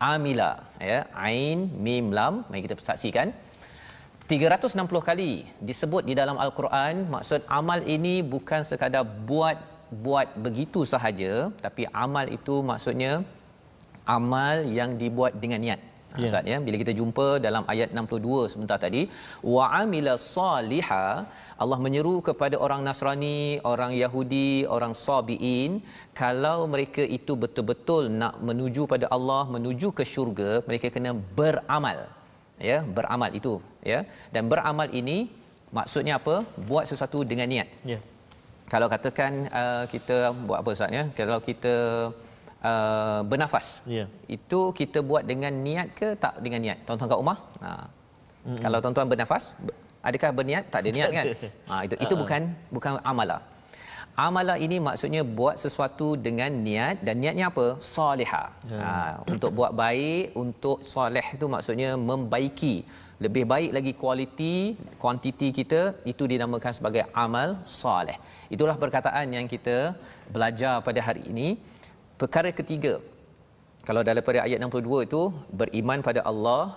amila 0.00 0.50
ya. 0.80 1.04
Ain 1.12 1.68
mim 1.86 2.08
lam. 2.18 2.42
Mari 2.48 2.64
kita 2.64 2.80
saksikan. 2.80 3.30
360 4.30 5.08
kali 5.08 5.42
disebut 5.68 6.02
di 6.08 6.14
dalam 6.14 6.38
al-Quran 6.38 7.10
maksud 7.14 7.42
amal 7.50 7.82
ini 7.82 8.22
bukan 8.22 8.62
sekadar 8.62 9.02
buat 9.02 9.58
buat 9.90 10.38
begitu 10.38 10.86
sahaja 10.86 11.50
tapi 11.64 11.82
amal 11.90 12.30
itu 12.30 12.62
maksudnya 12.62 13.26
amal 14.06 14.62
yang 14.78 14.94
dibuat 15.02 15.34
dengan 15.42 15.60
niat. 15.66 15.89
Yeah. 16.18 16.26
Ustaz 16.26 16.50
ya 16.52 16.58
bila 16.66 16.76
kita 16.82 16.92
jumpa 17.00 17.26
dalam 17.46 17.64
ayat 17.72 17.88
62 18.02 18.52
sebentar 18.52 18.78
tadi 18.84 19.02
wa 19.54 19.64
amila 19.82 20.14
saliha 20.36 21.04
Allah 21.62 21.78
menyeru 21.84 22.14
kepada 22.28 22.56
orang 22.64 22.80
Nasrani, 22.86 23.40
orang 23.72 23.92
Yahudi, 24.02 24.64
orang 24.76 24.92
Sabiin 25.04 25.72
kalau 26.20 26.58
mereka 26.74 27.02
itu 27.18 27.32
betul-betul 27.42 28.02
nak 28.20 28.34
menuju 28.48 28.82
pada 28.92 29.06
Allah, 29.16 29.42
menuju 29.56 29.88
ke 29.98 30.04
syurga, 30.12 30.50
mereka 30.68 30.88
kena 30.96 31.12
beramal. 31.38 32.00
Ya, 32.68 32.78
beramal 32.96 33.30
itu 33.38 33.52
ya. 33.92 34.00
Dan 34.34 34.48
beramal 34.52 34.88
ini 35.00 35.18
maksudnya 35.78 36.14
apa? 36.20 36.34
Buat 36.70 36.84
sesuatu 36.90 37.20
dengan 37.30 37.48
niat. 37.52 37.68
Ya. 37.92 38.00
Kalau 38.72 38.88
katakan 38.94 39.32
uh, 39.60 39.84
kita 39.92 40.16
buat 40.48 40.58
apa 40.62 40.70
Ustaz 40.76 40.96
ya? 40.98 41.04
Kalau 41.20 41.38
kita 41.48 41.74
uh, 42.64 43.20
bernafas. 43.30 43.66
Ya. 43.96 44.06
Itu 44.36 44.72
kita 44.80 45.00
buat 45.10 45.24
dengan 45.30 45.52
niat 45.66 45.88
ke 45.98 46.08
tak 46.24 46.40
dengan 46.44 46.60
niat? 46.64 46.78
Tuan-tuan 46.86 47.10
kat 47.12 47.20
rumah? 47.22 47.38
Ha. 47.64 47.70
Mm-hmm. 47.70 48.60
Kalau 48.64 48.78
tuan-tuan 48.82 49.08
bernafas, 49.12 49.44
ber- 49.60 49.78
adakah 50.08 50.30
berniat? 50.38 50.64
Tak 50.72 50.80
ada 50.82 50.90
niat 50.96 51.10
kan? 51.18 51.26
Ha 51.70 51.74
itu 51.86 51.94
itu 52.04 52.14
bukan 52.22 52.42
bukan 52.72 52.92
amalah. 53.12 53.40
Amalah 54.18 54.56
ini 54.64 54.76
maksudnya 54.86 55.22
buat 55.38 55.56
sesuatu 55.64 56.08
dengan 56.26 56.50
niat 56.66 56.96
dan 57.06 57.14
niatnya 57.22 57.46
apa? 57.52 57.66
Salihah. 57.80 58.48
Ha, 58.68 59.22
untuk 59.32 59.50
buat 59.58 59.72
baik, 59.82 60.34
untuk 60.42 60.82
soleh 60.92 61.24
itu 61.36 61.46
maksudnya 61.54 61.90
membaiki. 62.10 62.74
Lebih 63.24 63.44
baik 63.52 63.70
lagi 63.76 63.92
kualiti, 64.00 64.56
kuantiti 65.00 65.48
kita 65.58 65.80
itu 66.12 66.22
dinamakan 66.32 66.72
sebagai 66.78 67.04
amal 67.24 67.48
soleh. 67.64 68.18
Itulah 68.54 68.76
perkataan 68.82 69.28
yang 69.36 69.46
kita 69.54 69.94
belajar 70.34 70.74
pada 70.86 71.00
hari 71.08 71.22
ini. 71.32 71.48
Perkara 72.20 72.52
ketiga, 72.52 73.00
kalau 73.88 74.02
daripada 74.04 74.44
ayat 74.44 74.60
62 74.60 75.08
itu 75.08 75.22
beriman 75.60 76.04
pada 76.04 76.20
Allah 76.30 76.76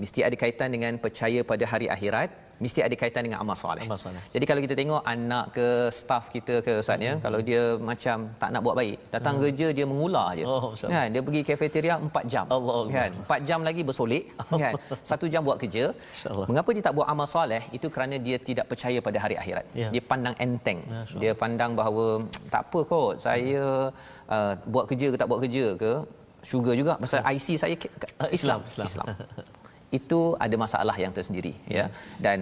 mesti 0.00 0.24
ada 0.24 0.36
kaitan 0.42 0.72
dengan 0.72 0.96
percaya 0.96 1.44
pada 1.44 1.64
hari 1.68 1.86
akhirat 1.94 2.32
mesti 2.60 2.80
ada 2.86 2.94
kaitan 3.00 3.22
dengan 3.26 3.38
amal 3.42 3.56
soleh. 3.56 3.84
Amal 3.88 3.98
soleh. 3.98 4.22
Jadi 4.34 4.44
kalau 4.44 4.60
kita 4.64 4.74
tengok 4.80 5.02
anak 5.14 5.44
ke 5.56 5.66
staff 5.90 6.24
kita 6.34 6.54
ke 6.66 6.72
ustaz 6.82 7.00
ya, 7.00 7.14
kalau 7.24 7.40
dia 7.40 7.62
macam 7.90 8.16
tak 8.42 8.48
nak 8.52 8.60
buat 8.66 8.76
baik, 8.80 8.96
datang 9.14 9.34
Hmm. 9.36 9.42
kerja 9.44 9.66
dia 9.72 9.86
mengular 9.88 10.26
je. 10.38 10.44
Oh, 10.44 10.70
kan, 10.94 11.06
dia 11.14 11.22
pergi 11.26 11.40
kafeteria 11.48 11.94
4 11.96 12.32
jam. 12.32 12.44
Allah 12.56 12.74
Allah. 12.80 12.92
kan, 12.96 13.10
4 13.24 13.48
jam 13.48 13.60
lagi 13.68 13.82
bersolek 13.88 14.24
kan. 14.64 14.74
1 14.76 15.32
jam 15.32 15.42
buat 15.48 15.58
kerja. 15.62 15.84
Allah. 16.28 16.46
Mengapa 16.50 16.70
dia 16.76 16.84
tak 16.88 16.94
buat 16.98 17.08
amal 17.08 17.26
soleh? 17.34 17.62
Itu 17.72 17.86
kerana 17.94 18.14
dia 18.26 18.36
tidak 18.48 18.66
percaya 18.72 18.98
pada 19.00 19.18
hari 19.24 19.36
akhirat. 19.42 19.64
Ya. 19.82 19.88
Dia 19.94 20.02
pandang 20.12 20.36
enteng. 20.38 20.80
Allah. 20.92 21.20
Dia 21.22 21.32
pandang 21.34 21.72
bahawa 21.80 22.04
tak 22.52 22.62
apa 22.68 22.80
kot 22.84 23.14
saya 23.18 23.62
uh, 24.28 24.52
buat 24.68 24.84
kerja 24.90 25.06
ke 25.12 25.16
tak 25.20 25.28
buat 25.32 25.40
kerja 25.44 25.66
ke 25.82 25.92
syurga 26.40 26.72
juga 26.72 26.92
pasal 26.96 27.20
IC 27.36 27.46
saya 27.62 27.74
Ah, 28.16 28.28
Islam 28.32 28.60
Islam, 28.64 28.86
Islam. 28.90 29.06
itu 29.98 30.20
ada 30.44 30.56
masalah 30.64 30.96
yang 31.04 31.12
tersendiri 31.18 31.54
ya 31.76 31.84
dan 32.26 32.38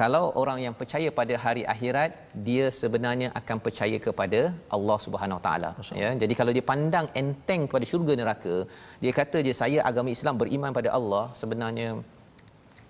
kalau 0.00 0.24
orang 0.40 0.58
yang 0.64 0.74
percaya 0.80 1.08
pada 1.18 1.34
hari 1.44 1.62
akhirat 1.72 2.10
dia 2.48 2.66
sebenarnya 2.80 3.28
akan 3.40 3.58
percaya 3.66 3.98
kepada 4.06 4.40
Allah 4.76 4.98
Subhanahu 5.06 5.38
Wa 5.38 5.44
Taala 5.46 5.70
ya 6.02 6.10
jadi 6.22 6.34
kalau 6.40 6.54
dia 6.56 6.64
pandang 6.72 7.08
enteng 7.22 7.64
pada 7.74 7.86
syurga 7.92 8.14
neraka 8.22 8.56
dia 9.02 9.12
kata 9.20 9.40
je 9.48 9.54
saya 9.62 9.80
agama 9.90 10.14
Islam 10.16 10.36
beriman 10.42 10.72
pada 10.78 10.90
Allah 11.00 11.24
sebenarnya 11.42 11.90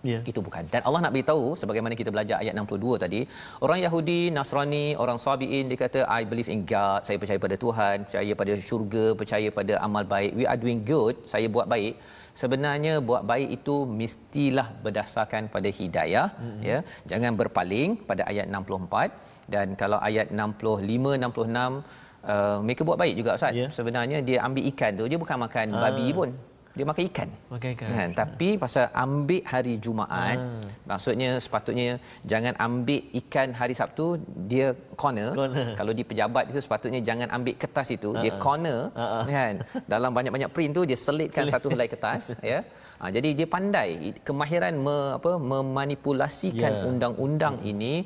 Ya. 0.09 0.18
itu 0.31 0.40
bukan. 0.46 0.64
Dan 0.73 0.81
Allah 0.88 1.01
nak 1.05 1.12
beritahu 1.14 1.46
sebagaimana 1.61 1.94
kita 2.01 2.11
belajar 2.14 2.37
ayat 2.42 2.55
62 2.57 2.96
tadi, 3.03 3.20
orang 3.64 3.79
Yahudi, 3.85 4.20
Nasrani, 4.37 4.87
orang 5.03 5.18
Sabiin 5.25 5.68
dia 5.70 5.79
kata 5.85 6.01
I 6.18 6.25
believe 6.31 6.49
in 6.55 6.62
God, 6.73 7.05
saya 7.07 7.20
percaya 7.23 7.40
pada 7.46 7.57
Tuhan, 7.64 7.96
percaya 8.09 8.33
pada 8.40 8.53
syurga, 8.68 9.05
percaya 9.20 9.49
pada 9.59 9.75
amal 9.87 10.05
baik. 10.14 10.33
We 10.40 10.46
are 10.53 10.57
doing 10.64 10.81
good, 10.92 11.20
saya 11.33 11.49
buat 11.57 11.68
baik. 11.75 11.94
Sebenarnya 12.35 13.03
buat 13.09 13.23
baik 13.31 13.49
itu 13.59 13.77
mestilah 14.01 14.69
berdasarkan 14.85 15.51
pada 15.55 15.69
hidayah, 15.79 16.29
mm-hmm. 16.35 16.62
ya. 16.62 16.79
Jangan 17.11 17.33
berpaling 17.40 18.07
pada 18.09 18.23
ayat 18.31 18.47
64 18.47 19.51
dan 19.55 19.66
kalau 19.75 19.99
ayat 19.99 20.31
65 20.31 21.19
66 21.19 21.90
uh, 22.31 22.59
mereka 22.64 22.83
buat 22.87 22.99
baik 23.03 23.14
juga 23.21 23.31
Ustaz. 23.38 23.53
Ya. 23.57 23.69
Sebenarnya 23.79 24.19
dia 24.29 24.38
ambil 24.47 24.64
ikan 24.73 24.93
tu 25.01 25.05
dia 25.11 25.19
bukan 25.19 25.38
makan 25.47 25.66
babi 25.75 26.09
pun. 26.14 26.31
Dia 26.71 26.87
makan 26.87 27.03
ikan. 27.11 27.29
Makan 27.51 27.69
ikan. 27.75 27.89
Kan? 27.91 28.09
Tapi 28.15 28.49
pasal 28.57 28.85
ambil 28.95 29.43
hari 29.43 29.75
Jumaat, 29.77 30.39
Ah. 30.39 30.63
maksudnya 30.87 31.31
sepatutnya 31.37 31.99
jangan 32.23 32.55
ambil 32.57 33.01
ikan 33.21 33.51
hari 33.51 33.75
Sabtu 33.75 34.07
dia 34.47 34.71
corner. 34.95 35.35
Corner. 35.35 35.75
Kalau 35.75 35.91
di 35.91 36.07
pejabat 36.07 36.45
itu 36.49 36.61
sepatutnya 36.63 37.01
jangan 37.03 37.29
ambil 37.31 37.55
kertas 37.59 37.89
itu, 37.91 38.15
dia 38.23 38.33
corner 38.39 38.81
Ah, 38.95 39.03
ah. 39.19 39.25
kan. 39.27 39.55
Dalam 39.85 40.11
banyak-banyak 40.15 40.51
print 40.55 40.73
tu 40.73 40.83
dia 40.87 40.99
selitkan 40.99 41.45
Selit. 41.51 41.55
satu 41.55 41.67
helai 41.75 41.89
kertas 41.91 42.23
ya. 42.55 42.61
Ha, 43.01 43.09
jadi 43.09 43.29
dia 43.33 43.49
pandai 43.49 43.91
kemahiran 44.23 44.75
me, 44.77 44.97
apa 45.19 45.33
memanipulasikan 45.41 46.73
Ya. 46.73 46.83
undang-undang 46.87 47.57
ini 47.65 48.05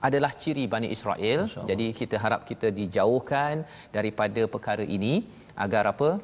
adalah 0.00 0.32
ciri 0.32 0.64
Bani 0.64 0.88
Israel. 0.88 1.44
Jadi 1.44 1.92
kita 1.92 2.16
harap 2.16 2.48
kita 2.48 2.72
dijauhkan 2.72 3.62
daripada 3.92 4.42
perkara 4.48 4.80
ini 4.80 5.28
agar 5.54 5.92
apa? 5.92 6.16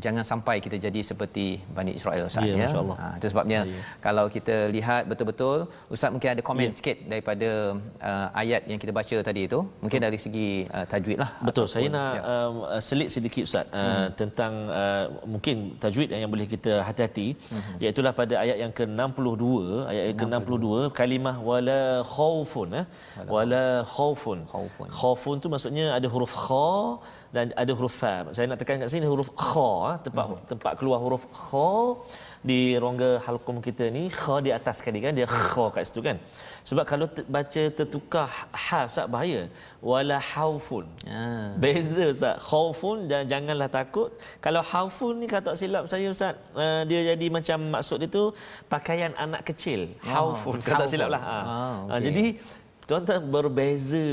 Jangan 0.00 0.24
sampai 0.24 0.56
kita 0.64 0.80
jadi 0.80 1.00
seperti 1.04 1.60
Bani 1.68 1.92
Israel 1.92 2.24
Ustaz 2.30 2.44
Ya, 2.48 2.54
ya. 2.64 2.68
Ha, 2.72 3.20
itu 3.20 3.26
sebabnya 3.28 3.60
Ya. 3.68 3.80
kalau 4.00 4.24
kita 4.32 4.72
lihat 4.72 5.04
betul-betul 5.04 5.68
Ustaz 5.92 6.08
mungkin 6.08 6.32
ada 6.32 6.40
komen 6.40 6.70
Ya. 6.70 6.76
sikit 6.78 6.96
daripada 7.04 7.76
uh, 8.00 8.28
ayat 8.32 8.64
yang 8.70 8.80
kita 8.80 8.92
baca 8.94 9.16
tadi 9.20 9.42
itu. 9.44 9.60
Mungkin 9.84 10.00
dari 10.00 10.16
segi 10.16 10.64
uh, 10.72 10.86
tajwid 10.88 11.18
lah. 11.20 11.30
Betul, 11.44 11.66
saya 11.68 11.90
ataupun- 11.90 11.96
nak 11.98 12.14
ya. 12.16 12.22
um, 12.32 12.54
uh, 12.72 12.80
selit 12.80 13.08
sedikit 13.12 13.42
Ustaz 13.44 13.66
uh, 13.68 13.80
Hmm. 13.82 14.08
tentang 14.16 14.52
uh, 14.72 15.04
mungkin 15.28 15.56
tajwid 15.76 16.08
yang 16.14 16.30
boleh 16.32 16.46
kita 16.48 16.80
hati-hati 16.88 17.28
Hmm. 17.52 17.76
iaitu 17.82 18.00
pada 18.12 18.34
ayat 18.44 18.56
yang 18.64 18.72
ke-62, 18.78 19.44
ayat 19.90 20.04
yang 20.12 20.18
ke-62 20.20 20.66
kalimah 20.92 21.36
wala 21.40 21.80
khaufun 22.14 22.68
eh 22.80 22.84
wala 23.34 23.64
khaufun. 23.94 24.38
Khaufun. 24.52 24.88
Khaufun 25.00 25.36
tu 25.42 25.48
maksudnya 25.52 25.86
ada 25.96 26.06
huruf 26.14 26.32
kha 26.44 26.68
dan 27.36 27.46
ada 27.62 27.72
huruf 27.78 27.94
fa. 28.02 28.14
Saya 28.36 28.44
nak 28.50 28.58
tekan 28.60 28.76
kat 28.82 28.90
sini 28.92 29.06
huruf 29.12 29.28
kha 29.44 29.70
tempat 30.06 30.24
Hmm. 30.28 30.40
tempat 30.52 30.72
keluar 30.78 30.98
huruf 31.04 31.22
kha 31.38 31.70
di 32.50 32.58
rongga 32.82 33.10
halqum 33.24 33.56
kita 33.66 33.84
ni 33.96 34.02
kha 34.20 34.34
di 34.46 34.50
atas 34.58 34.74
sekali 34.80 34.98
kan 35.04 35.12
dia 35.18 35.24
kha 35.24 35.64
kat 35.74 35.82
situ 35.88 36.00
kan. 36.06 36.16
Sebab 36.68 36.84
kalau 36.90 37.06
ter, 37.14 37.24
baca 37.36 37.62
tertukar 37.78 38.26
ha 38.64 38.80
Ustaz 38.90 39.06
bahaya. 39.14 39.42
Wala 39.90 40.18
haufun. 40.32 40.84
Ah. 41.08 41.56
Beza 41.62 42.04
Ustaz. 42.14 42.36
Khaufun 42.48 42.98
dan 43.10 43.22
janganlah 43.32 43.70
takut. 43.78 44.10
Kalau 44.44 44.62
haufun 44.72 45.14
ni 45.20 45.26
kata 45.34 45.56
silap 45.60 45.84
saya 45.92 46.06
Ustaz, 46.14 46.34
uh, 46.54 46.82
dia 46.90 47.00
jadi 47.16 47.26
macam 47.36 47.58
maksud 47.74 47.96
dia 48.04 48.10
tu 48.18 48.24
pakaian 48.74 49.12
anak 49.16 49.42
kecil. 49.48 49.80
Haufun 50.04 50.60
kata 50.60 50.84
haufun. 50.84 50.92
silap 50.92 51.08
lah. 51.16 51.22
Ha. 51.30 51.32
Ah, 51.32 51.42
Ah, 51.52 51.76
okey. 51.96 52.02
jadi 52.06 52.24
tuan-tuan 52.82 53.22
berbeza 53.24 54.06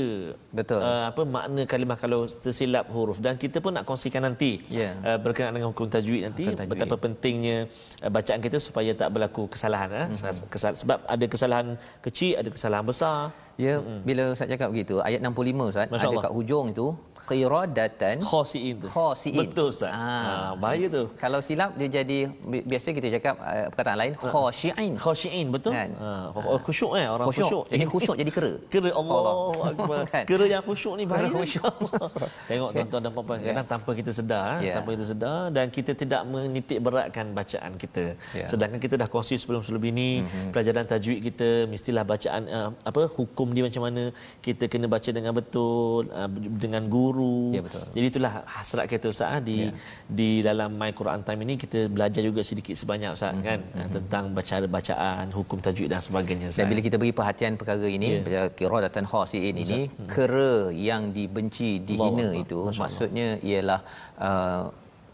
Betul. 0.50 0.78
uh, 0.80 1.10
apa 1.10 1.22
makna 1.26 1.62
kalimah 1.64 1.94
kalau 1.94 2.24
tersilap 2.24 2.86
huruf 2.88 3.18
dan 3.18 3.34
kita 3.34 3.58
pun 3.58 3.74
nak 3.74 3.82
kongsikan 3.82 4.22
nanti 4.22 4.62
Ya. 4.70 4.94
uh, 5.00 5.18
berkenaan 5.18 5.52
dengan 5.52 5.68
hukum 5.74 5.86
tajwid 5.86 6.22
nanti 6.22 6.44
Hukum 6.46 6.56
tajwid. 6.56 6.70
betapa 6.72 6.94
pentingnya 6.96 7.66
uh, 7.98 8.08
bacaan 8.08 8.38
kita 8.38 8.58
supaya 8.58 8.94
tak 8.94 9.10
berlaku 9.10 9.50
kesalahan 9.50 9.90
uh, 10.06 10.34
kesal, 10.46 10.72
sebab 10.72 10.98
ada 11.04 11.24
kesalahan 11.26 11.66
kecil 12.00 12.38
ada 12.38 12.48
kesalahan 12.48 12.86
besar 12.86 13.18
Ya, 13.60 13.76
bila 13.76 14.32
Ustaz 14.32 14.48
cakap 14.48 14.72
begitu, 14.72 15.04
ayat 15.04 15.20
65 15.20 15.36
Ustaz, 15.68 15.92
Masya 15.92 16.00
ada 16.00 16.08
Allah. 16.08 16.24
kat 16.24 16.32
hujung 16.32 16.72
itu 16.72 16.86
qiradatan 17.30 18.16
khasiin 18.20 18.74
tu 18.76 18.86
khasiin. 18.88 19.38
betul 19.38 19.70
ustaz 19.70 19.90
Ah. 19.90 20.50
ha, 20.50 20.58
bahaya 20.58 20.86
tu 20.88 21.02
Kalau 21.16 21.38
silap 21.40 21.70
dia 21.74 21.88
jadi 21.92 22.18
bi- 22.42 22.64
biasa 22.64 22.90
kita 22.90 23.08
cakap 23.12 23.34
uh, 23.38 23.70
perkataan 23.70 23.98
lain 23.98 24.12
khashiin. 24.16 24.92
khasiin 24.96 25.46
betul 25.48 25.72
Kan? 25.72 25.90
ha, 25.94 26.34
khusyuk 26.60 26.90
eh 26.94 27.06
orang 27.06 27.26
khusyuk, 27.26 27.46
Khusyuk. 27.46 27.64
Jadi 27.68 27.84
khusyuk 27.86 28.16
jadi 28.16 28.30
kera. 28.30 28.52
Kera 28.66 28.90
Allah 28.92 29.16
Allah. 29.20 29.36
Akbar. 29.70 29.98
Kan? 30.12 30.24
Kera 30.24 30.44
yang 30.46 30.62
khusyuk 30.62 30.94
ni 30.94 31.04
bahaya. 31.04 31.30
Khusyuk. 31.30 31.74
Tengok 32.50 32.70
tuan-tuan 32.72 33.00
dan 33.00 33.10
puan-puan 33.12 33.38
kadang 33.40 33.66
tanpa 33.68 33.90
kita 33.92 34.10
sedar, 34.10 34.58
Ya. 34.58 34.64
yeah. 34.64 34.74
tanpa 34.76 34.90
kita 34.90 35.06
sedar 35.06 35.40
dan 35.48 35.66
kita 35.68 35.92
tidak 35.94 36.22
menitik 36.24 36.78
beratkan 36.80 37.30
bacaan 37.30 37.72
kita. 37.76 38.04
Ya. 38.32 38.46
Sedangkan 38.46 38.78
kita 38.78 38.94
dah 38.96 39.06
kongsi 39.06 39.36
sebelum-sebelum 39.36 39.84
ini 39.86 40.08
mm-hmm. 40.20 40.50
pelajaran 40.50 40.84
tajwid 40.84 41.20
kita 41.22 41.48
mestilah 41.66 42.02
bacaan 42.04 42.42
uh, 42.48 42.70
apa 42.80 43.02
hukum 43.10 43.50
dia 43.50 43.62
macam 43.62 43.82
mana 43.82 44.02
kita 44.40 44.64
kena 44.66 44.86
baca 44.86 45.08
dengan 45.08 45.32
betul 45.32 46.08
uh, 46.10 46.30
dengan 46.56 46.82
guru. 46.86 47.19
Ya, 47.50 47.60
betul. 47.60 47.82
Jadi 47.92 48.06
itulah 48.08 48.32
hasrat 48.46 48.86
kita 48.86 49.06
Ustaz 49.08 49.28
ah, 49.30 49.40
di 49.40 49.56
Ya. 49.60 49.70
di 50.08 50.30
dalam 50.40 50.70
My 50.74 50.90
Quran 50.90 51.20
Time 51.20 51.40
ini 51.44 51.54
kita 51.54 51.86
belajar 51.88 52.22
juga 52.22 52.40
sedikit 52.40 52.74
sebanyak 52.74 53.10
Ustaz 53.12 53.30
Mhm. 53.30 53.36
mm-hmm. 53.36 53.48
kan 53.48 53.58
mm-hmm. 53.60 53.90
tentang 53.96 54.24
baca 54.32 54.54
bacaan, 54.70 55.24
hukum 55.30 55.58
tajwid 55.58 55.88
dan 55.88 56.00
sebagainya 56.00 56.46
Dan 56.48 56.54
Ustaz. 56.54 56.68
bila 56.68 56.80
kita 56.80 56.96
beri 56.96 57.12
perhatian 57.12 57.52
perkara 57.54 57.88
ini, 57.88 58.08
Ya. 58.10 58.20
yeah. 58.26 58.46
qiradatan 58.50 59.04
khasiin 59.04 59.56
ini, 59.56 59.80
kera 60.06 60.52
yang 60.72 61.02
dibenci, 61.10 61.70
dihina 61.80 62.30
Allah. 62.30 62.42
itu, 62.42 62.58
Masya 62.58 62.70
Allah. 62.70 62.82
maksudnya 62.82 63.28
ialah 63.42 63.80
uh, 64.18 64.62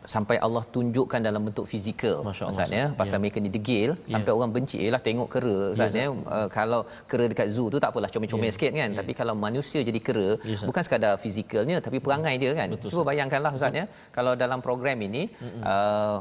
sampai 0.06 0.36
Allah 0.38 0.62
tunjukkan 0.74 1.18
dalam 1.18 1.42
bentuk 1.46 1.66
fizikal 1.66 2.22
Ustaz 2.24 2.70
ya. 2.70 2.84
Pasal 2.94 3.16
Ya. 3.18 3.22
mereka 3.22 3.38
ni 3.44 3.50
degil 3.50 3.90
sampai 4.06 4.30
orang 4.30 4.50
benci 4.54 4.78
ialah 4.78 5.02
tengok 5.02 5.28
kera 5.28 5.56
Ustaz 5.74 5.92
ya 5.92 6.06
uh, 6.08 6.48
kalau 6.48 6.80
kera 7.10 7.24
dekat 7.26 7.48
zoo 7.50 7.66
tu 7.74 7.78
tak 7.82 7.90
apalah 7.92 8.08
comel-comel 8.08 8.52
sikit 8.54 8.70
kan. 8.72 8.90
Tapi 8.94 9.12
kalau 9.12 9.34
manusia 9.36 9.80
jadi 9.82 10.00
kera 10.00 10.28
Ya, 10.40 10.54
Ustaz. 10.54 10.66
bukan 10.68 10.82
sekadar 10.86 11.12
fizikalnya 11.18 11.76
tapi 11.82 11.98
perangai 11.98 12.34
dia 12.38 12.52
kan. 12.54 12.68
Betul, 12.72 12.88
cuba 12.94 13.02
bayangkanlah 13.10 13.52
Ustaz 13.52 13.74
ya. 13.74 13.84
Kalau 14.10 14.32
dalam 14.34 14.62
program 14.62 14.98
ini 15.02 15.22
uh, 15.62 16.18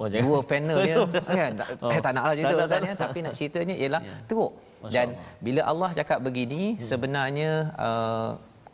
Oh, 0.00 0.08
dua 0.08 0.40
panelnya 0.40 0.96
kan 1.12 1.52
tak, 1.60 1.68
Oh. 1.84 1.92
eh, 1.92 2.00
tak 2.00 2.12
naklah 2.16 2.32
cerita 2.32 2.54
Tak 2.56 2.68
tak 2.72 2.80
ya. 2.80 2.88
nak. 2.88 2.96
tapi 3.04 3.18
nak 3.20 3.32
ceritanya 3.36 3.74
ialah 3.76 4.00
teruk. 4.24 4.52
Masya 4.80 4.92
dan 4.96 5.06
Allah. 5.12 5.24
bila 5.44 5.60
Allah 5.68 5.90
cakap 5.92 6.18
begini 6.24 6.62
sebenarnya 6.80 7.50
uh, 7.76 8.30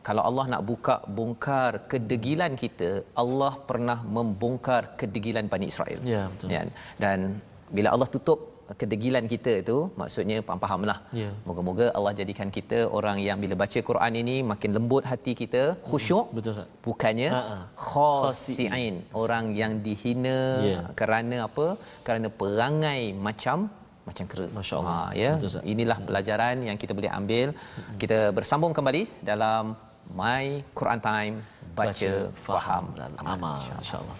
kalau 0.08 0.22
Allah 0.28 0.44
nak 0.52 0.62
buka 0.70 0.94
bongkar 1.18 1.70
kedegilan 1.92 2.52
kita 2.62 2.90
Allah 3.22 3.52
pernah 3.70 3.98
membongkar 4.16 4.82
kedegilan 5.00 5.46
Bani 5.54 5.66
Israel 5.72 6.00
Ya, 6.14 6.22
betul. 6.32 6.48
Ya, 6.56 6.62
dan 7.04 7.18
bila 7.76 7.88
Allah 7.94 8.08
tutup 8.16 8.40
kedegilan 8.80 9.24
kita 9.32 9.52
itu 9.62 9.76
maksudnya 10.00 10.36
faham-fahamlah 10.46 10.96
Ya. 11.22 11.30
moga-moga 11.48 11.86
Allah 11.96 12.12
jadikan 12.20 12.48
kita 12.56 12.78
orang 12.98 13.18
yang 13.26 13.38
bila 13.42 13.54
baca 13.62 13.80
Quran 13.88 14.12
ini 14.22 14.36
makin 14.52 14.70
lembut 14.76 15.04
hati 15.10 15.32
kita 15.42 15.62
khusyuk 15.90 16.26
Betul, 16.36 16.52
Ustaz. 16.54 16.68
bukannya 16.86 17.30
Ha, 17.36 17.42
ha. 17.52 17.58
khasiin 17.90 18.94
orang 19.22 19.44
yang 19.60 19.72
dihina 19.86 20.38
Ya. 20.70 20.78
kerana 21.00 21.36
apa 21.48 21.66
kerana 22.08 22.30
perangai 22.42 23.02
macam 23.28 23.58
macam 24.08 24.24
kera. 24.30 24.44
Masya 24.56 24.74
Allah. 24.80 24.92
Ha, 24.96 25.06
ya. 25.22 25.30
Betul. 25.38 25.62
Inilah 25.72 25.96
pelajaran 26.08 26.56
yang 26.68 26.76
kita 26.82 26.92
boleh 26.98 27.10
ambil. 27.18 27.48
Kita 28.02 28.18
bersambung 28.36 28.70
kembali 28.76 29.02
dalam 29.30 29.64
My 30.14 30.62
Quran 30.76 31.00
Time 31.02 31.34
baca, 31.74 32.12
faham 32.32 32.84
dan 32.96 33.12
amal 33.20 33.60
insyaallah 33.82 34.16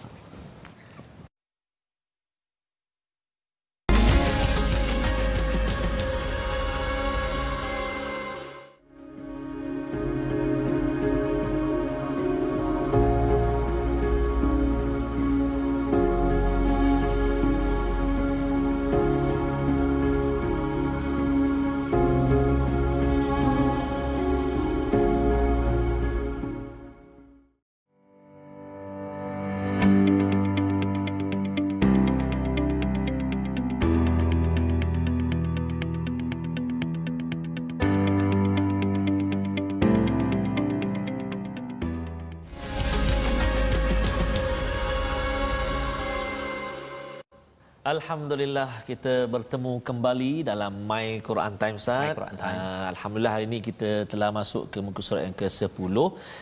Alhamdulillah 47.87 48.83
kita 48.83 49.31
bertemu 49.31 49.79
kembali 49.79 50.43
dalam 50.43 50.75
My 50.89 51.23
Quran 51.23 51.55
Time 51.55 51.79
Quran 51.79 52.35
Time. 52.35 52.59
Uh, 52.59 52.85
Alhamdulillah 52.91 53.31
hari 53.31 53.45
ini 53.47 53.63
kita 53.63 54.03
telah 54.11 54.27
masuk 54.27 54.67
ke 54.67 54.83
muka 54.83 54.99
surat 54.99 55.23
yang 55.23 55.31
ke-10 55.31 55.95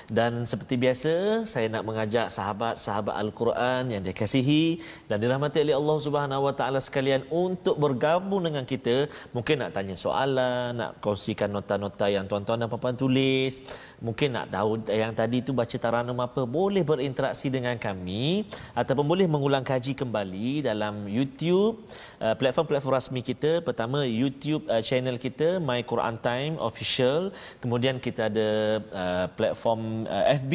dan 0.10 0.42
seperti 0.52 0.74
biasa 0.82 1.12
saya 1.46 1.70
nak 1.70 1.86
mengajak 1.86 2.34
sahabat-sahabat 2.34 3.14
Al-Quran 3.22 3.94
yang 3.94 4.02
dikasihi 4.02 4.82
dan 5.06 5.22
dirahmati 5.22 5.62
oleh 5.62 5.78
Allah 5.78 5.98
Subhanahu 6.02 6.50
Wa 6.50 6.54
Taala 6.58 6.82
sekalian 6.82 7.30
untuk 7.30 7.78
bergabung 7.78 8.42
dengan 8.42 8.66
kita. 8.66 9.06
Mungkin 9.30 9.62
nak 9.62 9.78
tanya 9.78 9.94
soalan, 9.94 10.82
nak 10.82 10.98
kongsikan 10.98 11.54
nota-nota 11.54 12.10
yang 12.10 12.26
tuan-tuan 12.26 12.58
dan 12.58 12.74
puan-puan 12.74 12.98
tulis, 12.98 13.62
mungkin 14.02 14.34
nak 14.34 14.50
tahu 14.50 14.82
yang 14.90 15.14
tadi 15.14 15.46
tu 15.46 15.54
baca 15.54 15.78
taranum 15.78 16.18
apa, 16.26 16.42
boleh 16.50 16.82
berinteraksi 16.82 17.54
dengan 17.54 17.78
kami 17.78 18.50
ataupun 18.74 19.06
boleh 19.06 19.30
mengulang 19.30 19.62
kaji 19.62 19.94
kembali 19.94 20.66
dalam 20.66 21.06
YouTube 21.06 21.35
YouTube 21.36 21.84
uh, 22.24 22.36
platform-platform 22.40 22.94
rasmi 22.96 23.20
kita. 23.20 23.60
Pertama 23.60 24.08
YouTube 24.08 24.64
uh, 24.72 24.80
channel 24.80 25.20
kita 25.20 25.60
My 25.60 25.84
Quran 25.84 26.16
Time 26.24 26.56
official. 26.64 27.36
Kemudian 27.60 28.00
kita 28.00 28.32
ada 28.32 28.80
uh, 28.96 29.26
platform 29.36 30.08
uh, 30.08 30.26
FB 30.40 30.54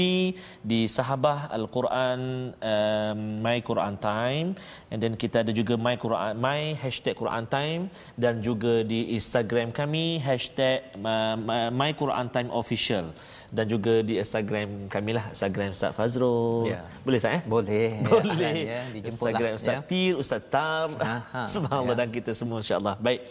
di 0.64 0.88
Sahabah 0.88 1.52
Al-Quran 1.52 2.52
uh, 2.56 3.12
My 3.16 3.60
Quran 3.60 3.94
Time. 4.00 4.56
And 4.88 4.98
then 4.98 5.14
kita 5.14 5.44
ada 5.44 5.52
juga 5.52 5.76
My 5.76 6.00
Quran 6.00 6.40
My 6.40 6.72
hashtag 6.74 7.14
Quran 7.14 7.44
Time. 7.46 7.92
Dan 8.16 8.40
juga 8.40 8.80
di 8.80 9.12
Instagram 9.14 9.70
kami 9.70 10.18
hashtag 10.18 10.96
uh, 10.96 11.36
My 11.70 11.92
Quran 11.92 12.32
Time 12.32 12.50
official 12.50 13.12
dan 13.50 13.66
juga 13.66 14.00
di 14.06 14.14
Instagram 14.16 14.86
kami 14.86 15.10
lah 15.18 15.34
Instagram 15.34 15.74
Ustaz 15.74 15.90
Fazrul. 15.90 16.70
Ya. 16.70 16.86
Boleh 17.02 17.18
Ustaz 17.18 17.38
eh? 17.38 17.42
Boleh. 17.42 17.90
Boleh. 18.10 18.54
Ya, 18.62 18.80
Instagram 19.02 19.52
Ustaz 19.58 19.74
ya. 19.74 19.80
Tir, 19.82 20.14
Ustaz 20.14 20.42
Tar. 20.46 20.94
Subhanallah 21.54 21.94
ya. 21.98 22.00
dan 22.06 22.08
kita 22.14 22.30
semua 22.30 22.62
insya-Allah. 22.62 22.94
Baik 23.02 23.26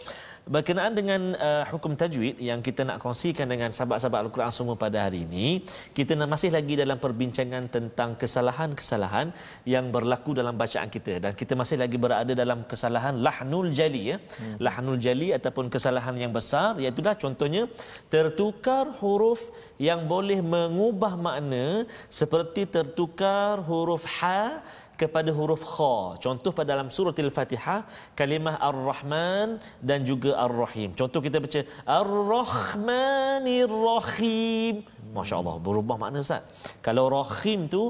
berkenaan 0.50 0.92
dengan 0.98 1.20
uh, 1.38 1.62
hukum 1.70 1.94
tajwid 1.94 2.42
yang 2.42 2.58
kita 2.58 2.82
nak 2.82 2.98
kongsikan 2.98 3.46
dengan 3.46 3.70
sahabat-sahabat 3.70 4.20
Al-Quran 4.26 4.50
semua 4.50 4.74
pada 4.74 5.06
hari 5.06 5.22
ini 5.22 5.62
kita 5.94 6.18
masih 6.32 6.50
lagi 6.50 6.74
dalam 6.74 6.98
perbincangan 6.98 7.70
tentang 7.70 8.18
kesalahan-kesalahan 8.18 9.30
yang 9.62 9.94
berlaku 9.94 10.34
dalam 10.34 10.58
bacaan 10.58 10.90
kita 10.90 11.22
dan 11.22 11.32
kita 11.38 11.54
masih 11.54 11.78
lagi 11.78 11.94
berada 11.94 12.34
dalam 12.34 12.66
kesalahan 12.66 13.22
lahnul 13.22 13.70
jali 13.70 14.02
ya 14.10 14.16
hmm. 14.18 14.58
lahnul 14.58 14.98
jali 14.98 15.30
ataupun 15.38 15.70
kesalahan 15.70 16.18
yang 16.18 16.34
besar 16.34 16.74
iaitu 16.82 16.98
dah 16.98 17.14
contohnya 17.14 17.70
tertukar 18.10 18.90
huruf 18.98 19.54
yang 19.78 20.10
boleh 20.10 20.42
mengubah 20.42 21.14
makna 21.14 21.86
seperti 22.10 22.66
tertukar 22.66 23.62
huruf 23.70 24.02
ha 24.18 24.66
kepada 25.00 25.30
huruf 25.38 25.62
kha. 25.74 25.94
Contoh 26.24 26.52
pada 26.56 26.68
dalam 26.72 26.88
surah 26.96 27.16
Al-Fatihah 27.26 27.80
kalimah 28.20 28.56
Ar-Rahman 28.68 29.48
dan 29.88 29.98
juga 30.10 30.30
Ar-Rahim. 30.46 30.92
Contoh 31.00 31.20
kita 31.26 31.36
baca 31.44 31.60
Ar-Rahmanir 32.00 33.72
Rahim. 33.88 34.74
Masya-Allah 35.16 35.56
berubah 35.66 35.96
makna 36.02 36.22
Ustaz. 36.26 36.44
Kalau 36.86 37.04
Rahim 37.16 37.66
tu 37.74 37.82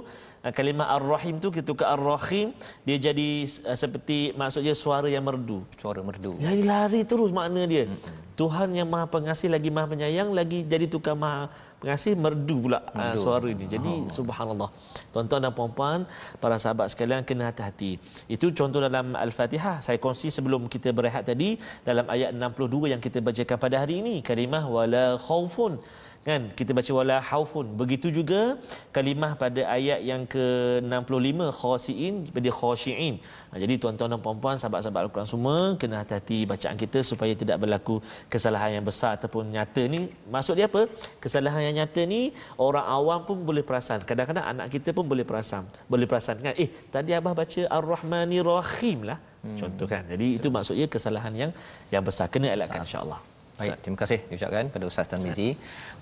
eh, 0.46 0.52
kalimah 0.58 0.88
Ar-Rahim 0.96 1.36
tu 1.44 1.48
kita 1.54 1.66
tukar 1.70 1.88
Ar-Rahim 1.96 2.54
dia 2.86 2.96
jadi 2.96 3.28
uh, 3.68 3.76
seperti 3.82 4.18
maksudnya 4.40 4.74
suara 4.84 5.08
yang 5.14 5.24
merdu. 5.28 5.60
Suara 5.82 6.00
merdu. 6.08 6.32
Jadi 6.46 6.62
lari 6.72 7.02
terus 7.10 7.30
makna 7.38 7.64
dia. 7.72 7.84
Hmm. 7.90 7.98
Tuhan 8.40 8.72
yang 8.72 8.88
Maha 8.88 9.04
Pengasih 9.14 9.52
lagi 9.52 9.68
Maha 9.68 9.92
Penyayang 9.92 10.30
lagi 10.32 10.64
jadi 10.64 10.88
tukar 10.88 11.12
Maha 11.12 11.52
pengasih 11.80 12.12
merdu 12.24 12.56
pula 12.68 12.78
ah, 12.78 12.92
merdu. 12.96 13.16
Uh, 13.16 13.22
suara 13.24 13.46
ini. 13.48 13.64
Jadi 13.64 13.92
oh. 14.04 14.12
subhanallah. 14.18 14.70
Tuan-tuan 15.10 15.40
dan 15.42 15.52
puan-puan, 15.56 16.04
para 16.38 16.56
sahabat 16.62 16.92
sekalian 16.92 17.24
kena 17.24 17.50
hati-hati. 17.50 17.96
Itu 18.28 18.52
contoh 18.52 18.78
dalam 18.84 19.16
Al-Fatihah. 19.16 19.80
Saya 19.80 19.96
kongsi 19.96 20.28
sebelum 20.28 20.68
kita 20.68 20.92
berehat 20.92 21.26
tadi 21.26 21.56
dalam 21.88 22.06
ayat 22.06 22.36
62 22.36 22.92
yang 22.92 23.00
kita 23.00 23.18
bacakan 23.24 23.56
pada 23.56 23.76
hari 23.82 24.04
ini. 24.04 24.20
Kalimah 24.20 24.68
wala 24.68 25.16
khaufun 25.18 25.80
kan? 26.28 26.40
Kita 26.58 26.70
baca 26.76 26.92
wala 26.98 27.16
haufun. 27.30 27.66
Begitu 27.80 28.08
juga 28.18 28.60
kalimah 28.96 29.32
pada 29.42 29.64
ayat 29.76 30.00
yang 30.10 30.22
ke-65 30.28 31.40
khasiin 31.60 32.14
jadi 32.36 32.50
khashiin. 32.52 33.14
Ha, 33.50 33.54
jadi 33.62 33.74
tuan-tuan 33.82 34.12
dan 34.12 34.20
puan-puan 34.24 34.56
sahabat-sahabat 34.60 35.08
al-Quran 35.08 35.28
semua 35.32 35.56
kena 35.80 35.96
hati-hati 36.02 36.38
bacaan 36.52 36.76
kita 36.82 37.00
supaya 37.10 37.32
tidak 37.32 37.56
berlaku 37.62 37.96
kesalahan 38.32 38.78
yang 38.78 38.84
besar 38.90 39.16
ataupun 39.16 39.48
nyata 39.54 39.82
ni. 39.88 40.12
Maksud 40.34 40.54
dia 40.60 40.68
apa? 40.68 40.84
Kesalahan 41.24 41.72
yang 41.72 41.76
nyata 41.80 42.04
ni 42.04 42.36
orang 42.60 42.84
awam 42.84 43.20
pun 43.24 43.40
boleh 43.40 43.64
perasan. 43.64 44.04
Kadang-kadang 44.04 44.44
anak 44.44 44.68
kita 44.68 44.92
pun 44.92 45.08
boleh 45.08 45.24
perasan. 45.24 45.64
Boleh 45.88 46.04
perasan 46.04 46.36
kan? 46.44 46.54
Eh 46.54 46.68
tadi 46.92 47.16
abah 47.16 47.32
baca 47.32 47.62
ar-rahmanir 47.78 48.44
rahim 48.44 49.08
lah 49.08 49.18
hmm. 49.44 49.58
contoh 49.60 49.86
kan 49.88 50.02
jadi 50.12 50.26
itu 50.36 50.48
maksudnya 50.52 50.86
kesalahan 50.86 51.32
yang 51.32 51.50
yang 51.88 52.04
besar. 52.04 52.28
Kena 52.28 52.52
elakkan 52.52 52.84
insya-Allah 52.84 53.29
Baik, 53.60 53.76
terima 53.84 53.98
kasih 54.02 54.18
diucapkan 54.30 54.64
pada 54.74 54.84
Ustaz 54.90 55.06
Tarmizi. 55.12 55.48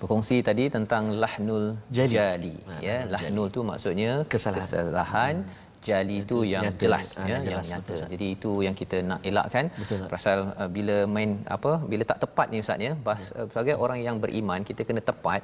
Berkongsi 0.01 0.37
tadi 0.49 0.65
tentang 0.75 1.03
lahnul 1.23 1.65
jali. 1.97 2.13
jali. 2.17 2.55
Ya, 2.87 2.97
lahnul 3.15 3.47
tu 3.55 3.61
maksudnya 3.71 4.11
kesalahan. 4.33 4.63
kesalahan. 4.67 5.35
Jali 5.87 6.15
itu 6.23 6.37
yang 6.51 6.63
nyata, 6.67 6.81
jelas 6.83 7.05
ah, 7.15 7.23
ya, 7.31 7.37
jelas, 7.39 7.65
yang 7.71 7.79
nyata. 7.79 7.93
Betul, 7.95 8.07
Jadi 8.13 8.25
itu 8.35 8.51
yang 8.65 8.75
kita 8.81 8.97
nak 9.09 9.19
elakkan. 9.29 9.65
Betul, 9.81 9.99
Pasal 10.13 10.37
uh, 10.59 10.69
bila 10.77 10.95
main 11.15 11.29
apa, 11.55 11.71
bila 11.91 12.03
tak 12.09 12.19
tepat 12.23 12.47
ni 12.51 12.59
Ustaz 12.63 12.83
ya, 12.87 12.93
bas, 13.07 13.31
uh, 13.31 13.47
sebagai 13.47 13.75
orang 13.83 13.99
yang 14.07 14.19
beriman 14.23 14.59
kita 14.69 14.83
kena 14.89 14.99
tepat 15.11 15.41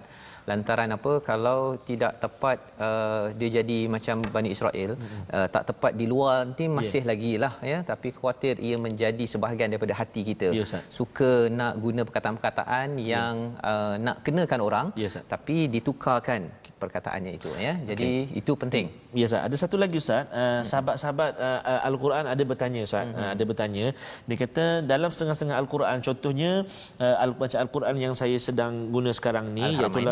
lantaran 0.50 0.90
apa? 0.98 1.12
Kalau 1.30 1.60
tidak 1.90 2.14
tepat 2.24 2.58
uh, 2.88 3.26
dia 3.40 3.50
jadi 3.60 3.80
macam 3.96 4.22
Bani 4.36 4.50
Israel 4.56 4.92
uh, 5.36 5.48
tak 5.56 5.64
tepat 5.70 5.92
di 6.00 6.06
luar 6.14 6.36
nanti 6.48 6.66
masih 6.80 7.02
yeah. 7.04 7.10
lagi 7.12 7.34
lah 7.44 7.54
ya. 7.72 7.80
Tapi 7.92 8.08
khawatir 8.18 8.56
ia 8.68 8.78
menjadi 8.86 9.26
sebahagian 9.34 9.72
daripada 9.74 9.94
hati 10.02 10.22
kita. 10.32 10.50
Yeah, 10.60 10.82
suka 11.00 11.32
nak 11.60 11.74
guna 11.86 12.02
perkataan-perkataan 12.08 12.88
ya. 13.02 13.06
yang 13.14 13.36
yeah. 13.58 13.72
uh, 13.72 13.96
nak 14.06 14.18
kenakan 14.26 14.62
orang 14.68 14.88
yeah, 15.02 15.12
tapi 15.34 15.58
ditukarkan 15.76 16.42
perkataannya 16.84 17.32
itu 17.40 17.50
ya. 17.66 17.74
Jadi 17.90 18.10
okay. 18.28 18.40
itu 18.42 18.52
penting. 18.62 18.86
Ya 19.20 19.26
Ustaz. 19.30 19.42
Ada 19.48 19.56
satu 19.64 19.76
lagi 19.84 19.98
Ustaz. 20.04 20.28
Uh, 20.42 20.62
sahabat-sahabat 20.70 21.32
uh, 21.48 21.62
uh, 21.72 21.82
al-Quran 21.90 22.24
ada 22.34 22.44
bertanya 22.52 22.82
Ustaz. 22.88 23.06
Mm-hmm. 23.08 23.22
uh, 23.24 23.30
ada 23.36 23.44
bertanya. 23.50 23.86
Dia 24.28 24.38
kata 24.44 24.66
dalam 24.94 25.10
setengah-setengah 25.14 25.58
al-Quran 25.64 25.98
contohnya 26.08 26.52
uh, 27.00 27.16
al-baca 27.26 27.58
al-Quran 27.64 27.96
yang 28.06 28.14
saya 28.22 28.38
sedang 28.48 28.92
guna 28.96 29.12
sekarang 29.20 29.56
ni 29.58 29.64
iaitu 29.80 30.04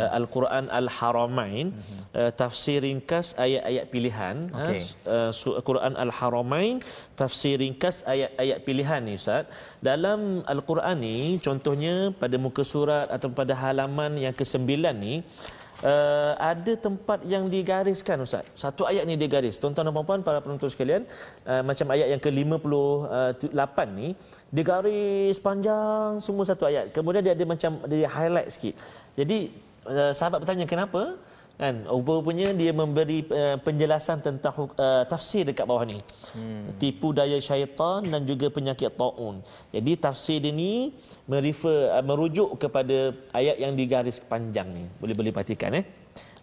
uh, 0.00 0.18
Al-Quran 0.18 0.64
Al-Haramain 0.80 1.68
uh, 2.20 2.30
tafsir 2.40 2.78
ringkas 2.86 3.26
ayat-ayat 3.46 3.84
pilihan 3.94 4.36
okay. 4.52 4.80
uh, 5.08 5.30
Al-Quran 5.58 5.92
Al-Haramain 6.04 6.76
tafsir 7.20 7.56
ringkas 7.64 8.06
ayat-ayat 8.14 8.58
pilihan 8.68 9.00
ni 9.08 9.14
Ustaz 9.20 9.44
dalam 9.88 10.42
Al-Quran 10.54 10.96
ni 11.06 11.18
contohnya 11.46 11.94
pada 12.22 12.36
muka 12.46 12.64
surat 12.72 13.06
atau 13.16 13.28
pada 13.40 13.54
halaman 13.62 14.14
yang 14.24 14.34
ke-9 14.40 14.70
ni 15.04 15.14
uh, 15.84 16.32
ada 16.38 16.72
tempat 16.78 17.20
yang 17.26 17.50
digariskan 17.50 18.22
Ustaz. 18.22 18.46
Satu 18.56 18.88
ayat 18.88 19.04
ni 19.04 19.18
digaris. 19.18 19.58
Tuan-tuan 19.60 19.88
dan 19.88 19.92
puan-puan 19.92 20.20
para 20.24 20.38
penonton 20.40 20.70
sekalian, 20.70 21.04
uh, 21.44 21.60
macam 21.66 21.86
ayat 21.92 22.08
yang 22.14 22.22
ke-58 22.22 23.78
ni 23.92 24.08
digaris 24.48 25.36
panjang 25.42 26.22
semua 26.22 26.44
satu 26.46 26.64
ayat. 26.70 26.94
Kemudian 26.94 27.20
dia 27.24 27.34
ada 27.36 27.44
macam 27.44 27.82
dia 27.90 28.08
highlight 28.08 28.48
sikit. 28.48 28.74
Jadi 29.16 29.50
uh, 29.88 30.12
sahabat 30.12 30.44
bertanya 30.44 30.68
kenapa? 30.68 31.16
kan 31.56 31.88
rupanya 31.88 32.52
dia 32.52 32.68
memberi 32.68 33.24
uh, 33.32 33.56
penjelasan 33.56 34.20
tentang 34.20 34.52
uh, 34.76 35.08
tafsir 35.08 35.40
dekat 35.48 35.64
bawah 35.64 35.88
ni 35.88 35.96
hmm. 36.36 36.76
tipu 36.76 37.16
daya 37.16 37.40
syaitan 37.40 38.04
dan 38.04 38.28
juga 38.28 38.52
penyakit 38.52 38.92
taun 38.92 39.40
jadi 39.72 39.92
tafsir 39.96 40.44
ini 40.44 40.92
merefer 41.24 41.96
uh, 41.96 42.04
merujuk 42.04 42.60
kepada 42.60 43.16
ayat 43.32 43.56
yang 43.56 43.72
digaris 43.72 44.20
panjang 44.20 44.68
ni 44.68 44.84
boleh 45.00 45.16
boleh 45.16 45.32
perhatikan 45.32 45.80
eh 45.80 45.86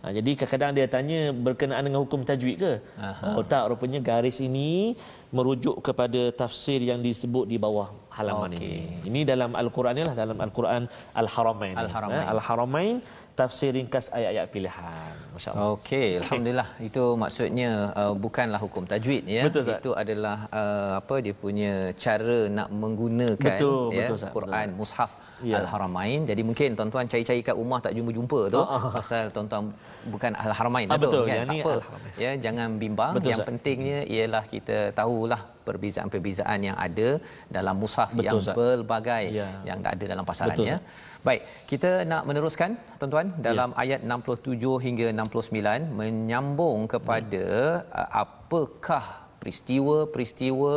Ha, 0.04 0.12
jadi 0.12 0.36
kadang-kadang 0.36 0.72
dia 0.76 0.88
tanya 0.92 1.20
berkenaan 1.32 1.88
dengan 1.88 2.04
hukum 2.04 2.28
tajwid 2.28 2.60
ke? 2.60 2.74
Aha. 3.00 3.40
Oh 3.40 3.44
tak, 3.48 3.72
rupanya 3.72 4.04
garis 4.04 4.44
ini 4.44 5.00
merujuk 5.32 5.80
kepada 5.80 6.28
tafsir 6.36 6.84
yang 6.84 7.00
disebut 7.00 7.48
di 7.48 7.56
bawah 7.56 7.88
halaman 8.18 8.54
okay. 8.54 8.62
ini. 8.62 8.74
Ini 9.10 9.20
dalam 9.32 9.52
Al-Quran 9.62 9.94
ni 9.98 10.04
lah, 10.10 10.16
dalam 10.24 10.38
Al-Quran 10.46 10.82
Al-Haramain. 11.22 11.76
Al-Haramain. 11.84 12.26
Ha, 12.26 12.32
Al-Haramain 12.34 12.96
tafsir 13.34 13.74
ringkas 13.74 14.14
ayat-ayat 14.14 14.46
pilihan. 14.54 15.14
Masya-Allah. 15.34 15.74
Okey, 15.76 16.22
alhamdulillah. 16.22 16.70
Itu 16.88 17.04
maksudnya 17.18 17.90
uh, 17.98 18.14
bukanlah 18.14 18.62
hukum 18.62 18.86
tajwid 18.86 19.26
ya. 19.26 19.44
Betul, 19.50 19.66
Itu 19.74 19.92
adalah 19.98 20.38
uh, 20.54 21.02
apa 21.02 21.16
dia 21.26 21.34
punya 21.34 21.74
cara 21.98 22.40
nak 22.58 22.70
menggunakan 22.70 23.58
betul, 23.58 23.90
ya 23.90 24.06
betul, 24.06 24.18
Quran 24.38 24.68
betul. 24.70 24.78
mushaf 24.78 25.12
ya. 25.42 25.56
Al-Haramain. 25.62 26.22
Jadi 26.30 26.42
mungkin 26.46 26.78
tuan-tuan 26.78 27.10
cari-cari 27.10 27.42
kat 27.42 27.58
rumah 27.58 27.82
tak 27.82 27.98
jumpa-jumpa 27.98 28.40
tu 28.54 28.62
uh, 28.62 28.70
uh. 28.70 28.92
pasal 28.94 29.34
tuan-tuan 29.34 29.74
bukan 30.14 30.32
Al-Haramain 30.38 30.88
ah, 30.94 31.00
betul, 31.02 31.26
kan. 31.26 31.34
Yang 31.34 31.50
tak 31.50 31.58
apa. 31.66 31.74
Ya, 32.22 32.32
jangan 32.38 32.70
bimbang. 32.78 33.14
Betul, 33.18 33.34
yang 33.34 33.42
Zat. 33.42 33.50
pentingnya 33.50 34.00
ialah 34.06 34.44
kita 34.46 34.78
tahulah 34.94 35.42
perbezaan-perbezaan 35.68 36.60
yang 36.70 36.78
ada 36.88 37.10
dalam 37.58 37.76
mushaf 37.84 38.12
betul, 38.12 38.28
yang 38.28 38.40
Zat. 38.48 38.56
berbagai 38.60 39.24
ya. 39.40 39.50
yang 39.70 39.80
ada 39.94 40.06
dalam 40.14 40.26
pasarannya. 40.32 40.78
Betul, 40.80 41.12
Baik, 41.28 41.42
kita 41.72 41.90
nak 42.12 42.24
meneruskan 42.28 42.72
tuan-tuan 43.00 43.28
dalam 43.48 43.70
ya. 43.74 43.80
ayat 43.84 44.00
67 44.04 44.86
hingga 44.86 45.08
69 45.24 45.88
menyambung 46.00 46.80
kepada 46.94 47.46
hmm. 47.80 48.10
apakah 48.24 49.06
peristiwa-peristiwa 49.44 50.76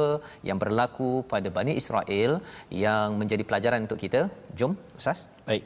yang 0.48 0.58
berlaku 0.62 1.10
pada 1.32 1.48
Bani 1.58 1.74
Israel 1.82 2.32
yang 2.84 3.14
menjadi 3.20 3.42
pelajaran 3.48 3.86
untuk 3.86 4.00
kita. 4.04 4.20
Jom, 4.58 4.74
Ustaz. 4.98 5.20
Baik. 5.48 5.62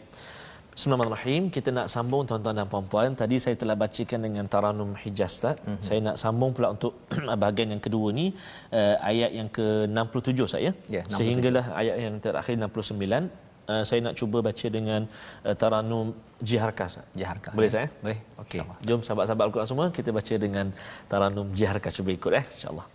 Bismillahirrahmanirrahim. 0.80 1.52
Kita 1.52 1.70
nak 1.76 1.86
sambung 1.92 2.22
tuan-tuan 2.24 2.56
dan 2.56 2.64
puan-puan. 2.64 3.12
Tadi 3.12 3.36
saya 3.36 3.52
telah 3.52 3.76
bacakan 3.76 4.20
dengan 4.24 4.44
Taranum 4.52 4.96
Hijaz 4.96 5.32
Ustaz. 5.36 5.60
Mm-hmm. 5.60 5.82
Saya 5.86 5.98
nak 6.06 6.16
sambung 6.16 6.56
pula 6.56 6.72
untuk 6.72 7.04
bahagian 7.42 7.68
yang 7.76 7.82
kedua 7.84 8.08
ni 8.16 8.32
uh, 8.72 8.96
ayat 9.10 9.28
yang 9.38 9.52
ke-67 9.52 10.40
Ustaz 10.40 10.64
ya. 10.64 10.72
ya 10.88 11.04
yeah, 11.04 11.04
Sehinggalah 11.04 11.76
ayat 11.76 11.96
yang 12.00 12.16
terakhir 12.24 12.56
69. 12.56 12.96
Uh, 12.96 13.76
eh, 13.76 13.82
saya 13.84 14.00
nak 14.06 14.16
cuba 14.16 14.40
baca 14.40 14.66
dengan 14.76 15.04
uh, 15.44 15.52
Taranum 15.52 16.16
Jiharkah 16.40 16.88
Ustaz. 16.88 17.04
Jiharkah. 17.12 17.52
Boleh 17.52 17.70
saya? 17.76 17.84
Ya? 17.84 18.00
Boleh. 18.00 18.18
Okey. 18.40 18.60
Jom 18.88 19.04
sahabat-sahabat 19.04 19.44
Al-Quran 19.52 19.68
semua 19.68 19.86
kita 19.92 20.16
baca 20.16 20.34
dengan 20.40 20.72
Taranum 21.12 21.52
Jiharkah 21.52 21.92
cuba 21.92 22.08
ikut 22.16 22.32
ya? 22.32 22.40
eh 22.40 22.44
insya-Allah. 22.56 22.88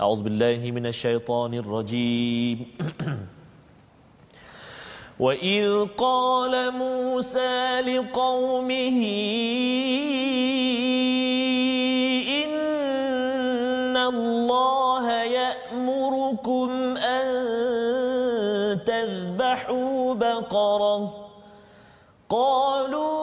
A'udzubillahi 0.00 0.72
minasyaitonirrajim. 0.72 2.58
وإذ 5.20 5.86
قال 5.98 6.70
موسى 6.72 7.80
لقومه 7.80 8.98
إن 12.44 13.96
الله 13.96 15.06
يأمركم 15.22 16.70
أن 16.96 17.28
تذبحوا 18.84 20.14
بقرة 20.14 21.14
قالوا 22.30 23.19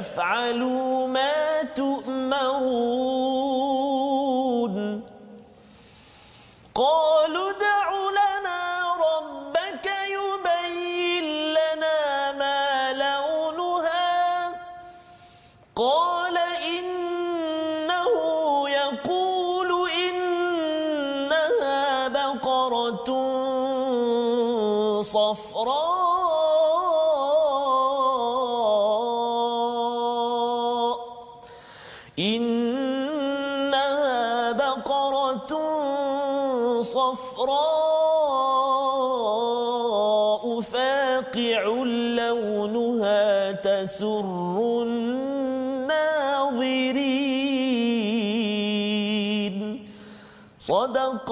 فافعلوا 0.00 1.06
ما 1.06 1.62
تؤمرون 1.74 3.49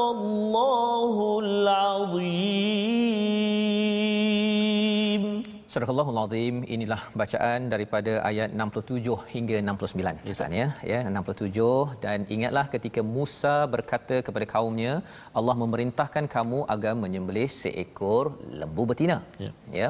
Sadaqallahul 0.10 1.70
Azim. 1.70 2.34
Sadaqallahul 5.74 6.20
Azim. 6.24 6.56
Inilah 6.76 7.02
bacaan 7.22 7.70
daripada 7.74 8.14
ayat 8.30 8.50
67 8.58 9.06
hingga 9.34 9.58
69. 9.62 10.26
Ya, 10.26 10.34
Ustaz 10.34 10.50
ya. 10.62 10.68
Ya, 10.92 11.00
67 11.06 12.02
dan 12.06 12.26
ingatlah 12.36 12.66
ketika 12.74 13.02
Musa 13.06 13.56
berkata 13.76 14.18
kepada 14.26 14.46
kaumnya, 14.56 14.94
Allah 15.40 15.56
memerintahkan 15.62 16.26
kamu 16.36 16.60
agar 16.76 16.94
menyembelih 17.04 17.46
seekor 17.62 18.24
lembu 18.62 18.86
betina. 18.92 19.18
Ya. 19.46 19.52
ya 19.82 19.90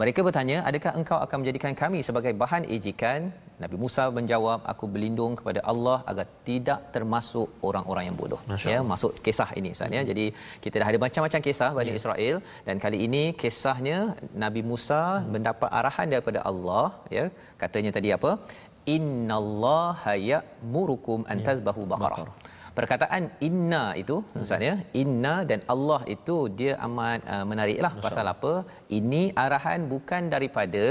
mereka 0.00 0.20
bertanya 0.26 0.56
adakah 0.68 0.90
engkau 0.98 1.18
akan 1.24 1.36
menjadikan 1.42 1.72
kami 1.80 2.00
sebagai 2.08 2.32
bahan 2.42 2.64
ejekan 2.74 3.20
Nabi 3.62 3.76
Musa 3.82 4.04
menjawab 4.18 4.60
aku 4.72 4.84
berlindung 4.94 5.32
kepada 5.38 5.60
Allah 5.70 5.96
agar 6.10 6.26
tidak 6.48 6.80
termasuk 6.94 7.48
orang-orang 7.68 8.04
yang 8.08 8.16
bodoh. 8.20 8.38
Masya 8.50 8.68
ya 8.74 8.80
masuk 8.92 9.12
kisah 9.26 9.48
ini 9.60 9.70
Ustaz 9.76 9.96
ya. 9.96 10.02
Jadi 10.10 10.26
kita 10.64 10.74
dah 10.82 10.88
ada 10.92 11.00
macam-macam 11.04 11.40
kisah 11.46 11.70
Bani 11.78 11.94
Israel. 12.00 12.36
Dan 12.68 12.78
kali 12.84 13.00
ini 13.06 13.22
kisahnya 13.42 13.98
Nabi 14.44 14.62
Musa 14.70 15.02
mendapat 15.34 15.70
arahan 15.80 16.08
daripada 16.14 16.42
Allah 16.50 16.86
ya. 17.16 17.26
Katanya 17.64 17.92
tadi 17.98 18.10
apa? 18.18 18.32
Innallaha 18.96 20.14
ya'murukum 20.32 21.26
an 21.32 21.38
tazbahu 21.48 21.82
baqarah 21.94 22.22
perkataan 22.78 23.24
inna 23.48 23.84
itu 24.02 24.16
Ustaz 24.44 24.66
ya 24.68 24.74
inna 25.02 25.34
dan 25.50 25.60
Allah 25.74 26.00
itu 26.16 26.36
dia 26.60 26.74
amat 26.86 27.20
uh, 27.34 27.44
menariklah 27.50 27.92
pasal 28.06 28.28
apa 28.34 28.54
ini 28.98 29.22
arahan 29.44 29.82
bukan 29.92 30.24
daripada 30.34 30.84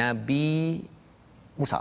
Nabi 0.00 0.50
Musa. 1.60 1.80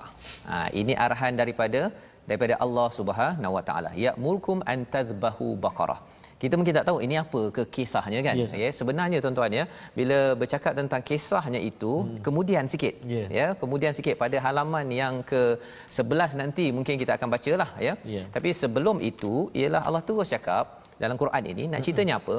Ha, 0.49 0.55
ini 0.79 0.93
arahan 1.05 1.33
daripada 1.41 1.81
daripada 2.29 2.55
Allah 2.65 2.87
Subhanahu 2.99 3.53
Wa 3.57 3.63
Taala. 3.67 3.91
Ya'murkum 4.05 4.57
an 4.73 4.79
tadhbahu 4.95 5.47
baqarah. 5.65 5.99
Kita 6.41 6.53
mungkin 6.59 6.73
tak 6.77 6.85
tahu 6.89 6.97
ini 7.05 7.15
apa 7.23 7.41
ke 7.55 7.63
kisahnya 7.75 8.19
kan. 8.27 8.35
Yes. 8.41 8.53
Ya, 8.63 8.69
sebenarnya 8.79 9.17
tuan-tuan 9.23 9.51
ya, 9.59 9.63
bila 9.99 10.17
bercakap 10.41 10.73
tentang 10.79 11.01
kisahnya 11.09 11.61
itu, 11.71 11.91
hmm. 12.01 12.17
kemudian 12.25 12.65
sikit. 12.73 12.95
Yeah. 13.15 13.27
Ya, 13.39 13.47
kemudian 13.61 13.93
sikit 13.97 14.15
pada 14.23 14.37
halaman 14.45 14.89
yang 15.01 15.15
ke-11 15.31 16.31
nanti 16.41 16.65
mungkin 16.77 16.97
kita 17.01 17.13
akan 17.17 17.29
bacalah 17.35 17.69
ya. 17.87 17.93
Yeah. 18.15 18.25
Tapi 18.35 18.49
sebelum 18.61 18.97
itu 19.11 19.33
ialah 19.61 19.81
Allah 19.87 20.03
terus 20.09 20.33
cakap 20.33 20.65
dalam 21.03 21.17
Quran 21.21 21.43
ini 21.53 21.63
nak 21.71 21.81
ceritanya 21.85 22.15
apa? 22.21 22.37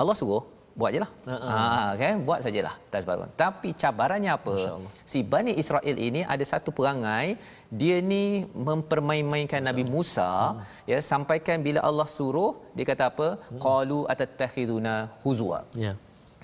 Allah 0.00 0.16
suruh 0.20 0.44
buat 0.78 0.90
je 0.94 1.00
lah. 1.04 1.10
Uh-uh. 1.32 1.50
Ha, 1.52 1.92
kan? 2.00 2.14
Buat 2.28 2.40
sajalah. 2.44 2.74
Tapi 3.42 3.68
cabarannya 3.82 4.30
apa? 4.38 4.56
Si 5.12 5.18
Bani 5.32 5.52
Israel 5.62 5.96
ini 6.08 6.20
ada 6.34 6.44
satu 6.52 6.68
perangai 6.78 7.28
dia 7.70 7.98
ni 8.00 8.46
mempermain-mainkan 8.54 9.58
Nabi 9.68 9.82
Musa 9.84 10.28
Hmm. 10.54 10.60
ya 10.90 10.98
sampaikan 11.02 11.58
bila 11.66 11.80
Allah 11.88 12.06
suruh 12.06 12.54
dia 12.76 12.86
kata 12.86 13.04
apa 13.10 13.28
qalu 13.66 14.06
atattakhiduna 14.12 14.94
huzwa 15.24 15.58
Ya. 15.74 15.92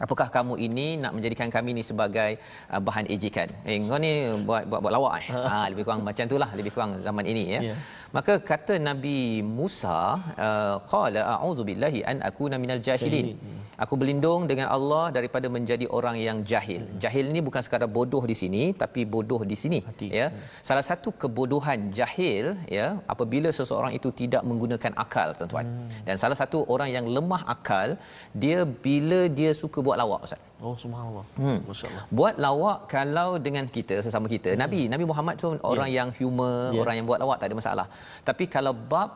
Apakah 0.00 0.28
kamu 0.36 0.54
ini 0.66 0.86
nak 1.02 1.12
menjadikan 1.16 1.48
kami 1.56 1.76
ni 1.78 1.82
sebagai 1.84 2.40
uh, 2.72 2.80
bahan 2.80 3.06
ejekan? 3.14 3.48
Eh, 3.68 3.76
kau 3.90 4.00
ni 4.00 4.12
buat 4.48 4.64
buat, 4.70 4.80
buat 4.84 4.92
lawak 4.96 5.14
eh. 5.20 5.26
Ha, 5.52 5.68
lebih 5.72 5.84
kurang 5.86 6.02
macam 6.08 6.24
itulah 6.30 6.50
lebih 6.58 6.72
kurang 6.74 6.92
zaman 7.06 7.24
ini 7.32 7.44
ya. 7.54 7.60
Ya. 7.70 7.74
Maka 8.16 8.32
kata 8.50 8.74
Nabi 8.76 9.40
Musa, 9.58 10.00
uh, 10.46 10.76
qala 10.92 11.20
a'udzu 11.34 11.62
billahi 11.68 12.00
an 12.10 12.16
akuna 12.30 12.56
minal 12.62 12.80
jahilin. 12.88 13.28
Jahilin. 13.36 13.60
Aku 13.84 13.94
berlindung 14.00 14.42
dengan 14.50 14.66
Allah 14.74 15.04
daripada 15.16 15.46
menjadi 15.54 15.86
orang 15.98 16.16
yang 16.26 16.38
jahil. 16.50 16.82
Jahil 17.04 17.24
ni 17.34 17.40
bukan 17.46 17.62
sekadar 17.66 17.88
bodoh 17.96 18.22
di 18.30 18.36
sini 18.40 18.62
tapi 18.82 19.00
bodoh 19.14 19.40
di 19.52 19.56
sini 19.62 19.78
Hati. 19.88 20.08
ya. 20.18 20.26
Salah 20.68 20.84
satu 20.88 21.08
kebodohan 21.22 21.80
jahil 21.98 22.46
ya 22.76 22.86
apabila 23.12 23.48
seseorang 23.58 23.92
itu 23.98 24.08
tidak 24.20 24.42
menggunakan 24.50 24.92
akal 25.04 25.28
tuan-tuan. 25.38 25.66
Dan 26.06 26.16
salah 26.22 26.38
satu 26.42 26.60
orang 26.74 26.90
yang 26.96 27.08
lemah 27.16 27.42
akal 27.54 27.88
dia 28.44 28.60
bila 28.86 29.20
dia 29.40 29.52
suka 29.62 29.78
buat 29.86 29.91
lawak 30.00 30.20
ustaz. 30.26 30.40
Oh 30.62 30.74
subhanallah. 30.82 31.24
Hmm. 31.40 31.58
Masya-Allah. 31.68 32.04
Buat 32.18 32.34
lawak 32.46 32.78
kalau 32.96 33.30
dengan 33.46 33.64
kita 33.76 33.96
sesama 34.06 34.26
kita. 34.34 34.50
Nabi 34.62 34.80
Nabi 34.92 35.04
Muhammad 35.10 35.34
tu 35.42 35.48
orang 35.72 35.90
yang 35.98 36.08
humor, 36.18 36.70
Ya. 36.76 36.80
orang 36.82 36.94
yang 36.98 37.06
buat 37.10 37.20
lawak 37.24 37.36
tak 37.40 37.48
ada 37.50 37.56
masalah. 37.62 37.86
Tapi 38.28 38.44
kalau 38.54 38.74
bab 38.92 39.10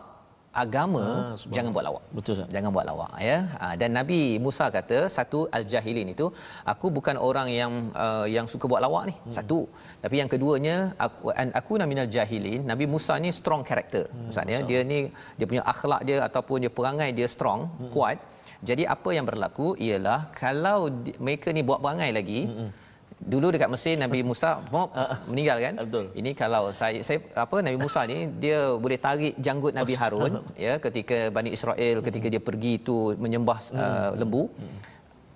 agama 0.65 1.05
Ah, 1.05 1.13
subhanallah. 1.37 1.55
jangan 1.57 1.71
buat 1.77 1.85
lawak. 1.89 2.03
Betul 2.17 2.35
tak? 2.41 2.49
Jangan 2.55 2.71
buat 2.75 2.87
lawak 2.91 3.11
ya. 3.21 3.39
Ha, 3.61 3.67
dan 3.81 3.91
Nabi 3.99 4.21
Musa 4.45 4.65
kata 4.77 4.99
satu 5.17 5.39
al-jahilin 5.57 6.09
itu 6.17 6.27
aku 6.73 6.87
bukan 6.97 7.17
orang 7.29 7.49
yang 7.61 7.73
uh, 7.93 8.25
yang 8.25 8.47
suka 8.53 8.65
buat 8.65 8.81
lawak 8.81 9.03
ni. 9.11 9.15
Hmm. 9.17 9.35
Satu. 9.37 9.59
Tapi 10.01 10.17
yang 10.21 10.31
keduanya 10.33 10.77
aku 10.97 11.29
an 11.41 11.53
aku 11.61 11.77
minal 11.93 12.09
jahilin. 12.17 12.65
Nabi 12.65 12.89
Musa 12.95 13.21
ni 13.25 13.31
strong 13.41 13.63
character. 13.69 14.09
Hmm, 14.09 14.33
Maksudnya 14.33 14.59
dia 14.71 14.81
ni 14.93 14.99
dia 15.37 15.47
punya 15.51 15.63
akhlak 15.73 16.01
dia 16.09 16.17
ataupun 16.29 16.57
dia 16.65 16.73
perangai 16.73 17.11
dia 17.13 17.29
strong, 17.29 17.69
hmm. 17.69 17.93
kuat. 17.93 18.19
Jadi 18.63 18.83
apa 18.89 19.11
yang 19.13 19.29
berlaku 19.29 19.77
ialah 19.77 20.33
kalau 20.33 20.89
di, 20.89 21.13
mereka 21.21 21.53
ni 21.53 21.61
buat 21.61 21.81
perangai 21.85 22.11
lagi 22.13 22.43
hmm. 22.49 22.71
Dulu 23.17 23.49
dekat 23.49 23.73
Mesir 23.73 23.97
Nabi 23.97 24.21
Musa 24.29 24.61
mop, 24.69 24.93
meninggal 25.25 25.57
kan? 25.57 25.75
Betul. 25.89 26.13
Ini 26.13 26.31
kalau 26.37 26.69
saya 26.69 27.01
saya 27.01 27.25
apa 27.33 27.65
Nabi 27.65 27.81
Musa 27.81 28.05
ni 28.05 28.29
dia 28.37 28.77
boleh 28.77 29.01
tarik 29.01 29.35
janggut 29.41 29.73
Nabi 29.73 29.97
Harun 29.97 30.45
ya 30.67 30.77
ketika 30.77 31.33
Bani 31.33 31.51
Israel 31.57 32.05
ketika 32.05 32.27
dia 32.29 32.43
pergi 32.45 32.77
tu 32.85 33.17
menyembah 33.17 33.59
uh, 33.73 34.11
lembu. 34.21 34.53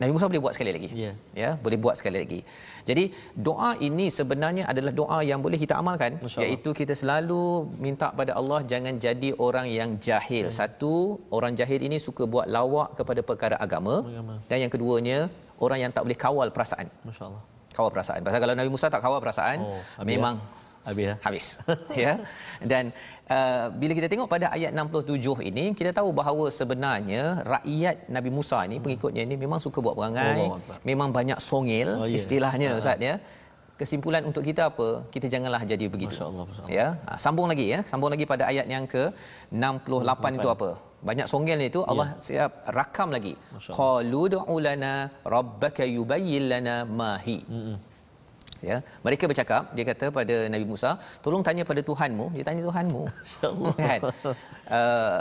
Nabi 0.00 0.10
Musa 0.16 0.26
boleh 0.30 0.42
buat 0.44 0.54
sekali 0.56 0.72
lagi. 0.76 0.88
Yeah. 1.04 1.14
Ya, 1.42 1.50
boleh 1.64 1.78
buat 1.84 1.94
sekali 2.00 2.16
lagi. 2.22 2.40
Jadi 2.88 3.04
doa 3.46 3.70
ini 3.88 4.06
sebenarnya 4.18 4.64
adalah 4.72 4.92
doa 5.00 5.18
yang 5.30 5.40
boleh 5.44 5.58
kita 5.64 5.74
amalkan 5.80 6.16
iaitu 6.44 6.70
kita 6.80 6.94
selalu 7.00 7.68
minta 7.84 8.08
pada 8.20 8.32
Allah 8.40 8.60
jangan 8.72 8.96
jadi 9.06 9.30
orang 9.46 9.66
yang 9.78 9.90
jahil. 10.06 10.48
Hmm. 10.48 10.56
Satu, 10.60 10.94
orang 11.38 11.52
jahil 11.60 11.80
ini 11.88 12.00
suka 12.06 12.24
buat 12.34 12.48
lawak 12.56 12.96
kepada 13.00 13.20
perkara 13.30 13.56
agama. 13.66 13.96
agama. 14.08 14.34
Dan 14.48 14.58
yang 14.64 14.72
keduanya, 14.74 15.18
orang 15.66 15.78
yang 15.84 15.92
tak 15.92 16.04
boleh 16.08 16.18
kawal 16.26 16.48
perasaan. 16.56 16.88
Masya-Allah. 17.08 17.42
Kawal 17.76 17.90
perasaan. 17.94 18.20
Pasal 18.26 18.40
kalau 18.44 18.54
Nabi 18.60 18.70
Musa 18.72 18.86
tak 18.94 19.02
kawal 19.04 19.20
perasaan, 19.24 19.58
oh, 19.68 19.80
memang 20.12 20.40
habis 20.88 21.04
ya. 21.08 21.14
Habis. 21.26 21.46
ya. 22.04 22.12
Dan 22.70 22.84
uh, 23.28 23.64
bila 23.80 23.92
kita 23.98 24.08
tengok 24.12 24.28
pada 24.34 24.46
ayat 24.56 24.72
67 24.72 25.48
ini, 25.50 25.64
kita 25.78 25.90
tahu 25.98 26.08
bahawa 26.20 26.46
sebenarnya 26.58 27.22
rakyat 27.54 28.08
Nabi 28.16 28.30
Musa 28.36 28.58
ni 28.70 28.76
hmm. 28.76 28.84
pengikutnya 28.84 29.22
ini 29.28 29.36
memang 29.44 29.60
suka 29.66 29.78
buat 29.84 29.96
perangai, 29.98 30.40
oh, 30.48 30.60
memang 30.90 31.08
banyak 31.18 31.38
songil 31.48 31.88
oh, 32.00 32.08
yeah. 32.08 32.16
istilahnya 32.18 32.68
uh-huh. 32.72 32.82
ustaz 32.82 33.08
ya. 33.10 33.14
Kesimpulan 33.80 34.22
untuk 34.28 34.44
kita 34.44 34.62
apa? 34.70 34.88
Kita 35.14 35.26
janganlah 35.32 35.62
jadi 35.64 35.86
begitu. 35.92 36.12
Masya-Allah. 36.12 36.44
Masya 36.48 36.62
ya. 36.78 36.86
Ha, 37.08 37.16
sambung 37.24 37.48
lagi 37.52 37.66
ya. 37.72 37.78
Sambung 37.90 38.10
lagi 38.12 38.24
pada 38.32 38.44
ayat 38.52 38.66
yang 38.74 38.84
ke 38.94 39.04
68 39.48 40.36
itu 40.36 40.48
apa? 40.56 40.70
Banyak 41.08 41.26
songil 41.32 41.60
itu 41.64 41.80
Allah 41.90 42.08
yeah. 42.12 42.24
siap 42.26 42.52
rakam 42.76 43.08
lagi. 43.16 43.32
Qalu 43.80 44.22
du'u 44.36 44.56
rabbaka 45.34 45.84
yubayyin 45.96 46.44
lana 46.52 46.76
ma 46.84 47.12
hi. 47.24 47.38
Mm-hmm 47.40 47.89
ya 48.68 48.76
mereka 49.06 49.24
bercakap 49.30 49.62
dia 49.76 49.84
kata 49.90 50.06
pada 50.18 50.36
Nabi 50.54 50.64
Musa 50.72 50.90
tolong 51.24 51.42
tanya 51.46 51.62
pada 51.70 51.82
Tuhanmu 51.88 52.26
dia 52.36 52.44
tanya 52.48 52.62
Tuhanmu 52.68 53.02
kan 53.80 54.00
uh, 54.78 55.20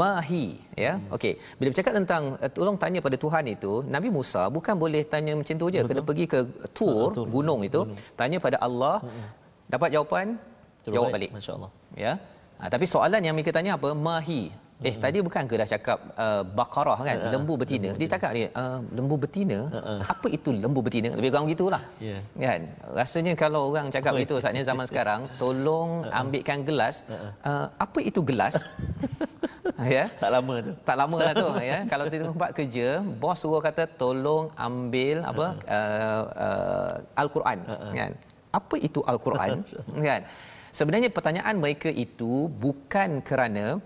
mahi 0.00 0.46
ya 0.84 0.92
hmm. 0.96 1.14
okey 1.16 1.32
bila 1.58 1.68
bercakap 1.72 1.92
tentang 2.00 2.22
uh, 2.42 2.50
tolong 2.56 2.76
tanya 2.82 3.00
pada 3.06 3.16
Tuhan 3.24 3.44
itu 3.54 3.72
Nabi 3.96 4.08
Musa 4.18 4.42
bukan 4.56 4.74
boleh 4.84 5.02
tanya 5.14 5.34
macam 5.40 5.54
tu 5.62 5.66
je 5.74 5.80
Betul. 5.80 5.90
kena 5.90 6.02
pergi 6.10 6.26
ke 6.34 6.40
tur 6.78 7.08
Betul. 7.14 7.26
gunung 7.36 7.60
itu 7.68 7.80
gunung. 7.84 7.98
tanya 8.20 8.38
pada 8.46 8.58
Allah 8.68 8.96
hmm. 9.04 9.26
dapat 9.74 9.88
jawapan 9.96 10.26
Terbaik. 10.34 10.94
jawab 10.96 11.08
balik 11.16 11.30
masyaallah 11.36 11.70
ya 12.04 12.12
ha, 12.58 12.70
tapi 12.74 12.86
soalan 12.94 13.22
yang 13.26 13.36
mereka 13.38 13.52
tanya 13.58 13.72
apa 13.78 13.90
mahi 14.08 14.42
Eh 14.78 14.94
hmm. 14.94 15.02
tadi 15.02 15.18
bukan 15.18 15.42
ke 15.50 15.54
dah 15.58 15.66
cakap 15.66 15.98
uh, 16.14 16.46
Baqarah 16.46 17.02
kan 17.02 17.16
uh, 17.18 17.30
lembu 17.34 17.58
betina. 17.58 17.90
Lembu 17.90 17.98
dia 17.98 18.08
cakap 18.14 18.30
ni 18.30 18.46
uh, 18.46 18.78
lembu 18.94 19.18
betina. 19.18 19.58
Uh, 19.74 19.78
uh. 19.78 19.98
Apa 20.06 20.30
itu 20.30 20.54
lembu 20.54 20.78
betina? 20.86 21.10
Lebih 21.18 21.34
kurang 21.34 21.50
gitulah. 21.50 21.82
Yeah. 21.98 22.22
Kan? 22.38 22.70
Rasanya 22.94 23.34
kalau 23.34 23.74
orang 23.74 23.90
cakap 23.90 24.14
oh, 24.14 24.22
begitu 24.22 24.38
saatnya 24.38 24.62
zaman 24.62 24.86
sekarang 24.90 25.26
tolong 25.34 26.06
uh, 26.06 26.14
uh. 26.14 26.20
ambilkan 26.22 26.62
gelas. 26.62 27.02
Uh, 27.10 27.10
uh. 27.10 27.32
Uh, 27.42 27.66
apa 27.74 27.98
itu 28.06 28.22
gelas? 28.22 28.54
ya. 29.98 30.06
Tak 30.22 30.30
lama 30.30 30.54
tu. 30.62 30.72
Tak 30.86 30.96
lama 30.96 31.18
lah 31.26 31.34
tu 31.34 31.46
ya. 31.74 31.78
Kalau 31.90 32.04
di 32.06 32.18
tempat 32.22 32.50
kerja, 32.54 32.88
bos 33.02 33.34
suruh 33.34 33.58
kata 33.58 33.90
tolong 33.98 34.54
ambil 34.54 35.26
apa 35.26 35.46
uh, 35.66 35.74
uh, 35.74 36.24
uh, 36.38 36.92
al-Quran 37.18 37.58
uh, 37.66 37.74
uh. 37.74 37.92
kan. 37.98 38.12
Apa 38.54 38.74
itu 38.78 39.02
al-Quran? 39.02 39.66
kan? 40.06 40.22
Sebenarnya 40.70 41.10
pertanyaan 41.10 41.58
mereka 41.58 41.90
itu 41.90 42.46
bukan 42.46 43.18
kerana 43.26 43.82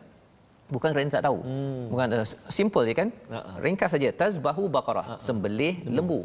bukan 0.74 0.88
kerana 0.92 1.12
tak 1.16 1.24
tahu. 1.28 1.38
Hmm. 1.48 1.82
Bukan 1.92 2.06
uh, 2.18 2.26
simple 2.58 2.84
je 2.88 2.94
kan? 3.00 3.08
Uh-huh. 3.36 3.56
Ringkas 3.64 3.90
saja 3.94 4.08
tazbahu 4.20 4.64
baqarah, 4.76 5.06
uh-huh. 5.06 5.20
sembelih 5.26 5.74
hmm. 5.80 5.94
lembu. 5.96 6.20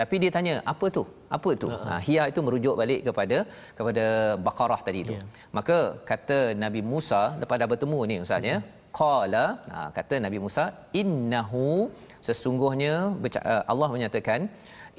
Tapi 0.00 0.14
dia 0.22 0.30
tanya, 0.36 0.54
apa 0.72 0.86
tu? 0.96 1.02
Apa 1.36 1.50
tu? 1.62 1.68
Uh-huh. 1.70 1.88
Ha 1.88 1.98
hia 2.06 2.22
itu 2.30 2.40
merujuk 2.46 2.74
balik 2.80 3.00
kepada 3.08 3.38
kepada 3.78 4.04
baqarah 4.46 4.80
tadi 4.86 5.00
itu. 5.06 5.14
Yeah. 5.16 5.26
Maka 5.56 5.76
kata 6.10 6.38
Nabi 6.64 6.80
Musa 6.92 7.22
lepas 7.42 7.58
dah 7.62 7.68
bertemu 7.72 8.00
ni 8.12 8.16
ustaz 8.24 8.50
ya. 8.52 8.56
Hmm. 8.58 8.72
Qala, 8.98 9.44
ha, 9.74 9.78
kata 9.96 10.14
Nabi 10.24 10.38
Musa, 10.42 10.64
innahu 11.00 11.90
sesungguhnya 12.26 12.92
uh, 13.20 13.62
Allah 13.72 13.88
menyatakan 13.94 14.40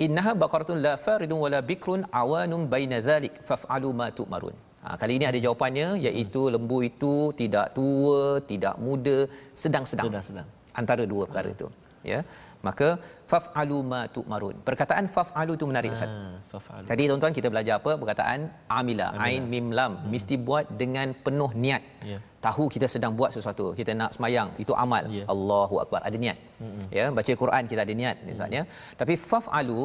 innaha 0.05 0.31
baqaratun 0.41 0.83
la 0.85 0.93
faridun 1.05 1.39
wala 1.43 1.59
bikrun 1.69 2.01
awanun 2.21 2.63
baina 2.73 2.97
dhalik 3.09 3.35
faf'alu 3.49 3.89
ma 3.99 4.07
tu'marun. 4.17 4.55
Ha, 4.85 4.95
kali 5.01 5.13
ini 5.17 5.25
ada 5.31 5.39
jawapannya 5.45 5.87
iaitu 6.07 6.41
hmm. 6.45 6.53
lembu 6.55 6.77
itu 6.89 7.13
tidak 7.41 7.65
tua, 7.77 8.37
tidak 8.51 8.75
muda, 8.85 9.17
sedang-sedang. 9.63 10.09
Sedang-sedang. 10.09 10.47
Antara 10.81 11.03
dua 11.13 11.23
perkara 11.29 11.49
itu. 11.55 11.67
Ya. 12.11 12.19
Maka 12.67 12.87
faf'alu 13.31 13.77
ma 13.91 14.01
tu'marun. 14.15 14.55
Perkataan 14.67 15.05
faf'alu 15.15 15.51
itu 15.57 15.65
menarik 15.71 15.89
Ustaz. 15.95 16.11
Ha, 16.53 16.81
Tadi 16.89 17.03
tuan-tuan 17.09 17.33
kita 17.37 17.47
belajar 17.53 17.73
apa? 17.79 17.91
Perkataan 18.01 18.39
amila, 18.79 19.07
amila. 19.13 19.25
ain 19.25 19.43
mim 19.53 19.67
lam, 19.79 19.91
hmm. 19.97 20.07
mesti 20.13 20.35
buat 20.47 20.65
dengan 20.81 21.17
penuh 21.25 21.51
niat. 21.65 21.83
Yeah. 22.11 22.21
Tahu 22.45 22.65
kita 22.75 22.87
sedang 22.95 23.13
buat 23.19 23.33
sesuatu. 23.37 23.65
Kita 23.79 23.93
nak 24.01 24.13
semayang, 24.17 24.49
itu 24.63 24.73
amal. 24.85 25.03
Yeah. 25.17 25.29
Allahu 25.33 25.81
akbar, 25.83 26.01
ada 26.09 26.17
niat. 26.25 26.37
Hmm. 26.61 26.85
Ya, 26.97 27.05
baca 27.17 27.31
Quran 27.43 27.63
kita 27.71 27.81
ada 27.85 27.93
niat 28.01 28.17
misalnya. 28.29 28.61
Hmm. 28.65 28.97
Tapi 29.01 29.13
faf'alu 29.29 29.81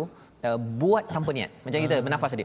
uh, 0.49 0.59
buat 0.83 1.05
tanpa 1.15 1.31
niat. 1.39 1.51
Macam 1.65 1.81
kita 1.87 1.97
ah. 2.01 2.05
bernafas 2.05 2.33
tadi 2.37 2.45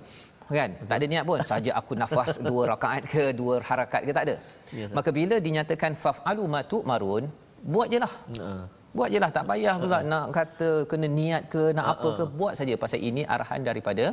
kan? 0.60 0.70
Tak 0.89 0.96
ada 1.00 1.06
niat 1.14 1.24
pun. 1.30 1.39
Saja 1.52 1.72
aku 1.80 1.93
nafas 2.02 2.38
dua 2.50 2.62
rakaat 2.72 3.04
ke 3.14 3.24
dua 3.39 3.54
harakat 3.70 4.02
ke 4.08 4.12
tak 4.18 4.26
ada. 4.28 4.36
Yes, 4.80 4.93
maka 4.98 5.10
bila 5.20 5.36
dinyatakan 5.48 5.91
fafalu 6.06 6.46
matu 6.56 6.80
marun 6.91 7.26
buat 7.74 7.88
jelah 7.93 8.14
uh. 8.46 8.64
buat 8.98 9.10
jelah 9.14 9.30
tak 9.38 9.46
payah 9.52 9.76
pula 9.84 9.98
uh. 9.98 10.02
nak 10.12 10.26
kata 10.38 10.70
kena 10.91 11.08
niat 11.20 11.43
ke 11.54 11.64
nak 11.78 11.86
uh. 11.88 11.93
apa 11.93 12.10
ke. 12.18 12.24
buat 12.39 12.54
saja 12.60 12.74
pasal 12.84 13.02
ini 13.10 13.24
arahan 13.36 13.62
daripada 13.70 14.06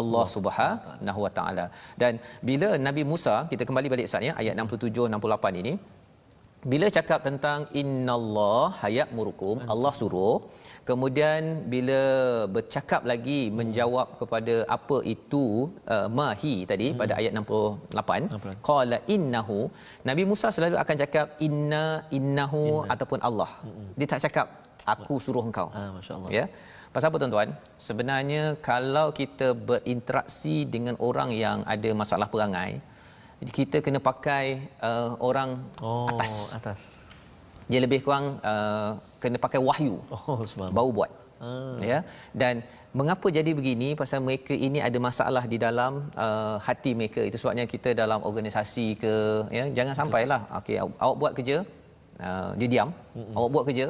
Allah 0.00 0.24
Subhanahu 0.34 1.20
Wa 1.26 1.32
Taala. 1.38 1.64
Dan 2.02 2.12
bila 2.48 2.68
Nabi 2.88 3.02
Musa 3.12 3.36
kita 3.52 3.62
kembali 3.68 3.88
balik 3.92 4.08
Ustaz 4.10 4.28
ya 4.28 4.34
ayat 4.42 4.54
67 4.54 5.08
68 5.16 5.62
ini 5.62 5.72
bila 6.72 6.86
cakap 6.96 7.20
tentang 7.26 7.60
innallah 7.80 8.64
hayat 8.82 9.08
murukum 9.16 9.56
Allah 9.74 9.92
suruh 10.00 10.36
Kemudian 10.90 11.42
bila 11.72 12.00
bercakap 12.54 13.02
lagi 13.10 13.40
menjawab 13.58 14.08
kepada 14.20 14.54
apa 14.76 14.98
itu 15.14 15.44
uh, 15.94 16.08
mahi 16.18 16.54
tadi 16.72 16.88
hmm. 16.90 16.98
pada 17.00 17.12
ayat 17.20 17.32
68 17.38 18.64
qala 18.68 18.98
innahu 19.14 19.58
Nabi 20.08 20.22
Musa 20.30 20.48
selalu 20.56 20.76
akan 20.82 20.96
cakap 21.02 21.26
inna 21.48 21.84
innahu 22.18 22.64
inna. 22.66 22.90
ataupun 22.94 23.20
Allah. 23.28 23.50
Hmm. 23.66 23.88
Dia 23.98 24.08
tak 24.12 24.22
cakap 24.26 24.46
aku 24.94 25.16
suruh 25.26 25.44
engkau. 25.50 25.68
Ah 25.80 25.88
masya-Allah. 25.96 26.30
Ya. 26.38 26.44
Pasal 26.94 27.08
apa 27.10 27.18
tuan-tuan? 27.22 27.50
Sebenarnya 27.88 28.44
kalau 28.68 29.06
kita 29.20 29.48
berinteraksi 29.68 30.56
dengan 30.74 30.94
orang 31.08 31.30
yang 31.44 31.58
ada 31.74 31.90
masalah 32.02 32.26
perangai 32.32 32.72
kita 33.58 33.80
kena 33.84 34.00
pakai 34.10 34.44
uh, 34.84 35.16
orang 35.28 35.50
oh, 35.80 36.04
atas. 36.12 36.52
atas 36.58 36.80
dia 37.70 37.80
lebih 37.84 38.00
kurang 38.04 38.36
uh, 38.44 39.00
kena 39.22 39.38
pakai 39.46 39.60
wahyu. 39.68 39.96
Oh, 40.30 40.38
baru 40.76 40.90
buat. 40.98 41.12
Ah. 41.40 41.80
ya. 41.90 41.98
Dan 42.40 42.54
mengapa 42.98 43.26
jadi 43.36 43.50
begini? 43.58 43.88
Pasal 44.00 44.20
mereka 44.26 44.52
ini 44.66 44.78
ada 44.88 44.98
masalah 45.08 45.44
di 45.52 45.56
dalam 45.66 45.92
uh, 46.24 46.56
hati 46.66 46.92
mereka. 47.00 47.20
Itu 47.28 47.36
sebabnya 47.40 47.64
kita 47.74 47.96
dalam 48.02 48.20
organisasi 48.30 48.86
ke 49.02 49.14
ya. 49.58 49.64
Jangan 49.78 49.94
sampailah. 50.00 50.40
okey 50.60 50.76
awak 50.84 51.16
buat 51.20 51.32
kerja 51.38 51.56
uh, 52.26 52.50
dia 52.60 52.68
diam. 52.72 52.90
Mm-mm. 53.16 53.34
awak 53.36 53.50
buat 53.56 53.64
kerja 53.68 53.86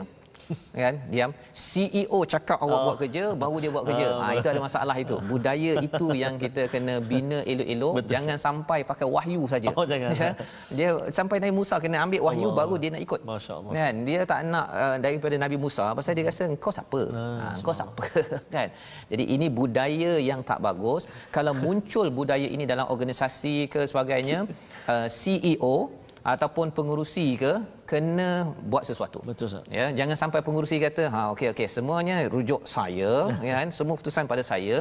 kan? 0.75 0.95
Diam. 1.13 1.31
CEO 1.55 2.19
cakap 2.33 2.59
awak 2.65 2.79
oh. 2.79 2.85
buat 2.87 2.97
kerja 3.03 3.23
baru 3.43 3.57
dia 3.63 3.71
buat 3.75 3.85
kerja. 3.89 4.07
Ha 4.21 4.27
itu 4.39 4.49
ada 4.53 4.61
masalah 4.61 4.97
itu. 5.05 5.17
Budaya 5.31 5.73
itu 5.87 6.07
yang 6.23 6.35
kita 6.43 6.63
kena 6.73 6.95
bina 7.11 7.39
elok-elok. 7.53 7.93
Betul. 8.01 8.13
jangan 8.15 8.37
sampai 8.47 8.79
pakai 8.91 9.07
wahyu 9.07 9.43
saja. 9.53 9.69
Oh 9.79 9.87
jangan. 9.93 10.11
Ya? 10.15 10.31
dia 10.79 10.89
sampai 11.19 11.37
Nabi 11.43 11.55
Musa 11.61 11.77
kena 11.85 12.03
ambil 12.05 12.21
wahyu 12.29 12.49
Allah. 12.51 12.59
baru 12.61 12.75
dia 12.83 12.91
nak 12.95 13.03
ikut. 13.07 13.21
Masyaallah. 13.25 13.73
Kan? 13.79 13.95
Dia 14.09 14.21
tak 14.33 14.41
nak 14.53 14.67
uh, 14.83 14.97
daripada 15.05 15.35
Nabi 15.45 15.57
Musa 15.65 15.85
pasal 15.99 16.13
dia 16.19 16.25
rasa 16.31 16.43
engkau 16.51 16.73
siapa? 16.75 17.01
Ha 17.13 17.49
engkau 17.59 17.75
siapa? 17.77 18.05
Kan? 18.55 18.69
Jadi 19.11 19.25
ini 19.35 19.47
budaya 19.61 20.13
yang 20.31 20.41
tak 20.51 20.59
bagus. 20.63 21.05
Kalau 21.35 21.53
muncul 21.55 22.07
budaya 22.11 22.47
ini 22.47 22.65
dalam 22.67 22.87
organisasi 22.95 23.71
ke 23.73 23.81
sebagainya 23.91 24.47
uh, 24.93 25.07
CEO 25.11 26.00
ataupun 26.33 26.69
pengurusi 26.77 27.27
ke 27.43 27.53
kena 27.91 28.31
buat 28.71 28.85
sesuatu. 28.89 29.19
Betul 29.29 29.47
Ustaz. 29.51 29.65
Ya, 29.79 29.87
jangan 29.99 30.17
sampai 30.23 30.41
pengurusi 30.47 30.77
kata, 30.79 31.05
"Ha, 31.15 31.21
okey 31.35 31.49
okey, 31.53 31.67
semuanya 31.77 32.17
rujuk 32.35 32.63
saya, 32.75 33.13
ya 33.49 33.53
kan? 33.59 33.69
Semua 33.79 33.95
keputusan 33.99 34.31
pada 34.31 34.43
saya." 34.47 34.77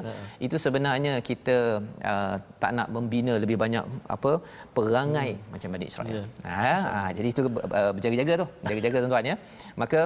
Itu 0.46 0.56
sebenarnya 0.66 1.14
kita 1.30 1.58
uh, 2.12 2.36
tak 2.62 2.72
nak 2.78 2.88
membina 2.96 3.34
lebih 3.44 3.58
banyak 3.64 3.82
apa 4.16 4.32
perangai 4.78 5.32
hmm. 5.34 5.48
macam 5.56 5.70
Bani 5.74 5.88
Israel. 5.90 6.22
Ya. 6.22 6.24
Ha, 6.46 6.74
ha, 6.94 7.02
jadi 7.18 7.28
itu 7.34 7.42
uh, 7.48 7.92
berjaga-jaga 7.96 8.34
tu. 8.44 8.48
Jaga-jaga 8.70 8.98
tuan-tuan 9.02 9.26
ya. 9.32 9.36
Maka 9.82 10.00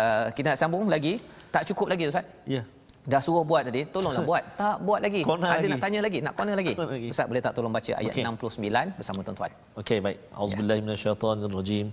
uh, 0.00 0.26
kita 0.36 0.46
nak 0.52 0.60
sambung 0.62 0.86
lagi. 0.96 1.14
Tak 1.54 1.64
cukup 1.70 1.86
lagi 1.92 2.10
Ustaz. 2.10 2.26
Ya. 2.54 2.62
Dah 3.09 3.17
suruh 3.25 3.41
buat 3.41 3.65
tadi, 3.65 3.89
tolonglah 3.89 4.21
buat. 4.21 4.43
Tak 4.53 4.85
buat 4.85 4.99
lagi. 5.01 5.21
Kona 5.25 5.57
Ada 5.57 5.65
lagi. 5.65 5.69
nak 5.73 5.79
tanya 5.81 5.99
lagi, 6.05 6.19
nak 6.21 6.33
kona 6.37 6.53
lagi. 6.53 6.73
lagi. 6.77 7.09
Ustaz 7.09 7.25
boleh 7.25 7.41
tak 7.41 7.53
tolong 7.57 7.73
baca 7.73 7.91
ayat 7.97 8.13
okay. 8.13 8.21
69 8.21 8.99
bersama 9.01 9.19
tuan-tuan. 9.25 9.51
Okey, 9.81 9.97
baik. 9.97 10.17
Auzubillahi 10.35 10.79
ya. 10.79 10.83
minasyaitonirrajim. 10.85 11.87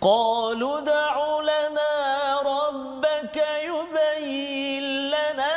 قالوا 0.00 0.80
دع 0.80 1.14
لنا 1.44 1.92
ربك 2.40 3.36
يبين 3.68 4.84
لنا 5.12 5.56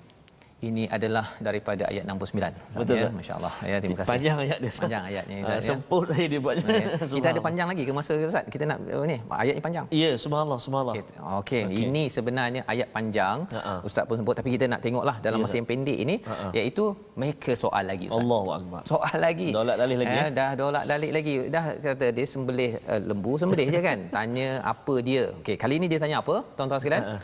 Ini 0.61 0.85
adalah 0.85 1.25
daripada 1.41 1.89
ayat 1.89 2.05
69. 2.05 2.77
Betul, 2.77 2.95
ya, 3.01 3.09
masya-Allah. 3.09 3.53
Ya, 3.65 3.77
terima 3.81 3.97
kasih. 3.97 4.11
Panjang 4.13 4.37
ayat 4.45 4.57
dia. 4.61 4.71
Panjang 4.77 5.03
ayatnya 5.09 5.35
Ah, 5.41 5.41
Ustaz, 5.41 5.57
ya. 5.57 5.67
Sempur 5.73 6.03
saya 6.05 6.25
dia 6.29 6.39
buat. 6.45 6.55
Ya. 6.61 6.85
Kita 7.17 7.27
ada 7.33 7.41
panjang 7.41 7.67
lagi 7.73 7.83
ke 7.89 7.91
masa 7.97 8.11
Ustaz? 8.13 8.45
Kita 8.45 8.63
nak 8.69 8.77
uh, 8.85 9.05
ni 9.09 9.17
ayat 9.25 9.53
ni 9.57 9.61
panjang. 9.65 9.85
Ya, 9.89 10.11
subhanallah, 10.23 10.59
subhanallah. 10.61 10.95
Okey, 11.01 11.17
okay. 11.41 11.63
okay. 11.65 11.81
ini 11.81 12.03
sebenarnya 12.13 12.61
ayat 12.69 12.87
panjang. 12.93 13.37
Ha-ha. 13.57 13.73
Ustaz 13.81 14.05
pun 14.05 14.21
sebut 14.21 14.37
tapi 14.37 14.49
kita 14.53 14.69
nak 14.69 14.85
tengoklah 14.85 15.17
dalam 15.25 15.41
Ya, 15.41 15.43
masa 15.49 15.57
yang 15.57 15.65
pendek 15.65 15.97
ini 15.97 16.15
Ha-ha. 16.29 16.53
iaitu 16.53 16.93
mereka 17.17 17.51
soal 17.57 17.83
lagi 17.89 18.05
Ustaz. 18.05 18.21
Allahu 18.21 18.49
akbar. 18.53 18.81
Soal 18.85 19.17
lagi. 19.17 19.49
Dolak 19.49 19.75
dalih 19.81 19.97
lagi, 19.97 20.13
Eh, 20.13 20.21
ya? 20.21 20.25
Dah 20.29 20.51
dolak 20.53 20.83
dalik 20.85 21.11
lagi. 21.17 21.33
Dah 21.49 21.65
kata 21.81 22.05
dia 22.13 22.25
sembelih 22.29 22.71
uh, 22.85 23.01
lembu, 23.01 23.33
sembelih 23.41 23.65
je 23.73 23.81
kan. 23.81 23.99
Tanya 24.15 24.61
apa 24.61 24.95
dia. 25.01 25.33
Okey, 25.41 25.57
kali 25.57 25.81
ini 25.81 25.89
dia 25.89 25.97
tanya 25.97 26.21
apa? 26.21 26.45
Tuan-tuan 26.53 26.77
sekalian. 26.77 27.17
Ha-ha. 27.17 27.19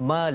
Ma 0.00 0.32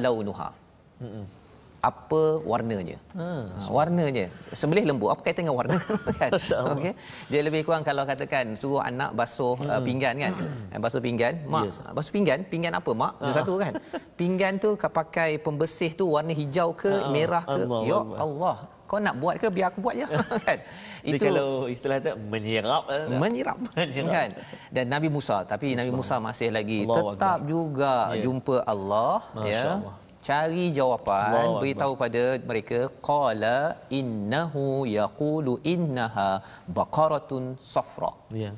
launuha. 1.01 1.39
Apa 1.81 2.37
warnanya? 2.45 3.01
Ha, 3.17 3.25
Ha, 3.57 3.65
warnanya. 3.67 4.29
Sembelih 4.53 4.85
lembu 4.85 5.09
apa 5.09 5.25
kaitan 5.25 5.49
dengan 5.49 5.57
warna? 5.57 5.81
kan? 6.21 6.29
Allah. 6.29 6.77
Okey. 6.77 6.93
Dia 7.25 7.41
lebih 7.41 7.65
kurang 7.65 7.81
kalau 7.81 8.05
katakan 8.05 8.53
suruh 8.53 8.77
anak 8.79 9.17
basuh 9.17 9.57
uh, 9.65 9.81
pinggan 9.81 10.13
kan. 10.15 10.33
Basuh 10.77 11.01
pinggan. 11.01 11.41
Mak, 11.43 11.63
Yes. 11.65 11.81
basuh 11.81 12.13
pinggan, 12.13 12.45
pinggan 12.45 12.77
apa 12.77 12.91
mak? 12.93 13.17
Itu 13.17 13.33
satu 13.33 13.57
kan. 13.57 13.73
Pinggan 14.21 14.53
tu 14.55 14.77
kau 14.77 14.93
pakai 14.93 15.41
pembersih 15.41 15.89
tu 15.91 16.05
warna 16.07 16.29
hijau 16.31 16.69
ke, 16.71 16.85
Ah, 16.91 17.09
merah 17.09 17.41
ke? 17.41 17.65
Allah 17.65 17.81
ya 17.81 17.97
Allah. 17.97 18.19
Allah. 18.21 18.55
Kau 18.85 18.99
nak 18.99 19.15
buat 19.17 19.35
ke 19.39 19.47
biar 19.47 19.73
aku 19.73 19.79
buat 19.81 19.95
je 19.95 20.05
kan. 20.45 20.57
Dia 21.01 21.17
kalau 21.17 21.65
istilah 21.65 21.97
tu 21.97 22.13
menyerap 22.29 22.85
menyirap 23.09 23.57
Menyirap. 23.73 24.05
kan 24.05 24.29
dan 24.69 24.85
Nabi 24.85 25.09
Musa 25.09 25.41
tapi 25.43 25.73
Nabi 25.73 25.89
Musa 25.89 26.19
masih 26.19 26.53
lagi 26.53 26.85
Allahu 26.85 27.15
tetap 27.15 27.39
Akbar. 27.39 27.49
juga 27.49 27.93
Ya. 28.11 28.21
jumpa 28.21 28.55
Allah 28.63 29.17
Masya 29.33 29.49
ya 29.49 29.63
Allah. 29.73 29.95
Cari 30.27 30.65
jawapan 30.77 31.31
Allahu 31.33 31.59
beritahu 31.61 31.93
pada 32.03 32.23
mereka 32.49 32.79
qala 33.09 33.57
innahu 33.99 34.65
yaqulu 34.99 35.53
innaha 35.73 36.29
baqaratun 36.77 37.45
safra. 37.73 38.11
Ya. 38.43 38.51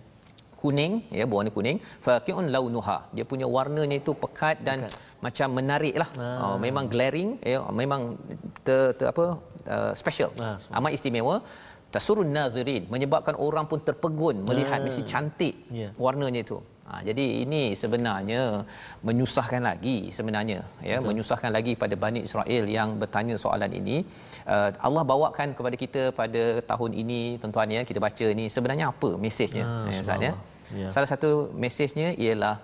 kuning 0.64 0.94
ya 1.18 1.24
berwarna 1.30 1.52
kuning. 1.56 1.78
Faqiun 2.06 2.46
launuha. 2.56 2.98
Dia 3.16 3.26
punya 3.32 3.48
warnanya 3.56 3.98
itu 4.02 4.12
pekat 4.24 4.58
dan 4.68 4.78
macam 5.26 5.48
menarik 5.60 5.96
lah 6.02 6.08
Ah. 6.26 6.44
oh, 6.46 6.58
memang 6.66 6.86
glaring 6.94 7.30
ya 7.54 7.60
memang 7.82 8.02
ter, 8.66 8.96
ter 8.98 9.06
apa 9.12 9.26
uh, 9.76 9.92
special 10.02 10.32
Ah, 10.48 10.56
amat 10.80 10.92
istimewa. 10.98 11.36
Tasurun 11.94 12.30
nazirin 12.38 12.84
menyebabkan 12.94 13.36
orang 13.48 13.66
pun 13.72 13.80
terpegun 13.88 14.36
melihat 14.50 14.80
Ah. 14.80 14.86
mesti 14.88 15.02
cantik 15.12 15.56
Ya. 15.82 15.90
warnanya 16.06 16.42
itu 16.48 16.58
ha, 16.88 17.00
jadi 17.08 17.26
ini 17.44 17.62
sebenarnya 17.82 18.42
menyusahkan 19.08 19.62
lagi 19.70 19.98
sebenarnya 20.18 20.60
ya 20.90 20.98
Betul. 20.98 21.08
menyusahkan 21.10 21.52
lagi 21.58 21.74
pada 21.84 21.96
Bani 22.04 22.20
Israel 22.28 22.64
yang 22.78 22.90
bertanya 23.02 23.36
soalan 23.44 23.72
ini. 23.82 23.98
Uh, 24.54 24.70
Allah 24.88 25.04
bawakan 25.12 25.50
kepada 25.58 25.76
kita 25.84 26.02
pada 26.20 26.44
tahun 26.72 26.92
ini 27.04 27.22
tuan-tuan 27.40 27.70
ya 27.78 27.82
kita 27.90 28.00
baca 28.08 28.26
ini 28.36 28.46
sebenarnya 28.56 28.86
apa 28.94 29.10
mesejnya 29.26 29.64
Ah, 29.64 29.88
ya 29.94 30.00
Ustaz 30.04 30.26
ya. 30.28 30.34
Ya. 30.80 30.88
salah 30.96 31.10
satu 31.12 31.30
mesejnya 31.64 32.08
ialah 32.24 32.56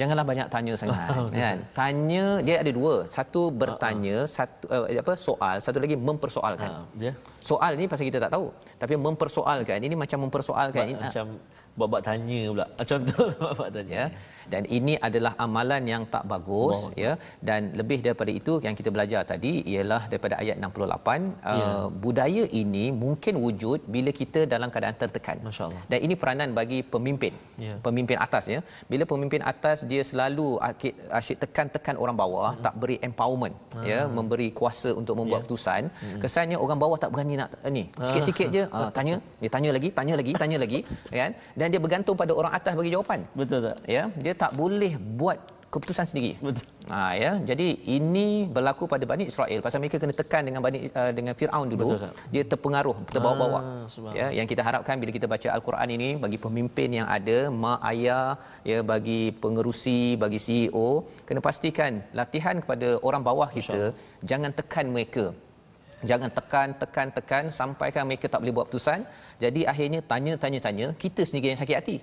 janganlah 0.00 0.24
banyak 0.30 0.46
tanya 0.54 0.72
sangat 0.80 0.96
kan? 1.36 1.58
tanya 1.78 2.24
dia 2.46 2.56
ada 2.62 2.72
dua. 2.78 2.94
Satu 3.14 3.42
bertanya 3.62 4.16
satu 4.36 4.64
uh, 4.74 4.86
apa 5.04 5.14
soal. 5.26 5.56
Satu 5.64 5.78
lagi 5.84 5.96
mempersoalkan. 6.08 6.70
Dia 7.00 7.12
soal 7.50 7.72
ni 7.80 7.84
pasal 7.92 8.08
kita 8.10 8.18
tak 8.24 8.32
tahu 8.36 8.46
tapi 8.82 8.94
mempersoalkan. 9.06 9.78
Ini 9.88 9.94
macam 10.02 10.18
mempersoalkan. 10.26 10.84
Ini 10.90 10.98
macam 11.06 11.26
buat-buat 11.76 12.02
tanya 12.04 12.40
pula. 12.52 12.66
Contoh 12.90 13.26
buat-buat 13.40 13.72
tanya. 13.72 14.08
ya 14.08 14.31
dan 14.52 14.62
ini 14.78 14.94
adalah 15.08 15.32
amalan 15.44 15.82
yang 15.92 16.02
tak 16.14 16.24
bagus 16.32 16.76
Allah. 16.78 16.94
ya 17.04 17.12
dan 17.48 17.60
lebih 17.80 17.98
daripada 18.06 18.30
itu 18.30 18.52
yang 18.66 18.74
kita 18.78 18.90
belajar 18.94 19.22
tadi 19.32 19.52
ialah 19.72 20.02
daripada 20.10 20.36
ayat 20.42 20.56
68 20.58 21.22
Ya. 21.42 21.52
uh, 21.52 21.86
budaya 22.04 22.44
ini 22.62 22.84
mungkin 23.04 23.34
wujud 23.44 23.80
bila 23.94 24.10
kita 24.20 24.40
dalam 24.54 24.68
keadaan 24.74 24.96
tertekan 25.02 25.36
Masya 25.46 25.62
Allah. 25.68 25.82
dan 25.90 25.98
ini 26.06 26.14
peranan 26.22 26.50
bagi 26.58 26.80
pemimpin 26.94 27.34
Ya. 27.66 27.74
pemimpin 27.86 28.16
atas 28.26 28.44
ya 28.54 28.60
bila 28.90 29.04
pemimpin 29.12 29.40
atas 29.44 29.78
dia 29.90 30.02
selalu 30.02 30.48
asyik, 31.18 31.36
tekan-tekan 31.42 31.96
orang 31.96 32.16
bawah 32.16 32.50
Hmm. 32.52 32.62
tak 32.66 32.74
beri 32.80 32.96
empowerment 33.08 33.54
ya 33.90 34.00
Ah. 34.02 34.10
memberi 34.16 34.48
kuasa 34.58 34.90
untuk 35.00 35.14
membuat 35.18 35.30
Ya. 35.32 35.44
keputusan 35.44 35.82
Hmm. 35.92 36.20
kesannya 36.22 36.56
orang 36.64 36.78
bawah 36.78 36.98
tak 37.02 37.10
berani 37.14 37.34
nak 37.40 37.50
uh, 37.66 37.70
ni 37.70 37.84
sikit-sikit 38.08 38.48
je 38.50 38.62
uh, 38.68 38.90
tanya 38.96 39.16
dia 39.42 39.50
tanya 39.50 39.70
lagi 39.76 39.88
tanya 39.98 40.14
lagi 40.20 40.32
tanya 40.42 40.56
lagi 40.64 40.80
kan 41.20 41.30
dan 41.58 41.66
dia 41.68 41.80
bergantung 41.84 42.16
pada 42.16 42.32
orang 42.32 42.52
atas 42.52 42.72
bagi 42.74 42.90
jawapan 42.94 43.20
Betul 43.34 43.60
tak? 43.66 43.76
ya 43.86 44.02
dia 44.16 44.31
tak 44.42 44.52
boleh 44.60 44.92
buat 44.98 45.38
keputusan 45.72 46.04
sendiri. 46.10 46.32
Betul. 46.44 46.64
ha 46.92 47.16
ya. 47.16 47.30
Jadi 47.50 47.66
ini 47.96 48.26
berlaku 48.54 48.84
pada 48.92 49.04
Bani 49.10 49.24
Israel. 49.32 49.60
Pasal 49.64 49.80
mereka 49.82 49.96
kena 50.02 50.14
tekan 50.20 50.42
dengan 50.48 50.60
Bani 50.66 50.78
uh, 51.00 51.12
dengan 51.18 51.34
Firaun 51.40 51.66
dulu. 51.72 51.86
Betul, 51.96 52.10
dia 52.34 52.42
terpengaruh 52.52 52.96
terbawa-bawa 53.14 53.60
Ah, 53.62 54.14
ya 54.18 54.26
yang 54.38 54.46
kita 54.50 54.62
harapkan 54.68 54.96
bila 55.02 55.10
kita 55.16 55.26
baca 55.32 55.48
al-Quran 55.56 55.88
ini 55.96 56.08
bagi 56.24 56.38
pemimpin 56.44 56.88
yang 56.98 57.08
ada 57.16 57.38
mak 57.62 57.80
ayah 57.92 58.26
ya 58.70 58.78
bagi 58.92 59.20
pengerusi 59.42 60.00
bagi 60.22 60.38
CEO 60.46 60.88
kena 61.28 61.40
pastikan 61.48 61.92
latihan 62.20 62.56
kepada 62.62 62.88
orang 63.08 63.22
bawah 63.28 63.48
kita 63.56 63.80
jangan 64.30 64.52
tekan 64.58 64.88
mereka 64.94 65.24
jangan 66.10 66.30
tekan 66.38 66.68
tekan 66.82 67.08
tekan 67.16 67.44
sampaikan 67.60 68.02
mereka 68.08 68.26
tak 68.32 68.42
boleh 68.42 68.54
buat 68.56 68.66
keputusan 68.68 69.00
jadi 69.38 69.60
akhirnya 69.72 70.00
tanya 70.02 70.32
tanya 70.34 70.58
tanya 70.66 70.86
kita 71.04 71.22
sendiri 71.28 71.54
yang 71.54 71.60
sakit 71.62 71.76
hati 71.80 71.96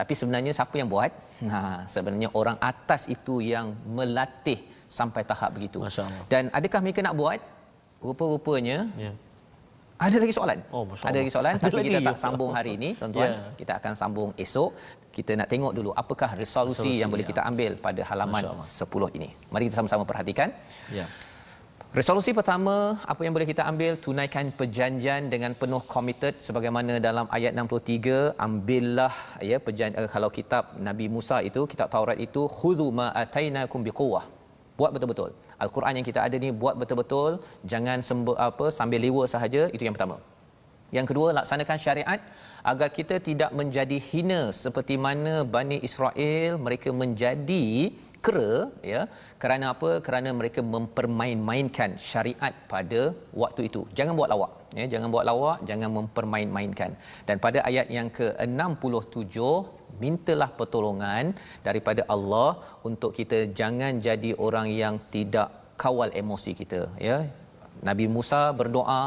tapi 0.00 0.12
sebenarnya 0.20 0.52
siapa 0.58 0.74
yang 0.80 0.88
buat 0.94 1.10
ha 1.52 1.60
sebenarnya 1.86 2.28
orang 2.40 2.58
atas 2.72 3.06
itu 3.06 3.38
yang 3.52 3.66
melatih 3.98 4.58
sampai 4.90 5.22
tahap 5.26 5.50
begitu 5.56 5.78
dan 6.32 6.50
adakah 6.58 6.80
mereka 6.84 7.00
nak 7.06 7.16
buat 7.16 7.40
rupa-rupanya 8.02 8.78
Ya. 9.00 9.12
ada 9.96 10.16
lagi 10.20 10.34
soalan. 10.36 10.58
Oh, 10.74 10.84
ada 11.08 11.16
lagi 11.16 11.32
soalan 11.32 11.54
Ada 11.56 11.64
tapi 11.64 11.76
lagi 11.80 11.88
kita 11.88 12.00
tak 12.12 12.18
sambung 12.20 12.50
hari 12.52 12.70
ini 12.76 12.88
tuan-tuan. 13.00 13.30
Ya. 13.30 13.40
Kita 13.56 13.72
akan 13.80 13.92
sambung 13.96 14.28
esok. 14.36 14.70
Kita 15.08 15.32
nak 15.40 15.48
tengok 15.48 15.72
dulu 15.72 15.90
apakah 15.94 16.34
resolusi, 16.36 16.82
Resolusi, 16.84 17.00
yang 17.00 17.08
boleh 17.08 17.24
ya. 17.24 17.30
kita 17.32 17.40
ambil 17.46 17.72
pada 17.78 18.02
halaman 18.10 18.42
Masya 18.60 18.84
10 18.84 19.16
ini. 19.22 19.28
Mari 19.54 19.62
kita 19.70 19.76
sama-sama 19.80 20.04
perhatikan. 20.04 20.48
Ya. 20.92 21.06
Resolusi 21.98 22.30
pertama, 22.38 22.98
apa 23.12 23.20
yang 23.24 23.32
boleh 23.34 23.46
kita 23.50 23.62
ambil? 23.70 23.92
Tunaikan 24.04 24.46
perjanjian 24.58 25.30
dengan 25.32 25.52
penuh 25.60 25.78
committed 25.92 26.34
sebagaimana 26.46 26.94
dalam 27.04 27.26
ayat 27.36 27.52
63, 27.54 28.34
ambillah 28.46 29.14
ya 29.50 29.58
perjan 29.66 29.94
uh, 30.00 30.08
kalau 30.14 30.26
kitab 30.38 30.74
Nabi 30.86 31.06
Musa 31.16 31.38
itu, 31.48 31.62
kitab 31.72 31.88
Taurat 31.94 32.18
itu, 32.26 32.42
khudhu 32.56 32.86
ma 32.98 33.06
atainakum 33.22 33.86
biquwwah. 33.86 34.24
Buat 34.78 34.90
betul-betul. 34.96 35.30
Al-Quran 35.64 35.94
yang 36.02 36.06
kita 36.10 36.20
ada 36.26 36.36
ni 36.44 36.50
buat 36.62 36.74
betul-betul, 36.80 37.38
jangan 37.72 38.02
semba, 38.08 38.34
apa 38.48 38.74
sambil 38.78 38.98
lewa 39.06 39.24
sahaja, 39.34 39.62
itu 39.76 39.86
yang 39.86 39.94
pertama. 39.96 40.18
Yang 40.96 41.06
kedua, 41.14 41.28
laksanakan 41.38 41.78
syariat 41.84 42.20
agar 42.72 42.88
kita 42.98 43.18
tidak 43.28 43.54
menjadi 43.60 43.98
hina 44.08 44.42
seperti 44.64 44.98
mana 45.06 45.46
Bani 45.56 45.78
Israel 45.88 46.58
mereka 46.66 46.90
menjadi 47.02 47.94
kera 48.24 48.52
ya 48.92 49.00
kerana 49.42 49.64
apa? 49.74 49.90
Kerana 50.06 50.30
mereka 50.40 50.60
mempermain-mainkan 50.74 51.90
syariat 52.10 52.54
pada 52.72 53.02
waktu 53.42 53.62
itu. 53.70 53.82
Jangan 53.98 54.14
buat 54.20 54.30
lawak 54.34 54.52
ya 54.78 54.86
jangan 54.92 55.08
buat 55.14 55.24
lawak 55.30 55.58
jangan 55.70 55.90
mempermain-mainkan. 55.98 56.90
Dan 57.28 57.36
pada 57.44 57.58
ayat 57.70 57.88
yang 57.96 58.08
ke-67 58.18 59.36
mintalah 60.02 60.50
pertolongan 60.58 61.24
daripada 61.66 62.02
Allah 62.14 62.50
untuk 62.88 63.10
kita 63.18 63.38
jangan 63.60 64.02
jadi 64.08 64.30
orang 64.46 64.68
yang 64.82 64.96
tidak 65.14 65.48
kawal 65.82 66.10
emosi 66.22 66.52
kita 66.60 66.82
ya. 67.08 67.18
Nabi 67.88 68.06
Musa 68.16 68.40
berdoa 68.60 69.02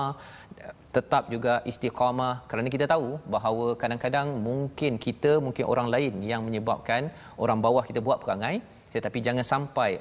tetap 0.95 1.24
juga 1.34 1.53
istiqamah 1.72 2.34
kerana 2.49 2.70
kita 2.76 2.86
tahu 2.93 3.07
bahawa 3.34 3.65
kadang-kadang 3.82 4.28
mungkin 4.47 4.93
kita 5.05 5.32
mungkin 5.45 5.65
orang 5.72 5.88
lain 5.93 6.13
yang 6.32 6.41
menyebabkan 6.47 7.11
orang 7.43 7.59
bawah 7.65 7.84
kita 7.89 7.99
buat 8.07 8.20
perangai 8.24 8.55
tetapi 8.95 9.19
jangan 9.27 9.45
sampai 9.53 9.91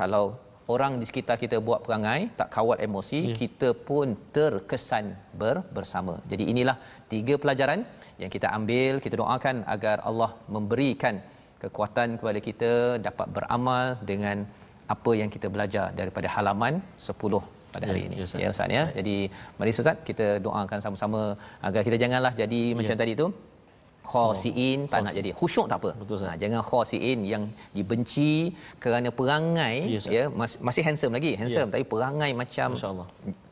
kalau 0.00 0.24
orang 0.74 0.92
di 1.00 1.06
sekitar 1.10 1.36
kita 1.42 1.56
buat 1.66 1.80
perangai 1.86 2.20
tak 2.38 2.48
kawal 2.54 2.78
emosi 2.86 3.20
ya. 3.30 3.34
kita 3.40 3.68
pun 3.88 4.06
terkesan 4.36 5.06
ber, 5.40 5.56
bersama 5.76 6.14
jadi 6.32 6.44
inilah 6.52 6.76
tiga 7.12 7.34
pelajaran 7.42 7.80
yang 8.22 8.30
kita 8.36 8.48
ambil 8.58 8.92
kita 9.04 9.14
doakan 9.22 9.56
agar 9.74 9.96
Allah 10.08 10.30
memberikan 10.56 11.16
kekuatan 11.62 12.08
kepada 12.20 12.38
kita 12.48 12.70
dapat 13.08 13.26
beramal 13.36 13.84
dengan 14.10 14.36
apa 14.94 15.10
yang 15.20 15.30
kita 15.34 15.48
belajar 15.54 15.86
daripada 16.00 16.28
halaman 16.34 16.74
10 17.00 17.40
pada 17.74 17.84
hari 17.90 18.00
Ya, 18.02 18.06
ini. 18.08 18.16
ya, 18.20 18.24
Ustaz. 18.28 18.40
Ya 18.42 18.48
Ustaz 18.54 18.68
ya. 18.78 18.82
Jadi 18.98 19.16
mari 19.58 19.70
Ustaz 19.74 19.96
kita 20.08 20.26
doakan 20.46 20.78
sama-sama 20.84 21.20
agar 21.68 21.80
kita 21.86 21.96
janganlah 22.02 22.32
jadi 22.42 22.60
ya. 22.70 22.76
macam 22.78 22.96
tadi 23.02 23.12
tu 23.22 23.26
khosiin 24.10 24.78
oh, 24.84 24.90
tak 24.92 25.00
nak 25.04 25.14
jadi. 25.18 25.30
Khusyuk 25.40 25.66
tak 25.70 25.78
apa. 25.80 25.90
Betul, 26.00 26.16
ha, 26.28 26.34
jangan 26.42 26.60
khosiin 26.70 27.20
yang 27.32 27.44
dibenci 27.76 28.32
kerana 28.84 29.08
perangai 29.18 29.76
yes, 29.94 30.06
ya 30.16 30.24
mas, 30.40 30.52
masih 30.68 30.82
handsome 30.86 31.14
lagi. 31.16 31.32
Handsome 31.40 31.68
yeah. 31.68 31.74
tapi 31.74 31.84
perangai 31.92 32.30
macam 32.42 32.68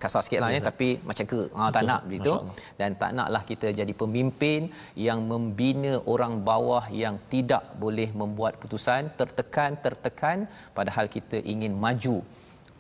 kasar 0.03 0.23
sikitlah 0.27 0.51
yes, 0.53 0.61
ya 0.61 0.69
tapi 0.71 0.89
macam 1.11 1.25
ke 1.33 1.39
ha, 1.57 1.71
tak 1.77 1.83
nak 1.91 2.01
begitu. 2.09 2.33
Dan 2.81 2.91
tak 3.03 3.13
naklah 3.19 3.43
kita 3.51 3.69
jadi 3.81 3.93
pemimpin 4.03 4.69
yang 5.09 5.21
membina 5.33 5.93
orang 6.15 6.35
bawah 6.51 6.85
yang 7.03 7.17
tidak 7.35 7.65
boleh 7.83 8.09
membuat 8.23 8.61
putusan 8.63 9.09
tertekan 9.21 9.81
tertekan. 9.85 10.39
Padahal 10.79 11.09
kita 11.17 11.41
ingin 11.55 11.73
maju 11.85 12.17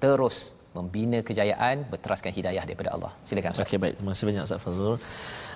terus 0.04 0.36
membina 0.76 1.18
kejayaan 1.28 1.76
berteraskan 1.92 2.32
hidayah 2.38 2.64
daripada 2.68 2.90
Allah. 2.96 3.12
Silakan 3.28 3.52
Ustaz. 3.54 3.66
Okey 3.68 3.78
baik, 3.84 3.94
terima 3.98 4.12
kasih 4.12 4.26
banyak 4.28 4.44
Ustaz 4.48 4.60
Fazrul. 4.64 4.96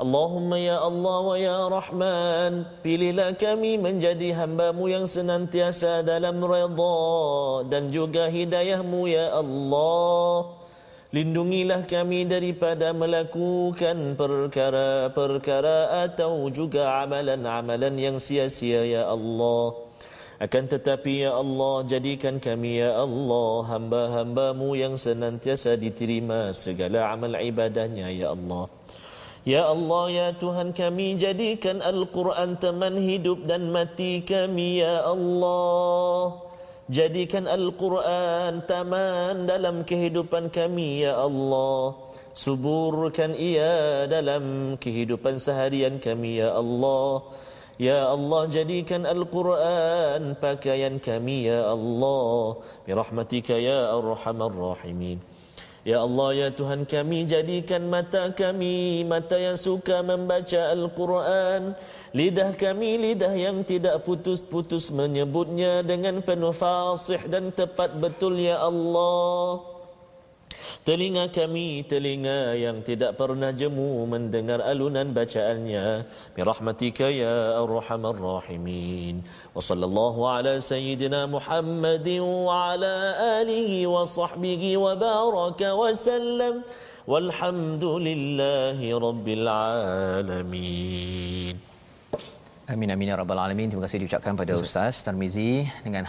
Allahumma 0.00 0.56
ya 0.56 0.80
Allah 0.80 1.18
wa 1.20 1.36
ya 1.36 1.68
Rahman 1.68 2.64
Pilihlah 2.80 3.36
kami 3.36 3.76
menjadi 3.76 4.32
hambamu 4.32 4.88
yang 4.88 5.04
senantiasa 5.04 6.00
dalam 6.00 6.40
redha 6.40 7.68
Dan 7.68 7.92
juga 7.92 8.32
hidayahmu 8.32 9.12
ya 9.12 9.36
Allah 9.36 10.56
Lindungilah 11.12 11.84
kami 11.84 12.24
daripada 12.24 12.96
melakukan 12.96 14.16
perkara-perkara 14.16 16.08
Atau 16.08 16.48
juga 16.48 17.04
amalan-amalan 17.04 17.92
yang 18.00 18.16
sia-sia 18.16 18.88
ya 18.88 19.04
Allah 19.04 19.90
akan 20.40 20.72
tetapi 20.72 21.28
ya 21.28 21.36
Allah 21.36 21.84
jadikan 21.84 22.40
kami 22.40 22.80
ya 22.80 22.96
Allah 22.96 23.60
hamba-hambamu 23.76 24.72
yang 24.72 24.96
senantiasa 24.96 25.76
diterima 25.76 26.56
segala 26.56 27.12
amal 27.12 27.36
ibadahnya 27.36 28.08
ya 28.08 28.32
Allah. 28.32 28.72
Ya 29.50 29.66
Allah 29.66 30.04
ya 30.14 30.28
Tuhan 30.38 30.70
kami 30.70 31.18
jadikan 31.18 31.82
Al-Quran 31.82 32.54
teman 32.62 32.94
hidup 32.94 33.50
dan 33.50 33.74
mati 33.74 34.22
kami 34.22 34.78
ya 34.78 35.02
Allah. 35.02 36.38
Jadikan 36.86 37.50
Al-Quran 37.50 38.62
taman 38.70 39.50
dalam 39.50 39.82
kehidupan 39.82 40.54
kami 40.54 41.02
ya 41.02 41.18
Allah. 41.18 41.98
Suburkan 42.30 43.34
ia 43.34 44.06
dalam 44.06 44.78
kehidupan 44.78 45.42
seharian 45.42 45.98
kami 45.98 46.38
ya 46.38 46.54
Allah. 46.54 47.26
Ya 47.74 48.06
Allah 48.06 48.46
jadikan 48.46 49.02
Al-Quran 49.02 50.38
pakaian 50.38 51.02
kami 51.02 51.50
ya 51.50 51.74
Allah. 51.74 52.54
Birahmatika 52.86 53.58
ya 53.58 53.98
Ar-Rahman 53.98 54.54
Rahimin 54.54 55.18
Ya 55.80 56.04
Allah 56.04 56.36
ya 56.36 56.48
Tuhan 56.52 56.84
kami 56.84 57.24
jadikan 57.24 57.88
mata 57.88 58.28
kami 58.36 59.00
mata 59.08 59.40
yang 59.40 59.56
suka 59.56 60.04
membaca 60.04 60.76
Al-Quran. 60.76 61.72
Lidah 62.12 62.52
kami 62.52 63.00
lidah 63.00 63.32
yang 63.32 63.64
tidak 63.64 64.04
putus-putus 64.04 64.92
menyebutnya 64.92 65.80
dengan 65.80 66.20
penuh 66.20 66.52
fasih 66.52 67.24
dan 67.32 67.48
tepat 67.48 67.96
betul 67.96 68.36
ya 68.36 68.60
Allah 68.60 69.79
Telinga 70.80 71.28
kami 71.28 71.84
telinga 71.84 72.56
yang 72.56 72.80
tidak 72.80 73.20
pernah 73.20 73.52
jemu 73.52 74.08
mendengar 74.08 74.64
alunan 74.64 75.12
bacaannya. 75.12 76.08
Birahmatika 76.32 77.12
ya 77.12 77.60
arhamar 77.60 78.16
rahimin. 78.16 79.20
Wa 79.52 79.60
sallallahu 79.60 80.24
ala 80.24 80.56
sayyidina 80.56 81.28
Muhammadin 81.28 82.24
wa 82.24 82.72
ala 82.72 82.96
alihi 83.44 83.84
wa 83.84 84.08
sahbihi 84.08 84.80
wa 84.80 84.96
baraka 84.96 85.76
wa 85.76 85.92
sallam. 85.92 86.64
Walhamdulillahi 87.04 88.96
rabbil 88.96 89.44
alamin. 89.44 91.60
Amin 92.72 92.88
amin 92.88 93.12
ya 93.12 93.20
rabbal 93.20 93.36
alamin. 93.36 93.68
Terima 93.68 93.84
kasih 93.84 94.00
diucapkan 94.00 94.32
pada 94.32 94.56
Ustaz 94.56 95.04
Tarmizi 95.04 95.68
dengan 95.84 96.08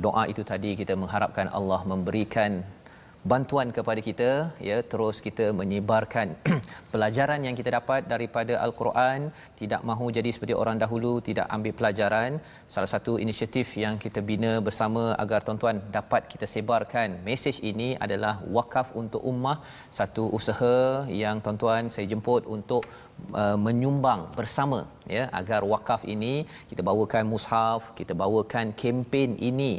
doa 0.00 0.24
itu 0.32 0.40
tadi 0.40 0.72
kita 0.72 0.96
mengharapkan 0.96 1.52
Allah 1.52 1.84
memberikan 1.84 2.64
bantuan 3.32 3.68
kepada 3.76 4.00
kita 4.08 4.30
ya 4.68 4.76
terus 4.90 5.16
kita 5.26 5.46
menyebarkan 5.60 6.26
pelajaran 6.92 7.40
yang 7.46 7.54
kita 7.58 7.70
dapat 7.78 8.00
daripada 8.12 8.54
al-Quran. 8.66 9.20
Tidak 9.60 9.80
mahu 9.88 10.06
jadi 10.16 10.30
seperti 10.34 10.54
orang 10.62 10.76
dahulu 10.82 11.12
tidak 11.28 11.46
ambil 11.56 11.72
pelajaran. 11.78 12.30
Salah 12.74 12.90
satu 12.94 13.12
inisiatif 13.24 13.74
yang 13.84 13.96
kita 14.04 14.22
bina 14.30 14.52
bersama 14.66 15.04
agar 15.24 15.40
tuan-tuan 15.46 15.78
dapat 15.96 16.22
kita 16.32 16.46
sebarkan 16.54 17.18
mesej 17.28 17.58
ini 17.70 17.88
adalah 18.06 18.34
wakaf 18.58 18.94
untuk 19.02 19.22
ummah. 19.32 19.58
Satu 19.98 20.24
usaha 20.38 20.78
yang 21.22 21.42
tuan-tuan 21.44 21.90
saya 21.94 22.06
jemput 22.12 22.44
untuk 22.56 22.84
uh, 23.40 23.56
menyumbang 23.66 24.22
bersama 24.38 24.78
ya 25.16 25.24
agar 25.40 25.60
wakaf 25.72 26.02
ini 26.14 26.34
kita 26.70 26.82
bawakan 26.88 27.24
mushaf 27.32 27.82
kita 27.98 28.14
bawakan 28.22 28.72
kempen 28.80 29.32
ini 29.50 29.72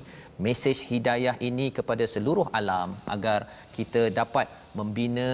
mesej 0.46 0.80
hidayah 0.92 1.36
ini 1.50 1.68
kepada 1.78 2.06
seluruh 2.14 2.48
alam 2.60 2.92
agar 3.16 3.40
kita 3.78 4.04
dapat 4.20 4.48
membina 4.80 5.30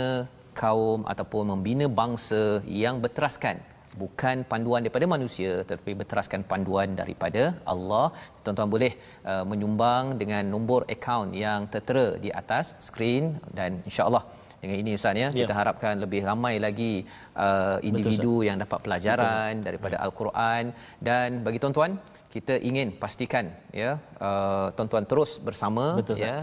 kaum 0.62 1.02
ataupun 1.14 1.44
membina 1.54 1.86
bangsa 2.02 2.44
yang 2.84 2.98
berteraskan 3.04 3.58
bukan 4.02 4.38
panduan 4.52 4.82
daripada 4.86 5.08
manusia 5.16 5.52
tetapi 5.70 5.92
berteraskan 6.02 6.42
panduan 6.52 6.90
daripada 7.02 7.44
Allah. 7.74 8.06
Tuan-tuan 8.44 8.70
boleh 8.76 8.94
uh, 9.32 9.44
menyumbang 9.52 10.18
dengan 10.22 10.44
nombor 10.54 10.82
akaun 10.96 11.30
yang 11.44 11.70
tertera 11.74 12.08
di 12.24 12.32
atas 12.42 12.74
skrin 12.88 13.26
dan 13.58 13.82
insya-Allah 13.90 14.24
dengan 14.64 14.78
ini 14.84 14.92
ustaz 15.00 15.22
ya, 15.22 15.28
ya. 15.28 15.44
kita 15.44 15.54
harapkan 15.60 15.94
lebih 16.04 16.22
ramai 16.30 16.56
lagi 16.66 16.94
uh, 17.46 17.78
individu 17.90 18.34
Betul, 18.40 18.48
yang 18.48 18.58
dapat 18.64 18.80
pelajaran 18.86 19.52
Betul. 19.52 19.66
daripada 19.68 19.96
al-Quran. 20.06 20.64
Dan 21.08 21.30
bagi 21.46 21.60
tuan-tuan 21.64 21.94
kita 22.34 22.54
ingin 22.70 22.88
pastikan 23.02 23.46
ya 23.80 23.90
uh, 24.28 24.68
tuan-tuan 24.76 25.06
terus 25.12 25.32
bersama 25.48 25.84
Betul, 26.00 26.18
ya. 26.26 26.36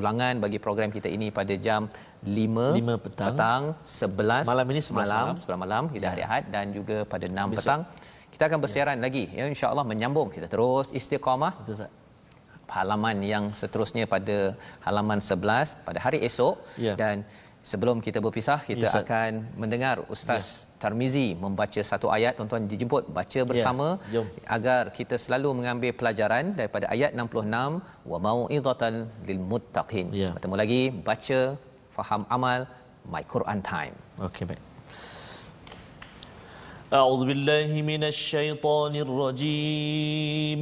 Ulangan 0.00 0.34
bagi 0.44 0.58
program 0.66 0.90
kita 0.96 1.08
ini 1.16 1.28
pada 1.38 1.54
jam 1.66 1.90
5, 2.22 2.68
5 2.78 3.04
petang, 3.04 3.28
petang 3.34 3.62
11 3.82 4.50
malam 4.52 4.66
ini 4.72 4.80
11 4.88 4.98
malam 5.00 5.26
11 5.42 5.62
malam 5.64 5.82
hingga 5.94 6.08
hari 6.12 6.22
Ahad 6.28 6.44
dan 6.54 6.66
juga 6.76 6.98
pada 7.12 7.26
6 7.26 7.34
Besok. 7.34 7.58
petang. 7.58 7.82
Kita 8.34 8.44
akan 8.48 8.60
bersiaran 8.64 8.96
ya. 8.98 9.02
lagi 9.06 9.24
ya. 9.38 9.44
insya-Allah 9.54 9.84
menyambung 9.90 10.28
kita 10.36 10.46
terus 10.54 10.86
istiqamah. 11.00 11.52
Betul, 11.58 11.74
Ustaz. 11.78 11.92
Halaman 12.76 13.16
yang 13.32 13.44
seterusnya 13.58 14.04
pada 14.14 14.38
halaman 14.86 15.18
11 15.22 15.86
pada 15.86 15.98
hari 16.04 16.18
esok. 16.28 16.54
Ya. 16.86 16.94
dan 17.02 17.16
Sebelum 17.70 17.96
kita 18.06 18.18
berpisah, 18.24 18.58
kita 18.70 18.86
yes, 18.86 18.96
akan 19.00 19.30
mendengar 19.60 19.96
Ustaz 20.14 20.44
yes. 20.44 20.48
Tarmizi 20.82 21.28
membaca 21.44 21.80
satu 21.90 22.06
ayat. 22.16 22.32
Tuan-tuan 22.38 22.64
dijemput 22.72 23.04
baca 23.18 23.38
ya, 23.40 23.44
bersama 23.50 23.86
yeah. 24.14 24.26
agar 24.56 24.82
kita 24.98 25.16
selalu 25.22 25.48
mengambil 25.58 25.92
pelajaran 26.00 26.44
daripada 26.58 26.86
ayat 26.94 27.10
66 27.16 28.10
wa 28.10 28.18
mau'izatan 28.26 28.94
lil 29.28 29.40
muttaqin. 29.52 30.06
Yeah. 30.22 30.32
Bertemu 30.36 30.56
lagi 30.62 30.82
baca 31.08 31.38
faham 31.96 32.22
amal 32.36 32.60
My 33.12 33.22
Quran 33.32 33.58
Time. 33.72 33.94
Okey 34.28 34.44
baik. 34.50 34.62
A'udzu 37.00 37.24
billahi 37.32 37.78
minasy 37.90 38.22
syaithanir 38.32 39.10
rajim. 39.22 40.60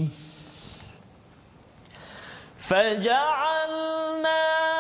Faja'alnaha 2.68 4.71